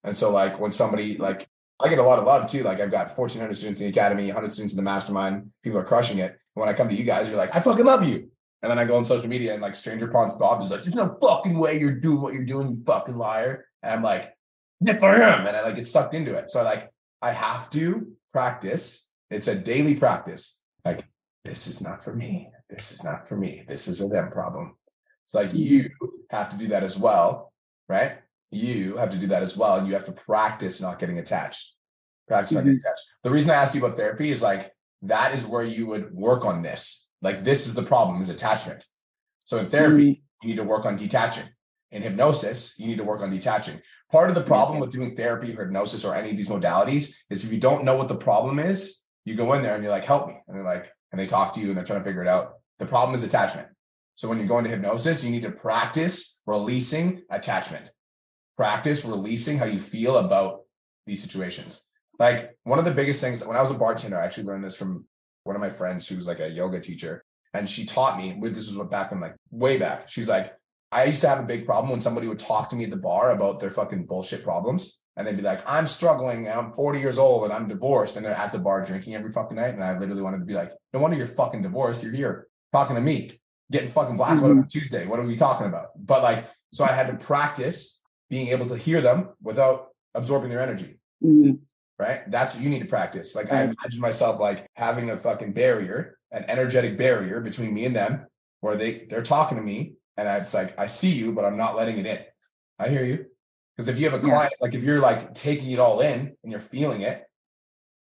And 0.05 0.15
so, 0.15 0.31
like, 0.31 0.59
when 0.59 0.71
somebody, 0.71 1.17
like, 1.17 1.47
I 1.81 1.89
get 1.89 1.99
a 1.99 2.03
lot 2.03 2.19
of 2.19 2.25
love 2.25 2.49
too. 2.49 2.63
Like, 2.63 2.79
I've 2.79 2.91
got 2.91 3.07
1,400 3.07 3.53
students 3.53 3.81
in 3.81 3.87
the 3.87 3.91
academy, 3.91 4.27
100 4.27 4.53
students 4.53 4.73
in 4.73 4.77
the 4.77 4.83
mastermind. 4.83 5.51
People 5.63 5.79
are 5.79 5.83
crushing 5.83 6.19
it. 6.19 6.31
And 6.31 6.61
when 6.61 6.69
I 6.69 6.73
come 6.73 6.87
to 6.87 6.95
you 6.95 7.03
guys, 7.03 7.27
you're 7.27 7.37
like, 7.37 7.53
I 7.53 7.59
fucking 7.59 7.85
love 7.85 8.07
you. 8.07 8.29
And 8.61 8.71
then 8.71 8.79
I 8.79 8.85
go 8.85 8.95
on 8.95 9.03
social 9.03 9.27
media 9.27 9.53
and, 9.53 9.61
like, 9.61 9.75
Stranger 9.75 10.07
Ponds 10.07 10.35
Bob 10.35 10.61
is 10.61 10.71
like, 10.71 10.83
there's 10.83 10.95
no 10.95 11.17
fucking 11.21 11.57
way 11.57 11.79
you're 11.79 11.99
doing 11.99 12.21
what 12.21 12.33
you're 12.33 12.45
doing, 12.45 12.69
you 12.69 12.83
fucking 12.85 13.17
liar. 13.17 13.65
And 13.83 13.93
I'm 13.93 14.03
like, 14.03 14.33
yes, 14.79 15.03
I 15.03 15.15
am. 15.15 15.47
And 15.47 15.57
I 15.57 15.61
like 15.61 15.75
get 15.75 15.87
sucked 15.87 16.13
into 16.13 16.33
it. 16.35 16.49
So, 16.49 16.63
like, 16.63 16.91
I 17.21 17.31
have 17.31 17.69
to 17.71 18.13
practice. 18.31 19.11
It's 19.29 19.47
a 19.47 19.55
daily 19.55 19.95
practice. 19.95 20.61
Like, 20.85 21.05
this 21.43 21.67
is 21.67 21.81
not 21.81 22.03
for 22.03 22.15
me. 22.15 22.49
This 22.69 22.91
is 22.91 23.03
not 23.03 23.27
for 23.27 23.35
me. 23.35 23.65
This 23.67 23.87
is 23.87 24.01
a 24.01 24.07
them 24.07 24.31
problem. 24.31 24.75
It's 25.25 25.33
like 25.33 25.53
you 25.53 25.89
have 26.29 26.51
to 26.51 26.57
do 26.57 26.67
that 26.67 26.83
as 26.83 26.97
well, 26.97 27.51
right? 27.89 28.17
You 28.55 28.95
have 28.95 29.09
to 29.09 29.17
do 29.17 29.27
that 29.27 29.43
as 29.43 29.57
well. 29.57 29.75
And 29.77 29.85
you 29.85 29.93
have 29.93 30.05
to 30.05 30.13
practice 30.13 30.79
not 30.79 30.97
getting 30.97 31.19
attached. 31.19 31.73
Practice 32.27 32.53
not 32.53 32.63
getting 32.63 32.79
mm-hmm. 32.79 32.87
attached. 32.87 33.03
The 33.23 33.31
reason 33.31 33.51
I 33.51 33.55
asked 33.55 33.75
you 33.75 33.85
about 33.85 33.97
therapy 33.97 34.31
is 34.31 34.41
like 34.41 34.71
that 35.01 35.33
is 35.33 35.45
where 35.45 35.63
you 35.63 35.87
would 35.87 36.13
work 36.13 36.45
on 36.45 36.61
this. 36.61 37.11
Like 37.21 37.43
this 37.43 37.67
is 37.67 37.73
the 37.73 37.83
problem 37.83 38.21
is 38.21 38.29
attachment. 38.29 38.85
So 39.43 39.57
in 39.57 39.67
therapy, 39.67 40.03
mm-hmm. 40.03 40.47
you 40.47 40.55
need 40.55 40.61
to 40.61 40.63
work 40.63 40.85
on 40.85 40.95
detaching. 40.95 41.43
In 41.91 42.01
hypnosis, 42.01 42.79
you 42.79 42.87
need 42.87 42.97
to 42.97 43.03
work 43.03 43.21
on 43.21 43.29
detaching. 43.29 43.81
Part 44.09 44.29
of 44.29 44.35
the 44.35 44.41
problem 44.41 44.79
with 44.79 44.91
doing 44.91 45.15
therapy 45.15 45.53
or 45.53 45.65
hypnosis 45.65 46.05
or 46.05 46.15
any 46.15 46.31
of 46.31 46.37
these 46.37 46.49
modalities 46.49 47.15
is 47.29 47.43
if 47.43 47.51
you 47.51 47.59
don't 47.59 47.83
know 47.83 47.95
what 47.95 48.07
the 48.07 48.15
problem 48.15 48.57
is, 48.57 49.03
you 49.25 49.35
go 49.35 49.53
in 49.53 49.61
there 49.61 49.75
and 49.75 49.83
you're 49.83 49.91
like, 49.91 50.05
help 50.05 50.27
me. 50.27 50.35
And 50.47 50.55
they're 50.55 50.63
like, 50.63 50.91
and 51.11 51.19
they 51.19 51.27
talk 51.27 51.53
to 51.53 51.59
you 51.59 51.69
and 51.69 51.77
they're 51.77 51.85
trying 51.85 51.99
to 51.99 52.05
figure 52.05 52.21
it 52.21 52.27
out. 52.27 52.53
The 52.79 52.85
problem 52.85 53.15
is 53.15 53.23
attachment. 53.23 53.67
So 54.15 54.29
when 54.29 54.39
you 54.39 54.45
go 54.45 54.57
into 54.57 54.69
hypnosis, 54.69 55.23
you 55.23 55.31
need 55.31 55.43
to 55.43 55.51
practice 55.51 56.41
releasing 56.45 57.23
attachment. 57.29 57.89
Practice 58.57 59.05
releasing 59.05 59.57
how 59.57 59.65
you 59.65 59.79
feel 59.79 60.17
about 60.17 60.61
these 61.05 61.21
situations. 61.21 61.85
Like 62.19 62.57
one 62.63 62.79
of 62.79 62.85
the 62.85 62.91
biggest 62.91 63.21
things 63.21 63.45
when 63.45 63.57
I 63.57 63.61
was 63.61 63.71
a 63.71 63.77
bartender, 63.77 64.19
I 64.19 64.25
actually 64.25 64.45
learned 64.45 64.63
this 64.63 64.77
from 64.77 65.05
one 65.43 65.55
of 65.55 65.61
my 65.61 65.69
friends 65.69 66.07
who 66.07 66.15
was 66.15 66.27
like 66.27 66.39
a 66.39 66.49
yoga 66.49 66.79
teacher. 66.79 67.23
And 67.53 67.69
she 67.69 67.85
taught 67.85 68.17
me, 68.17 68.37
this 68.41 68.73
was 68.73 68.87
back 68.87 69.11
when 69.11 69.21
like 69.21 69.35
way 69.51 69.77
back. 69.77 70.09
She's 70.09 70.27
like, 70.27 70.53
I 70.91 71.05
used 71.05 71.21
to 71.21 71.29
have 71.29 71.39
a 71.39 71.43
big 71.43 71.65
problem 71.65 71.91
when 71.91 72.01
somebody 72.01 72.27
would 72.27 72.39
talk 72.39 72.69
to 72.69 72.75
me 72.75 72.85
at 72.85 72.89
the 72.89 72.97
bar 72.97 73.31
about 73.31 73.59
their 73.59 73.71
fucking 73.71 74.05
bullshit 74.05 74.43
problems. 74.43 75.01
And 75.17 75.25
they'd 75.25 75.37
be 75.37 75.41
like, 75.41 75.61
I'm 75.65 75.87
struggling. 75.87 76.47
and 76.47 76.59
I'm 76.59 76.73
40 76.73 76.99
years 76.99 77.17
old 77.17 77.45
and 77.45 77.53
I'm 77.53 77.67
divorced. 77.67 78.17
And 78.17 78.25
they're 78.25 78.33
at 78.33 78.51
the 78.51 78.59
bar 78.59 78.83
drinking 78.83 79.15
every 79.15 79.31
fucking 79.31 79.55
night. 79.55 79.73
And 79.73 79.83
I 79.83 79.97
literally 79.97 80.21
wanted 80.21 80.39
to 80.39 80.45
be 80.45 80.53
like, 80.53 80.71
no 80.93 80.99
wonder 80.99 81.17
you're 81.17 81.27
fucking 81.27 81.61
divorced. 81.61 82.03
You're 82.03 82.13
here 82.13 82.47
talking 82.73 82.95
to 82.97 83.01
me, 83.01 83.31
getting 83.71 83.89
fucking 83.89 84.17
blackout 84.17 84.43
mm-hmm. 84.43 84.59
on 84.59 84.67
Tuesday. 84.67 85.05
What 85.05 85.19
are 85.19 85.25
we 85.25 85.35
talking 85.35 85.67
about? 85.67 85.87
But 85.97 86.23
like, 86.23 86.47
so 86.73 86.83
I 86.83 86.91
had 86.91 87.07
to 87.07 87.25
practice 87.25 87.94
being 88.29 88.47
able 88.49 88.67
to 88.67 88.77
hear 88.77 89.01
them 89.01 89.29
without 89.41 89.89
absorbing 90.13 90.49
their 90.49 90.61
energy. 90.61 90.99
Mm-hmm. 91.23 91.53
Right. 91.97 92.29
That's 92.29 92.55
what 92.55 92.63
you 92.63 92.69
need 92.69 92.79
to 92.79 92.85
practice. 92.85 93.35
Like, 93.35 93.51
I 93.51 93.63
imagine 93.63 94.01
myself 94.01 94.39
like 94.39 94.67
having 94.75 95.09
a 95.09 95.17
fucking 95.17 95.53
barrier, 95.53 96.17
an 96.31 96.43
energetic 96.49 96.97
barrier 96.97 97.39
between 97.39 97.73
me 97.73 97.85
and 97.85 97.95
them, 97.95 98.25
where 98.59 98.75
they 98.75 99.05
they're 99.09 99.21
talking 99.21 99.57
to 99.57 99.63
me, 99.63 99.93
and 100.17 100.27
I, 100.27 100.37
it's 100.37 100.53
like 100.53 100.77
I 100.77 100.87
see 100.87 101.13
you, 101.13 101.31
but 101.31 101.45
I'm 101.45 101.55
not 101.55 101.75
letting 101.75 101.97
it 101.97 102.05
in. 102.05 102.19
I 102.79 102.89
hear 102.89 103.05
you. 103.05 103.27
Because 103.75 103.87
if 103.87 103.97
you 103.97 104.09
have 104.09 104.13
a 104.13 104.19
client, 104.19 104.53
yeah. 104.59 104.65
like 104.65 104.73
if 104.73 104.83
you're 104.83 104.99
like 104.99 105.33
taking 105.33 105.71
it 105.71 105.79
all 105.79 106.01
in 106.01 106.35
and 106.43 106.51
you're 106.51 106.59
feeling 106.59 107.01
it, 107.01 107.23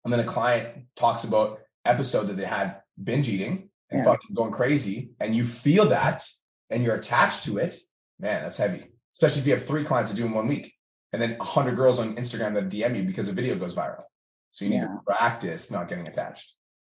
and 0.05 0.13
then 0.13 0.21
a 0.21 0.25
client 0.25 0.87
talks 0.97 1.23
about 1.23 1.61
episode 1.85 2.27
that 2.29 2.37
they 2.37 2.47
had 2.47 2.81
binge 3.03 3.29
eating 3.29 3.69
and 3.91 4.01
yeah. 4.01 4.05
fucking 4.05 4.35
going 4.35 4.53
crazy, 4.53 5.11
and 5.21 5.37
you 5.37 5.45
feel 5.45 5.87
that 5.87 6.27
and 6.71 6.83
you're 6.83 6.97
attached 6.97 7.45
to 7.45 7.59
it, 7.59 7.77
man, 8.19 8.43
that's 8.43 8.57
heavy. 8.57 8.87
Especially 9.15 9.41
if 9.41 9.47
you 9.47 9.53
have 9.53 9.65
three 9.65 9.85
clients 9.85 10.11
to 10.11 10.17
do 10.17 10.27
in 10.27 10.33
one 10.33 10.49
week 10.49 10.75
and 11.13 11.23
then 11.23 11.37
100 11.39 11.77
girls 11.77 12.01
on 12.01 12.17
Instagram 12.17 12.55
that 12.55 12.69
DM 12.69 12.97
you 12.97 13.05
because 13.05 13.29
a 13.29 13.33
video 13.33 13.55
goes 13.55 13.75
viral. 13.75 14.03
So 14.51 14.65
you 14.65 14.71
need 14.73 14.79
yeah. 14.79 14.89
to 14.89 15.01
practice 15.07 15.71
not 15.71 15.89
getting 15.89 16.09
attached 16.09 16.53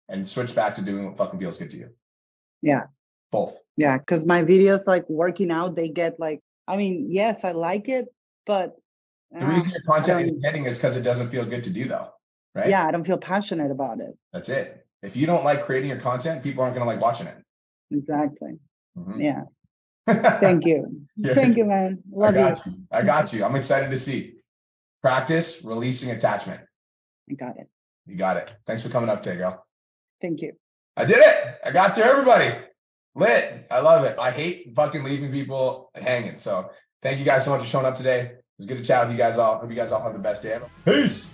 and 0.09 0.27
switch 0.27 0.53
back 0.53 0.75
to 0.75 0.81
doing 0.81 1.05
what 1.05 1.17
fucking 1.17 1.39
feels 1.39 1.57
good 1.57 1.69
to 1.69 1.77
you. 1.77 1.89
Yeah. 2.61 2.83
Both. 3.31 3.57
Yeah. 3.77 3.97
Cause 3.99 4.25
my 4.25 4.43
videos 4.43 4.87
like 4.87 5.09
working 5.09 5.51
out, 5.51 5.75
they 5.75 5.87
get 5.87 6.19
like, 6.19 6.41
I 6.67 6.75
mean, 6.75 7.07
yes, 7.09 7.45
I 7.45 7.53
like 7.53 7.87
it, 7.87 8.07
but 8.45 8.75
the 9.31 9.45
uh, 9.45 9.49
reason 9.49 9.71
your 9.71 9.81
content 9.81 10.21
is 10.21 10.31
getting 10.41 10.65
is 10.65 10.77
because 10.77 10.97
it 10.97 11.01
doesn't 11.01 11.29
feel 11.29 11.45
good 11.45 11.63
to 11.63 11.69
do 11.69 11.85
though. 11.85 12.09
Right. 12.53 12.67
Yeah. 12.67 12.85
I 12.85 12.91
don't 12.91 13.05
feel 13.05 13.17
passionate 13.17 13.71
about 13.71 14.01
it. 14.01 14.17
That's 14.33 14.49
it. 14.49 14.85
If 15.01 15.15
you 15.15 15.25
don't 15.25 15.45
like 15.45 15.65
creating 15.65 15.89
your 15.89 15.99
content, 15.99 16.43
people 16.43 16.63
aren't 16.63 16.75
going 16.75 16.85
to 16.85 16.91
like 16.91 17.01
watching 17.01 17.27
it. 17.27 17.37
Exactly. 17.91 18.57
Mm-hmm. 18.97 19.21
Yeah. 19.21 19.43
Thank 20.39 20.65
you. 20.65 21.01
Thank 21.33 21.57
you, 21.57 21.65
man. 21.65 21.99
Love 22.11 22.35
I 22.35 22.37
got 22.37 22.65
you. 22.65 22.71
you. 22.71 22.77
I 22.91 23.01
got 23.01 23.33
you. 23.33 23.45
I'm 23.45 23.55
excited 23.55 23.89
to 23.89 23.97
see. 23.97 24.35
Practice 25.01 25.63
releasing 25.63 26.11
attachment. 26.11 26.61
I 27.29 27.33
got 27.33 27.57
it. 27.57 27.69
You 28.05 28.15
got 28.15 28.37
it. 28.37 28.51
Thanks 28.65 28.81
for 28.81 28.89
coming 28.89 29.09
up 29.09 29.23
today, 29.23 29.37
girl. 29.37 29.65
Thank 30.21 30.41
you. 30.41 30.53
I 30.97 31.05
did 31.05 31.17
it. 31.17 31.59
I 31.63 31.71
got 31.71 31.95
through 31.95 32.03
everybody. 32.03 32.57
Lit. 33.15 33.67
I 33.71 33.79
love 33.79 34.03
it. 34.05 34.17
I 34.19 34.31
hate 34.31 34.73
fucking 34.75 35.03
leaving 35.03 35.31
people 35.31 35.91
hanging. 35.95 36.37
So 36.37 36.71
thank 37.01 37.19
you 37.19 37.25
guys 37.25 37.45
so 37.45 37.51
much 37.51 37.61
for 37.61 37.67
showing 37.67 37.85
up 37.85 37.95
today. 37.95 38.21
It 38.21 38.43
was 38.57 38.65
good 38.65 38.77
to 38.77 38.83
chat 38.83 39.03
with 39.03 39.11
you 39.11 39.17
guys 39.17 39.37
all. 39.37 39.59
Hope 39.59 39.69
you 39.69 39.75
guys 39.75 39.91
all 39.91 40.01
have 40.01 40.13
the 40.13 40.19
best 40.19 40.41
day 40.41 40.53
ever. 40.53 40.69
Peace. 40.83 41.29